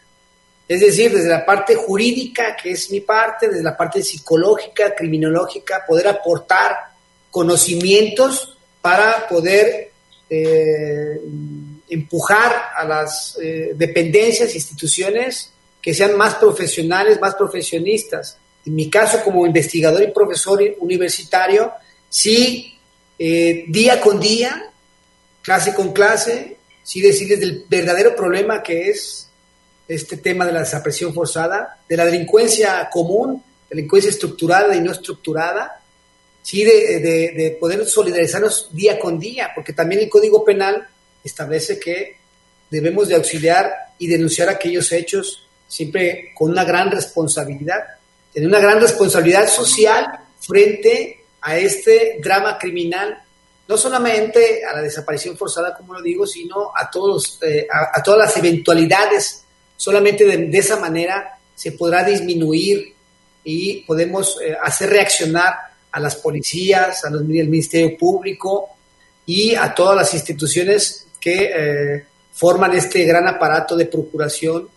[0.67, 5.85] Es decir, desde la parte jurídica, que es mi parte, desde la parte psicológica, criminológica,
[5.87, 6.77] poder aportar
[7.31, 9.91] conocimientos para poder
[10.31, 11.21] eh,
[11.89, 15.51] empujar a las eh, dependencias, instituciones
[15.83, 18.39] que sean más profesionales, más profesionistas.
[18.65, 21.73] En mi caso, como investigador y profesor universitario,
[22.09, 22.80] sí
[23.23, 24.71] eh, día con día,
[25.43, 29.29] clase con clase, sí decirles del verdadero problema que es
[29.87, 35.83] este tema de la desaparición forzada, de la delincuencia común, delincuencia estructurada y no estructurada,
[36.41, 40.89] sí de, poder solidarizarnos día con día, porque también el Código Penal
[41.23, 42.17] establece que
[42.71, 47.81] debemos de auxiliar y denunciar aquellos hechos siempre con una gran responsabilidad,
[48.33, 50.07] tener una gran responsabilidad social
[50.41, 53.23] frente a este drama criminal,
[53.69, 58.27] no solamente a la desaparición forzada, como lo digo, sino a, todos, eh, a, todas
[58.27, 59.45] las eventualidades.
[59.77, 62.95] Solamente de, esa manera se podrá disminuir
[63.45, 65.55] y podemos eh, hacer reaccionar
[65.93, 68.71] a las policías, a los, al Ministerio Público
[69.25, 74.69] y a todas las instituciones que eh, forman este gran aparato de procuración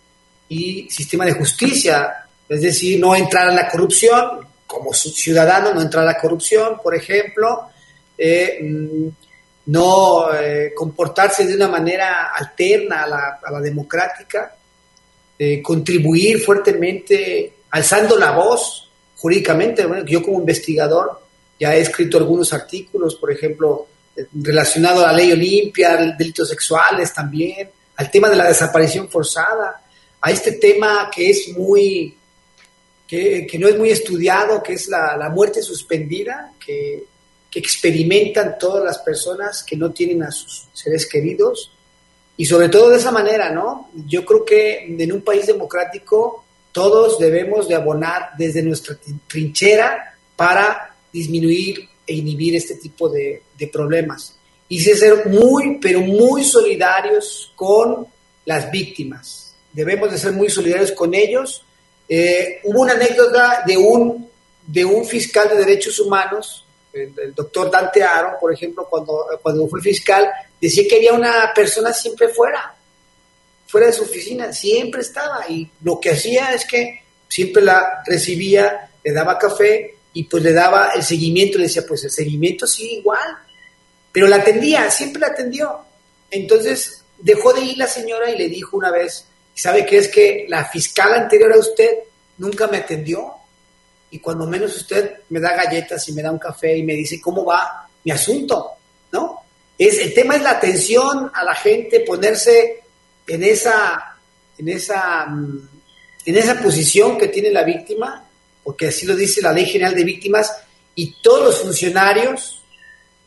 [0.48, 2.26] y sistema de justicia.
[2.48, 4.43] Es decir, no entrar en la corrupción,
[4.74, 7.68] como ciudadano no entrar a corrupción, por ejemplo,
[8.18, 9.08] eh, mm,
[9.66, 14.54] no eh, comportarse de una manera alterna a la, democrática,
[15.38, 19.86] eh, contribuir fuertemente, alzando la voz jurídicamente.
[20.06, 21.22] yo como investigador
[21.58, 23.86] ya he escrito algunos artículos, por ejemplo,
[24.34, 29.80] relacionado a la ley Olimpia, delitos sexuales también, al tema de la desaparición forzada,
[30.20, 32.16] a este tema que es muy
[33.48, 37.04] que, no es muy estudiado, que es la, muerte suspendida, que,
[37.56, 41.70] experimentan todas las personas que no tienen a sus seres queridos.
[42.36, 43.90] Y sobre todo de esa manera, ¿no?
[44.08, 48.96] Yo creo que en un país democrático todos debemos de abonar desde nuestra
[49.28, 54.34] trinchera para disminuir e inhibir este tipo de, de problemas.
[54.68, 58.04] Y ser muy, pero muy solidarios con
[58.46, 59.54] las víctimas.
[59.72, 61.64] Debemos de ser muy solidarios con ellos
[62.08, 64.28] eh, hubo una anécdota de un,
[64.66, 69.80] de un fiscal de derechos humanos, el, doctor Dante Aro, por ejemplo, cuando, cuando fue
[69.80, 72.74] fiscal, decía que había una persona siempre fuera,
[73.66, 78.90] fuera de su oficina, siempre estaba, y lo que hacía es que siempre la recibía,
[79.02, 82.94] le daba café y pues le daba el seguimiento, le decía, pues el seguimiento sigue
[82.94, 83.36] igual,
[84.12, 85.80] pero la atendía, siempre la atendió.
[86.30, 90.08] Entonces dejó de ir la señora y le dijo una vez, ¿Y sabe qué es
[90.08, 91.90] que la fiscal anterior a usted
[92.38, 93.34] nunca me atendió?
[94.10, 97.20] Y cuando menos usted me da galletas y me da un café y me dice
[97.20, 98.72] cómo va mi asunto,
[99.12, 99.42] ¿no?
[99.76, 102.82] Es, el tema es la atención a la gente, ponerse
[103.26, 104.16] en esa,
[104.58, 105.68] en esa, mm,
[106.26, 108.24] en esa posición que tiene la víctima,
[108.62, 110.52] porque así lo dice la Ley General de Víctimas,
[110.94, 112.62] y todos los funcionarios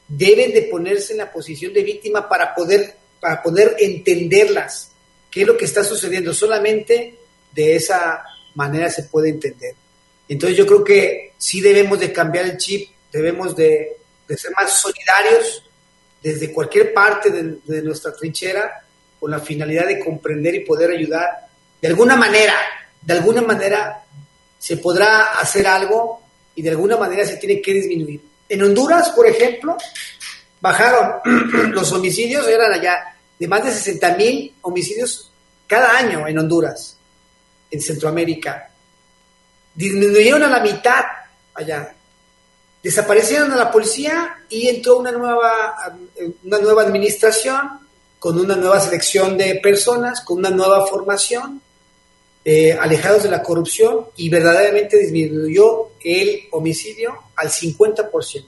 [0.07, 4.91] deben de ponerse en la posición de víctima para poder, para poder entenderlas,
[5.37, 6.33] qué es lo que está sucediendo.
[6.33, 7.15] Solamente
[7.53, 8.23] de esa
[8.55, 9.75] manera se puede entender.
[10.27, 13.97] Entonces yo creo que sí debemos de cambiar el chip, debemos de,
[14.29, 15.63] ser más solidarios
[16.23, 18.83] desde cualquier parte de, nuestra trinchera
[19.19, 21.29] con la finalidad de comprender y poder ayudar.
[21.79, 22.55] De alguna manera,
[22.99, 24.03] de alguna manera
[24.57, 26.19] se podrá hacer algo
[26.55, 28.21] y de alguna manera se tiene que disminuir.
[28.49, 29.77] En Honduras, por ejemplo,
[30.59, 31.21] bajaron
[31.73, 35.31] los homicidios, eran allá de más de 60 mil homicidios
[35.67, 36.97] cada año en Honduras,
[37.69, 38.71] en Centroamérica.
[39.75, 41.03] Disminuyeron a la mitad
[41.53, 41.93] allá.
[42.81, 45.97] Desaparecieron a la policía y entró una nueva,
[46.43, 47.87] una nueva administración
[48.19, 51.61] con una nueva selección de personas, con una nueva formación,
[52.43, 58.45] eh, alejados de la corrupción y verdaderamente disminuyó el homicidio al 50%.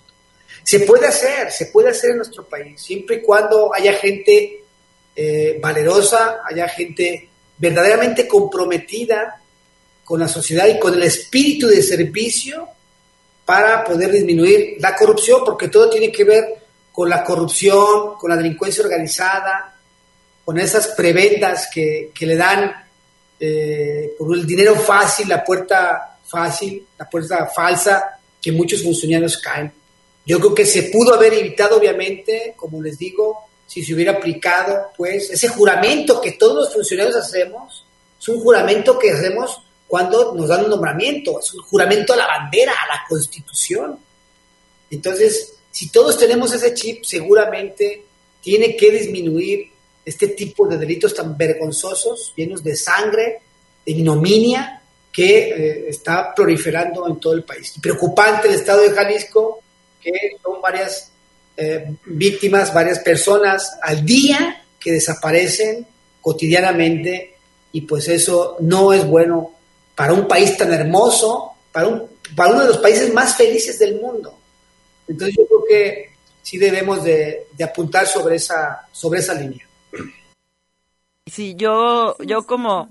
[0.64, 4.59] Se puede hacer, se puede hacer en nuestro país, siempre y cuando haya gente
[5.22, 7.28] eh, valerosa, haya gente
[7.58, 9.42] verdaderamente comprometida
[10.06, 12.70] con la sociedad y con el espíritu de servicio
[13.44, 16.46] para poder disminuir la corrupción, porque todo tiene que ver
[16.90, 19.76] con la corrupción, con la delincuencia organizada,
[20.46, 22.74] con esas prebendas que, le dan
[23.42, 29.70] eh, por el dinero fácil, la puerta fácil, la puerta falsa, que muchos funcionarios caen.
[30.26, 34.88] Yo creo que se pudo haber evitado, obviamente, como les digo, si se hubiera aplicado,
[34.98, 37.86] pues, ese juramento que todos los funcionarios hacemos,
[38.20, 42.26] es un juramento que hacemos cuando nos dan un nombramiento, es un juramento a la
[42.26, 44.00] bandera, a la constitución.
[44.90, 48.06] Entonces, si todos tenemos ese chip, seguramente
[48.42, 49.70] tiene que disminuir
[50.04, 53.42] este tipo de delitos tan vergonzosos, llenos de sangre,
[53.86, 54.82] de ignominia,
[55.12, 57.76] que eh, está proliferando en todo el país.
[57.80, 59.62] Preocupante el estado de Jalisco,
[60.02, 61.12] que son varias
[61.60, 65.86] eh, víctimas, varias personas al día que desaparecen
[66.22, 67.36] cotidianamente
[67.72, 69.52] y pues eso no es bueno
[69.96, 72.04] para un país tan hermoso, para, un,
[72.36, 74.34] para uno de los países más felices del mundo.
[75.08, 76.10] Entonces yo creo que
[76.42, 79.68] sí debemos de, apuntar sobre esa, sobre esa línea.
[81.26, 82.90] Sí, yo, yo como,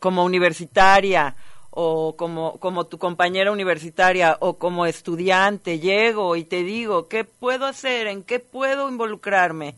[0.00, 1.36] como universitaria
[1.70, 7.66] o como, como tu compañera universitaria o como estudiante llego y te digo, ¿qué puedo
[7.66, 8.06] hacer?
[8.06, 9.74] ¿En qué puedo involucrarme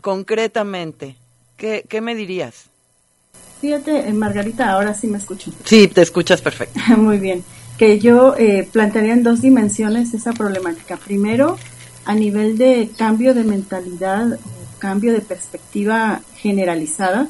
[0.00, 1.16] concretamente?
[1.56, 2.66] ¿Qué, qué me dirías?
[3.60, 5.50] Fíjate, eh, Margarita, ahora sí me escucho.
[5.64, 6.78] Sí, te escuchas perfecto.
[6.96, 7.44] Muy bien
[7.78, 10.96] que yo eh, plantearía en dos dimensiones esa problemática.
[10.96, 11.58] Primero,
[12.04, 14.38] a nivel de cambio de mentalidad,
[14.78, 17.28] cambio de perspectiva generalizada.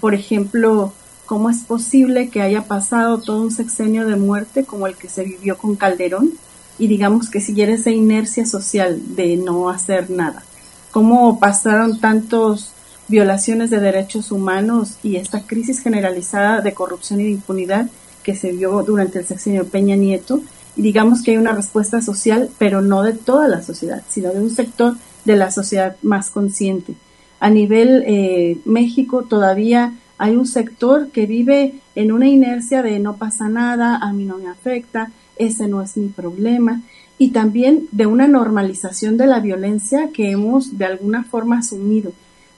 [0.00, 0.92] por ejemplo,
[1.32, 5.24] ¿cómo es posible que haya pasado todo un sexenio de muerte como el que se
[5.24, 6.30] vivió con Calderón?
[6.78, 10.42] Y digamos que siguiera esa inercia social de no hacer nada.
[10.90, 12.72] ¿Cómo pasaron tantos
[13.08, 17.88] violaciones de derechos humanos y esta crisis generalizada de corrupción y de impunidad
[18.22, 20.42] que se vio durante el sexenio Peña Nieto.
[20.76, 24.40] Y digamos que hay una respuesta social, pero no de toda la sociedad, sino de
[24.40, 26.94] un sector de la sociedad más consciente.
[27.40, 33.16] A nivel eh, México todavía hay un sector que vive en una inercia de no
[33.16, 36.82] pasa nada, a mí no me afecta, ese no es mi problema,
[37.18, 42.12] y también de una normalización de la violencia que hemos de alguna forma asumido.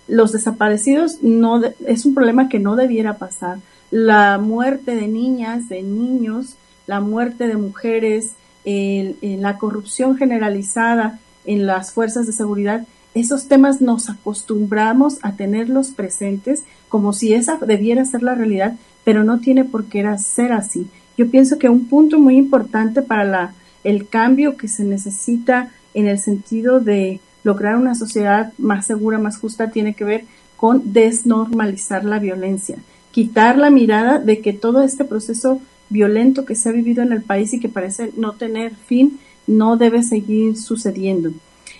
[0.06, 3.58] Los desaparecidos no es un problema que no debiera pasar
[3.90, 6.56] la muerte de niñas, de niños,
[6.86, 8.32] la muerte de mujeres,
[8.64, 16.64] la corrupción generalizada en las fuerzas de seguridad, esos temas nos acostumbramos a tenerlos presentes
[16.88, 20.86] como si esa debiera ser la realidad, pero no tiene por qué ser así.
[21.16, 23.54] Yo pienso que un punto muy importante para la,
[23.84, 29.38] el cambio que se necesita en el sentido de lograr una sociedad más segura, más
[29.38, 30.24] justa, tiene que ver
[30.56, 32.78] con desnormalizar la violencia
[33.14, 37.22] quitar la mirada de que todo este proceso violento que se ha vivido en el
[37.22, 41.30] país y que parece no tener fin, no debe seguir sucediendo.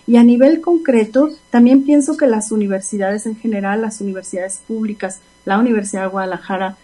[0.07, 5.59] Y a nivel concreto, también pienso que las universidades en general, las universidades públicas, la
[5.59, 6.77] Universidad de Guadalajara,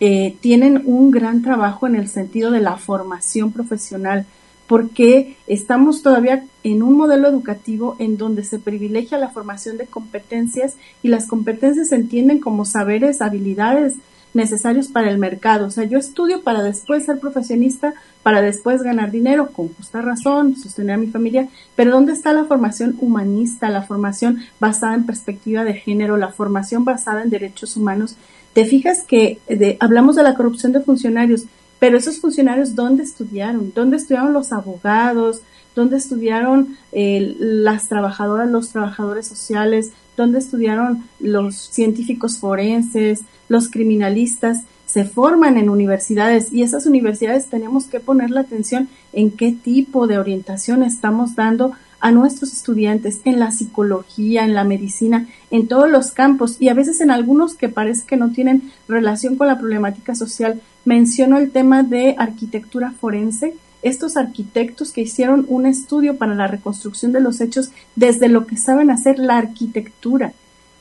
[0.00, 4.26] eh, tienen un gran trabajo en el sentido de la formación profesional,
[4.68, 10.76] porque estamos todavía en un modelo educativo en donde se privilegia la formación de competencias
[11.02, 13.94] y las competencias se entienden como saberes, habilidades
[14.34, 15.66] necesarios para el mercado.
[15.66, 20.56] O sea, yo estudio para después ser profesionista, para después ganar dinero, con justa razón,
[20.56, 25.64] sostener a mi familia, pero ¿dónde está la formación humanista, la formación basada en perspectiva
[25.64, 28.16] de género, la formación basada en derechos humanos?
[28.52, 29.38] Te fijas que
[29.80, 31.44] hablamos de la corrupción de funcionarios,
[31.78, 33.72] pero esos funcionarios, ¿dónde estudiaron?
[33.74, 35.42] ¿Dónde estudiaron los abogados?
[35.76, 39.92] ¿Dónde estudiaron eh, las trabajadoras, los trabajadores sociales?
[40.18, 44.64] ¿Dónde estudiaron los científicos forenses, los criminalistas?
[44.84, 50.08] Se forman en universidades y esas universidades tenemos que poner la atención en qué tipo
[50.08, 51.70] de orientación estamos dando
[52.00, 56.74] a nuestros estudiantes en la psicología, en la medicina, en todos los campos y a
[56.74, 61.52] veces en algunos que parece que no tienen relación con la problemática social, menciono el
[61.52, 67.40] tema de arquitectura forense, estos arquitectos que hicieron un estudio para la reconstrucción de los
[67.40, 70.32] hechos desde lo que saben hacer la arquitectura.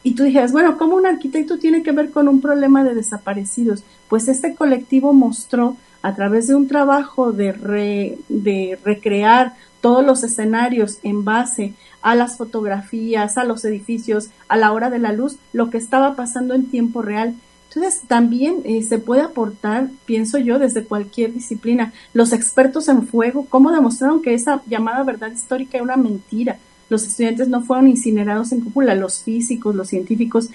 [0.04, 3.84] Y tú dijeras, bueno, ¿cómo un arquitecto tiene que ver con un problema de desaparecidos?
[4.08, 11.00] Pues este colectivo mostró a través de un trabajo de, de recrear todos los escenarios
[11.04, 15.70] en base a las fotografías, a los edificios, a la hora de la luz, lo
[15.70, 17.36] que estaba pasando en tiempo real.
[17.78, 21.94] Entonces, también eh, se puede aportar, pienso yo, desde cualquier disciplina.
[22.12, 26.58] Los expertos en fuego, ¿cómo demostraron que esa llamada verdad histórica era una mentira?
[26.90, 30.50] Los estudiantes no fueron incinerados en cúpula, los físicos, los científicos.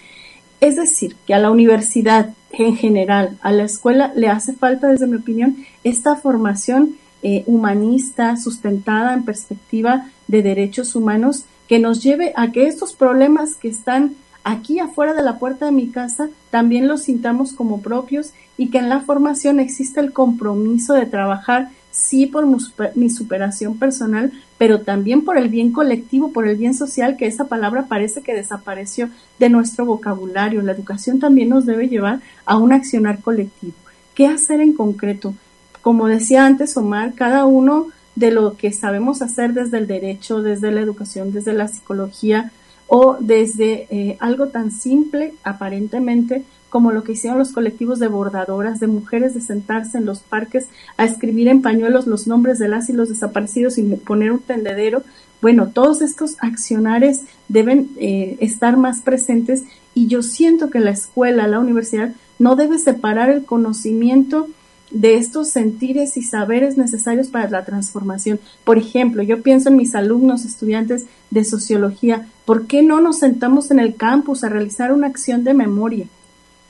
[0.60, 5.06] Es decir, que a la universidad en general, a la escuela, le hace falta, desde
[5.06, 12.32] mi opinión, esta formación eh, humanista, sustentada en perspectiva de derechos humanos, que nos lleve
[12.34, 16.88] a que estos problemas que están aquí afuera de la puerta de mi casa también
[16.88, 22.26] los sintamos como propios y que en la formación exista el compromiso de trabajar sí
[22.26, 22.46] por
[22.94, 27.48] mi superación personal, pero también por el bien colectivo, por el bien social, que esa
[27.48, 30.62] palabra parece que desapareció de nuestro vocabulario.
[30.62, 33.74] La educación también nos debe llevar a un accionar colectivo.
[34.14, 35.34] ¿Qué hacer en concreto?
[35.82, 40.70] como decía antes Omar, cada uno de lo que sabemos hacer desde el derecho, desde
[40.70, 42.52] la educación, desde la psicología
[42.86, 48.80] o desde eh, algo tan simple aparentemente como lo que hicieron los colectivos de bordadoras,
[48.80, 52.88] de mujeres de sentarse en los parques a escribir en pañuelos los nombres de las
[52.88, 55.02] y los desaparecidos y poner un tendedero.
[55.42, 59.64] Bueno, todos estos accionares deben eh, estar más presentes
[59.94, 64.48] y yo siento que la escuela, la universidad, no debe separar el conocimiento
[64.90, 68.40] de estos sentires y saberes necesarios para la transformación.
[68.64, 73.70] Por ejemplo, yo pienso en mis alumnos, estudiantes de sociología, ¿por qué no nos sentamos
[73.70, 76.06] en el campus a realizar una acción de memoria?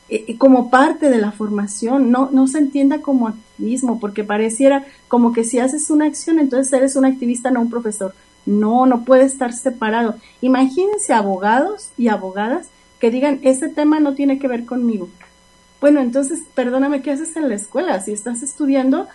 [0.08, 4.84] Eh, eh, como parte de la formación, no, no se entienda como activismo, porque pareciera
[5.08, 8.14] como que si haces una acción, entonces eres un activista, no un profesor.
[8.44, 10.16] No, no puede estar separado.
[10.40, 12.68] Imagínense abogados y abogadas
[12.98, 15.08] que digan, ese tema no tiene que ver conmigo
[15.82, 18.00] bueno, entonces, perdóname, ¿qué haces en la escuela?
[18.00, 19.08] Si estás estudiando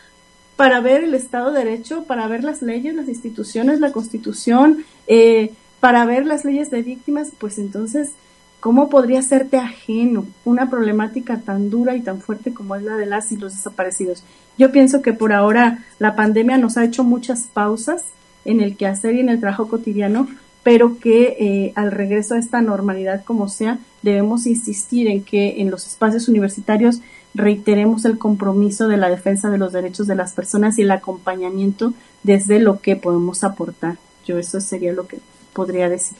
[0.57, 5.53] para ver el Estado de Derecho, para ver las leyes, las instituciones, la Constitución, eh,
[5.79, 8.11] para ver las leyes de víctimas, pues entonces,
[8.59, 13.05] ¿cómo podría serte ajeno una problemática tan dura y tan fuerte como es la de
[13.05, 14.23] las y los desaparecidos?
[14.57, 18.05] Yo pienso que por ahora la pandemia nos ha hecho muchas pausas
[18.45, 20.27] en el quehacer y en el trabajo cotidiano,
[20.63, 25.69] pero que eh, al regreso a esta normalidad como sea, debemos insistir en que en
[25.69, 27.01] los espacios universitarios
[27.33, 31.93] reiteremos el compromiso de la defensa de los derechos de las personas y el acompañamiento
[32.23, 33.97] desde lo que podemos aportar.
[34.25, 35.19] Yo eso sería lo que
[35.57, 36.15] podría decir.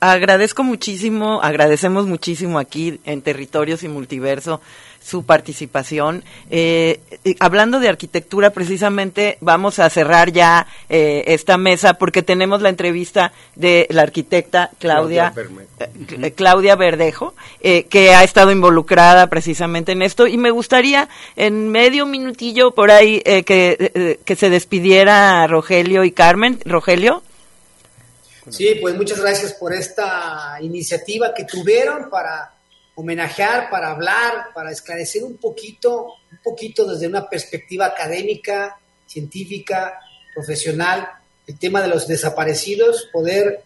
[0.00, 4.62] agradezco muchísimo, agradecemos muchísimo aquí en Territorios y Multiverso
[5.02, 6.24] su participación.
[6.50, 12.62] Eh, eh, hablando de arquitectura, precisamente vamos a cerrar ya eh, esta mesa porque tenemos
[12.62, 15.32] la entrevista de la arquitecta Claudia,
[16.34, 20.26] Claudia, Verdejo, que ha estado involucrada precisamente en esto.
[20.26, 26.60] Y me gustaría en medio minutillo por ahí que, que se despidiera Rogelio y Carmen.
[26.64, 27.22] Rogelio.
[28.50, 32.52] Sí, pues muchas gracias por esta iniciativa que tuvieron para
[32.94, 39.98] homenajear, para hablar, para esclarecer un poquito, un poquito desde una perspectiva académica, científica,
[40.34, 41.08] profesional,
[41.46, 43.64] el tema de los desaparecidos, poder,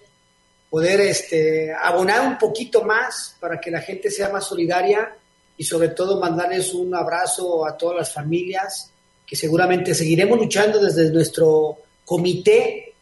[0.71, 5.15] poder este, abonar un poquito más para que la gente sea más solidaria
[5.57, 8.91] y sobre todo mandarles un abrazo a todas las familias
[9.27, 12.95] que seguramente seguiremos luchando desde nuestro comité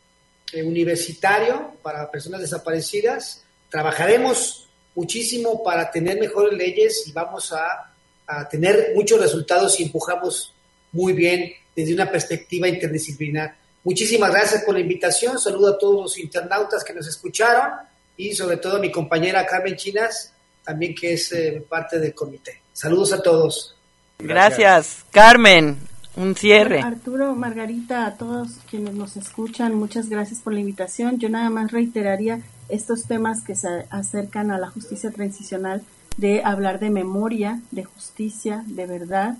[0.53, 3.45] eh, universitario para personas desaparecidas.
[3.69, 4.64] Trabajaremos
[4.95, 7.91] muchísimo para tener mejores leyes y vamos a,
[8.51, 10.55] tener muchos resultados y empujamos
[10.93, 13.55] muy bien desde una perspectiva interdisciplinar.
[13.83, 15.39] Muchísimas gracias por la invitación.
[15.39, 17.73] Saludo a todos los internautas que nos escucharon
[18.17, 20.33] y sobre todo a mi compañera Carmen Chinas,
[20.65, 22.63] también que es eh, parte del comité.
[22.73, 23.77] Saludos a todos.
[24.19, 25.05] Gracias.
[25.11, 25.77] Carmen,
[26.17, 26.81] un cierre.
[26.81, 31.19] Arturo, Margarita, a todos quienes nos escuchan, muchas gracias por la invitación.
[31.19, 35.83] Yo nada más reiteraría estos temas que se acercan a la justicia transicional
[36.17, 39.37] de hablar de memoria, de justicia, de verdad,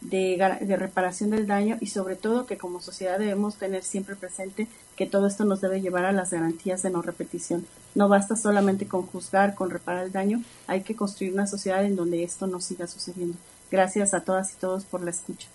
[0.00, 4.68] de, de, reparación del daño y sobre todo que como sociedad debemos tener siempre presente
[4.96, 7.66] que todo esto nos debe llevar a las garantías de no repetición.
[7.94, 11.96] No basta solamente con juzgar, con reparar el daño, hay que construir una sociedad en
[11.96, 13.36] donde esto no siga sucediendo.
[13.70, 15.48] Gracias a todas y todos por la escucha.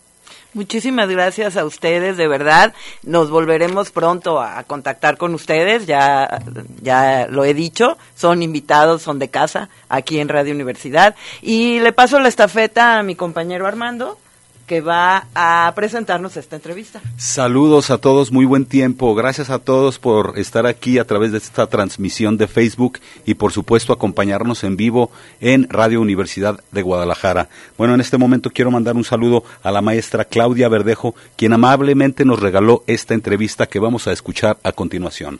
[0.53, 2.73] Muchísimas gracias a ustedes, de verdad.
[3.01, 6.41] Nos volveremos pronto a contactar con ustedes, ya,
[6.81, 11.15] ya lo he dicho, son invitados, son de casa aquí en Radio Universidad.
[11.41, 14.19] Y le paso la estafeta a mi compañero Armando
[14.65, 17.02] que va a presentarnos esta entrevista.
[17.18, 19.14] Saludos a todos, muy buen tiempo.
[19.15, 23.52] Gracias a todos por estar aquí a través de esta transmisión de Facebook y por
[23.52, 25.11] supuesto acompañarnos en vivo
[25.41, 27.49] en Radio Universidad de Guadalajara.
[27.77, 32.26] Bueno, en este momento quiero mandar un saludo a la maestra Claudia Verdejo, quien amablemente
[32.26, 35.40] nos regaló esta entrevista que vamos a escuchar a continuación.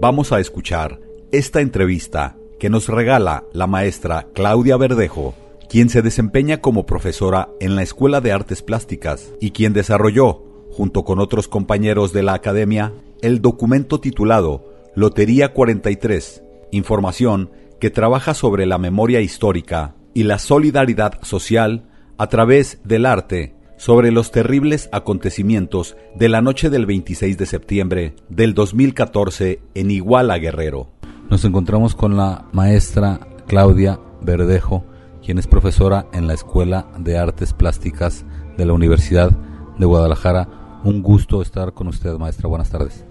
[0.00, 0.98] Vamos a escuchar
[1.32, 5.34] esta entrevista que nos regala la maestra Claudia Verdejo
[5.70, 10.42] quien se desempeña como profesora en la Escuela de Artes Plásticas y quien desarrolló,
[10.72, 12.92] junto con otros compañeros de la academia,
[13.22, 16.42] el documento titulado Lotería 43,
[16.72, 21.86] información que trabaja sobre la memoria histórica y la solidaridad social
[22.18, 28.16] a través del arte sobre los terribles acontecimientos de la noche del 26 de septiembre
[28.28, 30.88] del 2014 en Iguala Guerrero.
[31.30, 34.84] Nos encontramos con la maestra Claudia Verdejo,
[35.30, 38.24] quien es profesora en la Escuela de Artes Plásticas
[38.58, 39.30] de la Universidad
[39.78, 40.80] de Guadalajara.
[40.82, 42.48] Un gusto estar con usted, maestra.
[42.48, 43.04] Buenas tardes.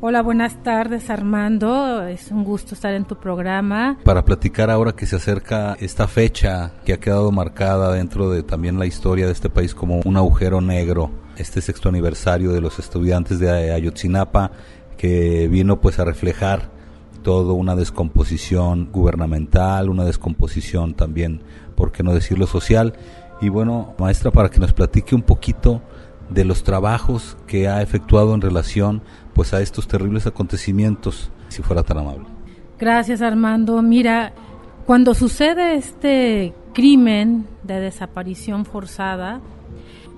[0.00, 3.98] Hola, buenas tardes Armando, es un gusto estar en tu programa.
[4.02, 8.78] Para platicar ahora que se acerca esta fecha que ha quedado marcada dentro de también
[8.78, 13.40] la historia de este país como un agujero negro, este sexto aniversario de los estudiantes
[13.40, 14.52] de Ayotzinapa
[14.96, 16.77] que vino pues a reflejar
[17.22, 21.42] todo una descomposición gubernamental, una descomposición también,
[21.74, 22.94] por qué no decirlo, social.
[23.40, 25.82] Y bueno, maestra, para que nos platique un poquito
[26.30, 29.02] de los trabajos que ha efectuado en relación
[29.34, 32.26] pues a estos terribles acontecimientos, si fuera tan amable.
[32.78, 33.80] Gracias, Armando.
[33.82, 34.32] Mira,
[34.86, 39.40] cuando sucede este crimen de desaparición forzada,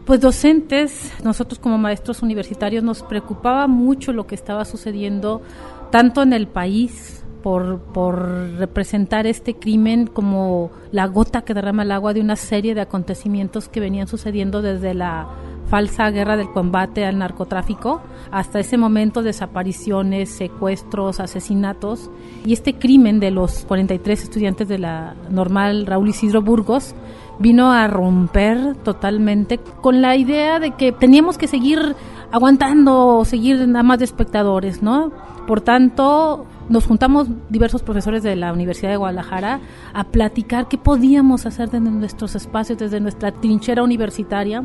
[0.04, 5.42] pues docentes, nosotros como maestros universitarios nos preocupaba mucho lo que estaba sucediendo
[5.90, 8.18] tanto en el país por, por
[8.58, 13.68] representar este crimen como la gota que derrama el agua de una serie de acontecimientos
[13.68, 15.28] que venían sucediendo desde la
[15.68, 18.00] falsa guerra del combate al narcotráfico
[18.32, 22.10] hasta ese momento desapariciones, secuestros, asesinatos
[22.44, 26.94] y este crimen de los 43 estudiantes de la normal Raúl Isidro Burgos
[27.38, 31.94] vino a romper totalmente con la idea de que teníamos que seguir
[32.32, 35.10] aguantando, seguir nada más de espectadores, ¿no?
[35.50, 39.58] Por tanto, nos juntamos diversos profesores de la Universidad de Guadalajara
[39.92, 44.62] a platicar qué podíamos hacer desde nuestros espacios, desde nuestra trinchera universitaria,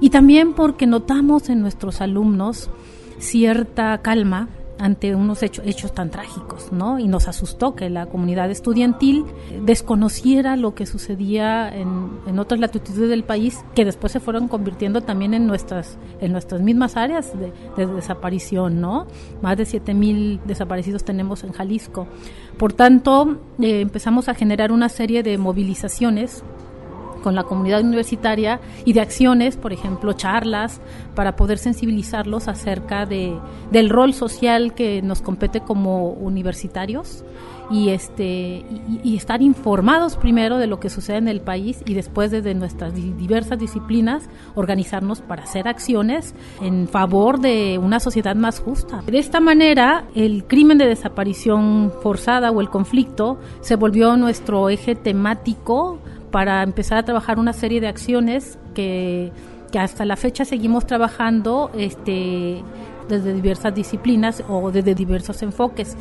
[0.00, 2.70] y también porque notamos en nuestros alumnos
[3.18, 4.46] cierta calma,
[4.78, 6.98] ante unos hechos, hechos tan trágicos, ¿no?
[6.98, 9.24] Y nos asustó que la comunidad estudiantil
[9.62, 15.00] desconociera lo que sucedía en, en otras latitudes del país, que después se fueron convirtiendo
[15.00, 19.06] también en nuestras, en nuestras mismas áreas de, de desaparición, ¿no?
[19.42, 22.06] Más de 7.000 desaparecidos tenemos en Jalisco.
[22.58, 26.42] Por tanto, eh, empezamos a generar una serie de movilizaciones
[27.24, 30.82] con la comunidad universitaria y de acciones, por ejemplo, charlas,
[31.14, 33.34] para poder sensibilizarlos acerca de,
[33.72, 37.24] del rol social que nos compete como universitarios
[37.70, 38.66] y este
[39.02, 42.94] y, estar informados primero de lo que sucede en el país y después desde nuestras
[42.94, 49.02] diversas disciplinas organizarnos para hacer acciones en favor de una sociedad más justa.
[49.06, 54.94] De esta manera, el crimen de desaparición forzada o el conflicto se volvió nuestro eje
[54.94, 56.00] temático
[56.34, 59.30] para empezar a trabajar una serie de acciones que,
[59.70, 62.60] que hasta la fecha seguimos trabajando este,
[63.08, 65.96] desde diversas disciplinas o desde diversos enfoques.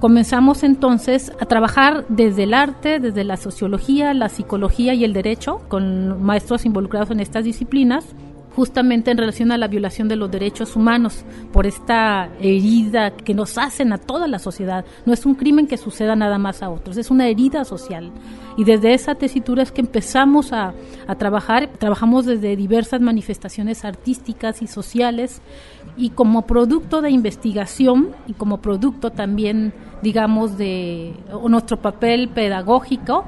[0.00, 5.60] Comenzamos entonces a trabajar desde el arte, desde la sociología, la psicología y el derecho,
[5.68, 8.06] con maestros involucrados en estas disciplinas,
[8.54, 13.58] justamente en relación a la violación de los derechos humanos por esta herida que nos
[13.58, 14.84] hacen a toda la sociedad.
[15.06, 18.12] No es un crimen que suceda nada más a otros, es una herida social.
[18.56, 20.72] Y desde esa tesitura es que empezamos a,
[21.06, 25.42] a trabajar, trabajamos desde diversas manifestaciones artísticas y sociales
[25.96, 29.72] y como producto de investigación y como producto también,
[30.02, 31.14] digamos, de
[31.48, 33.24] nuestro papel pedagógico,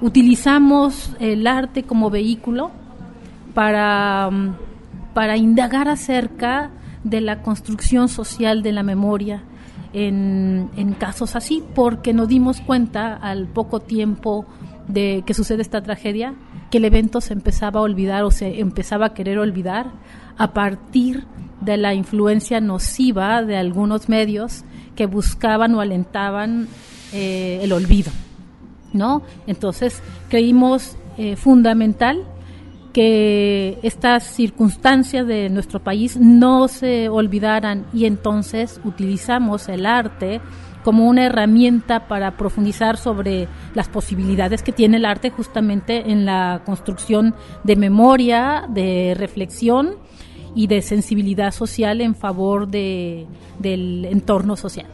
[0.00, 2.72] utilizamos el arte como vehículo
[3.56, 4.28] para,
[5.14, 6.72] para indagar acerca
[7.04, 9.44] de la construcción social de la memoria
[9.94, 14.44] en, en, casos así, porque nos dimos cuenta al poco tiempo
[14.88, 16.34] de que sucede esta tragedia,
[16.70, 19.86] que el evento se empezaba a olvidar o se empezaba a querer olvidar
[20.36, 21.24] a partir
[21.62, 24.64] de la influencia nociva de algunos medios
[24.96, 26.68] que buscaban o alentaban
[27.14, 28.12] eh, el olvido,
[28.92, 29.22] ¿no?
[29.46, 32.26] Entonces creímos eh, fundamental
[32.96, 40.40] que estas circunstancias de nuestro país no se olvidaran y entonces utilizamos el arte
[40.82, 46.62] como una herramienta para profundizar sobre las posibilidades que tiene el arte justamente en la
[46.64, 49.96] construcción de memoria, de reflexión
[50.54, 53.26] y de sensibilidad social en favor de,
[53.58, 54.86] del entorno social.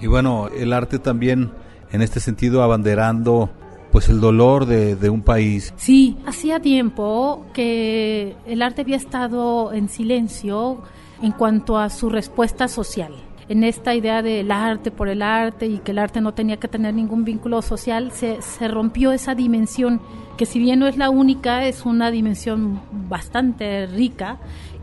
[0.00, 1.52] Y bueno, el arte también
[1.92, 3.50] en este sentido abanderando
[3.96, 5.72] pues el dolor de, de, un país.
[5.78, 10.82] Sí, hacía tiempo que el arte había estado en silencio
[11.22, 13.14] en cuanto a su respuesta social.
[13.48, 16.68] En esta idea del arte por el arte y que el arte no tenía que
[16.68, 20.02] tener ningún vínculo social, se, se rompió esa dimensión,
[20.36, 24.36] que si bien no es la única, es una dimensión bastante rica,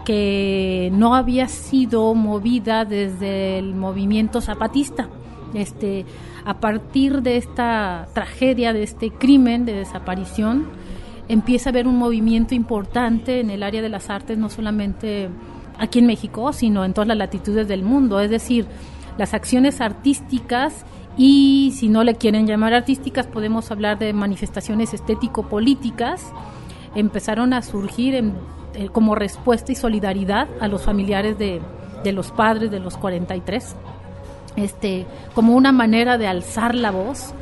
[0.06, 5.08] que no había sido movida desde el movimiento zapatista.
[5.54, 6.04] Este,
[6.46, 10.68] a partir de esta tragedia, de este crimen de desaparición,
[11.30, 15.30] empieza a haber un movimiento importante en el área de las artes, no solamente
[15.80, 18.20] aquí en México, sino en todas las latitudes del mundo.
[18.20, 18.66] Es decir,
[19.18, 20.86] las acciones artísticas
[21.18, 26.34] y si no le quieren llamar artísticas, podemos hablar de manifestaciones estético-políticas,
[26.96, 28.16] empezaron a surgir
[28.74, 31.62] eh, como respuesta y solidaridad a los familiares de
[32.12, 33.76] los padres de los 43
[34.56, 37.34] este, como una manera de alzar la voz,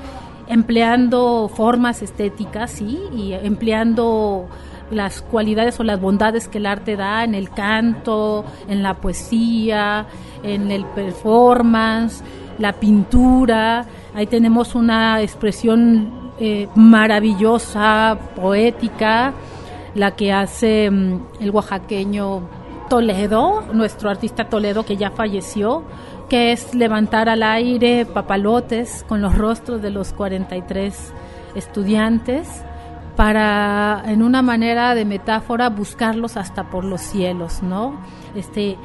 [0.48, 4.48] empleando formas estéticas, sí, y empleando
[4.92, 10.06] las cualidades o las bondades que el arte da en el canto, en la poesía,
[10.44, 12.24] en el performance,
[12.58, 13.86] la pintura.
[14.14, 19.34] Ahí tenemos una expresión eh, maravillosa, poética,
[19.96, 22.42] la que hace um, el oaxaqueño
[22.90, 25.84] Toledo, nuestro artista Toledo que ya falleció,
[26.32, 31.14] que es levantar al aire papalotes con los rostros de los 43
[31.56, 32.48] estudiantes
[33.18, 38.00] para en una manera de metáfora buscarlos hasta por los cielos, ¿no?
[38.34, 38.78] Este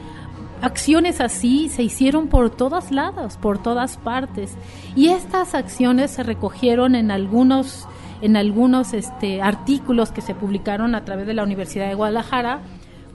[0.60, 4.56] acciones así se hicieron por todos lados, por todas partes
[4.96, 7.86] y estas acciones se recogieron en algunos
[8.22, 12.62] en algunos este, artículos que se publicaron a través de la Universidad de Guadalajara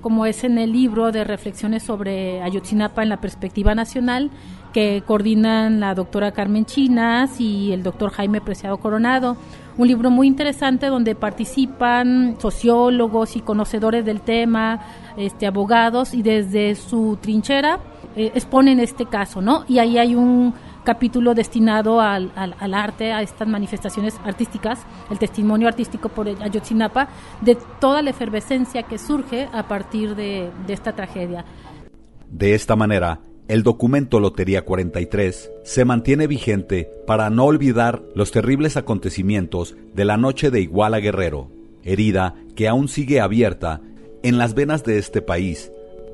[0.02, 4.32] como es en el libro de reflexiones sobre Ayotzinapa en la perspectiva nacional,
[4.74, 9.38] que coordinan la doctora Carmen Chinas y el doctor Jaime Preciado Coronado.
[9.78, 14.82] Un libro muy interesante donde participan sociólogos y conocedores del tema,
[15.18, 17.80] este, abogados, y desde su trinchera
[18.16, 19.64] eh, exponen este caso, ¿no?
[19.68, 24.80] Y ahí hay un capítulo destinado al, al, arte, a estas manifestaciones artísticas,
[25.10, 27.10] el testimonio artístico por Ayotzinapa,
[27.42, 31.46] de toda la efervescencia que surge a partir de, de esta tragedia.
[32.30, 38.78] De esta manera, el documento Lotería 43 se mantiene vigente para no olvidar los terribles
[38.78, 41.50] acontecimientos de la noche de Iguala Guerrero,
[41.84, 43.82] herida que aún sigue abierta
[44.24, 45.72] en las venas de este país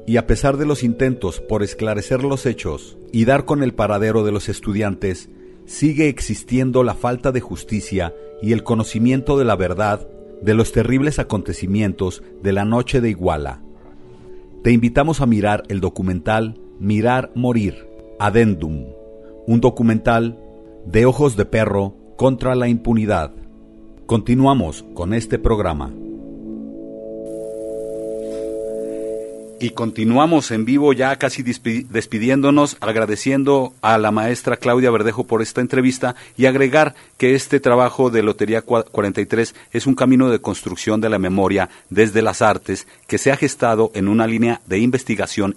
[0.08, 4.24] y a pesar de los intentos por esclarecer los hechos y dar con el paradero
[4.24, 5.30] de los estudiantes,
[5.66, 10.08] sigue existiendo la falta de justicia y el conocimiento de la verdad
[10.42, 13.62] de los terribles acontecimientos de la noche de Iguala.
[14.64, 17.88] Te invitamos a mirar el documental Mirar Morir,
[18.20, 18.86] Adendum,
[19.48, 20.40] un documental
[20.86, 23.34] de ojos de perro contra la impunidad.
[24.06, 25.92] Continuamos con este programa.
[29.60, 35.62] Y continuamos en vivo ya casi despidiéndonos, agradeciendo a la maestra Claudia Verdejo por esta
[35.62, 41.10] entrevista y agregar que este trabajo de Lotería 43 es un camino de construcción de
[41.10, 45.56] la memoria desde las artes que se ha gestado en una línea de investigación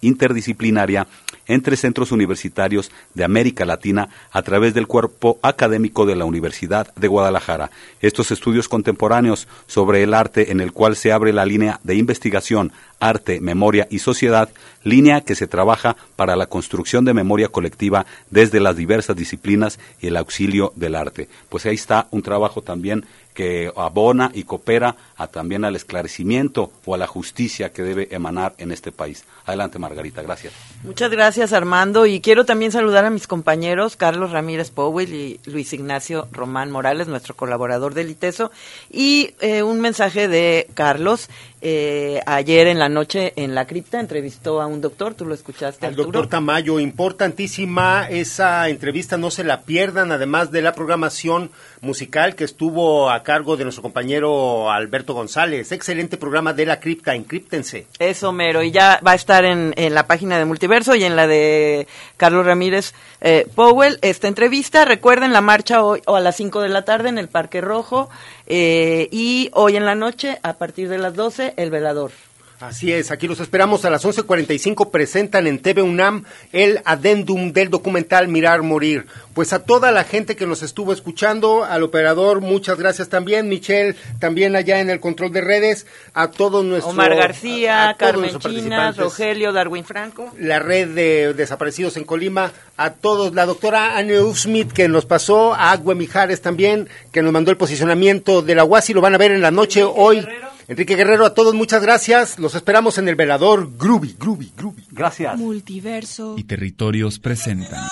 [0.00, 1.06] interdisciplinaria
[1.46, 7.08] entre centros universitarios de América Latina a través del cuerpo académico de la Universidad de
[7.08, 7.70] Guadalajara.
[8.00, 12.72] Estos estudios contemporáneos sobre el arte en el cual se abre la línea de investigación
[13.00, 14.48] arte, memoria y sociedad,
[14.86, 20.06] línea que se trabaja para la construcción de memoria colectiva desde las diversas disciplinas y
[20.06, 21.28] el auxilio del arte.
[21.48, 23.04] Pues ahí está un trabajo también
[23.36, 28.54] que abona y coopera a, también al esclarecimiento o a la justicia que debe emanar
[28.56, 29.24] en este país.
[29.44, 30.54] Adelante, Margarita, gracias.
[30.82, 35.74] Muchas gracias, Armando, y quiero también saludar a mis compañeros Carlos Ramírez Powell y Luis
[35.74, 38.50] Ignacio Román Morales, nuestro colaborador del ITESO,
[38.90, 41.28] y eh, un mensaje de Carlos.
[41.60, 45.86] Eh, ayer en la noche en la cripta entrevistó a un doctor, tú lo escuchaste.
[45.86, 51.50] Al doctor Tamayo, importantísima esa entrevista, no se la pierdan, además de la programación
[51.80, 55.72] musical que estuvo a cargo de nuestro compañero Alberto González.
[55.72, 57.86] Excelente programa de la cripta, encríptense.
[57.98, 61.16] Eso, mero, y ya va a estar en, en la página de Multiverso y en
[61.16, 61.86] la de
[62.16, 64.84] Carlos Ramírez eh, Powell esta entrevista.
[64.84, 68.08] Recuerden la marcha hoy o a las 5 de la tarde en el Parque Rojo
[68.46, 72.12] eh, y hoy en la noche a partir de las 12 el velador.
[72.58, 74.90] Así es, aquí los esperamos a las 11.45.
[74.90, 79.06] Presentan en TV UNAM el adendum del documental Mirar Morir.
[79.34, 83.50] Pues a toda la gente que nos estuvo escuchando, al operador, muchas gracias también.
[83.50, 85.86] Michelle, también allá en el control de redes.
[86.14, 86.94] A todos nuestros.
[86.94, 88.96] Omar García, a- Carmen Chinas.
[88.96, 90.30] Rogelio, Darwin Franco.
[90.38, 95.52] la red de desaparecidos en Colima, a todos, la doctora Anne Smith que nos pasó,
[95.52, 99.18] a Agüe Mijares también, que nos mandó el posicionamiento de la UASI, lo van a
[99.18, 100.26] ver en la noche hoy.
[100.68, 104.84] Enrique Guerrero, a todos muchas gracias, los esperamos en el velador Groovy, Groovy, Groovy.
[104.90, 105.38] Gracias.
[105.38, 106.34] Multiverso.
[106.36, 107.86] y Territorios presentan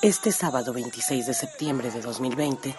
[0.00, 2.74] Este sábado 26 de septiembre de 2020,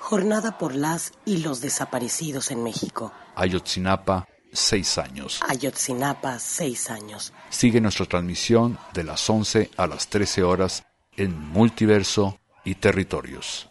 [0.00, 3.12] jornada por las y los desaparecidos en México.
[3.36, 5.40] Ayotzinapa, seis años.
[5.46, 7.34] Ayotzinapa, seis años.
[7.50, 10.84] Sigue nuestra transmisión de las 11 a las 13 horas
[11.16, 13.68] en Multiverso y Territorios.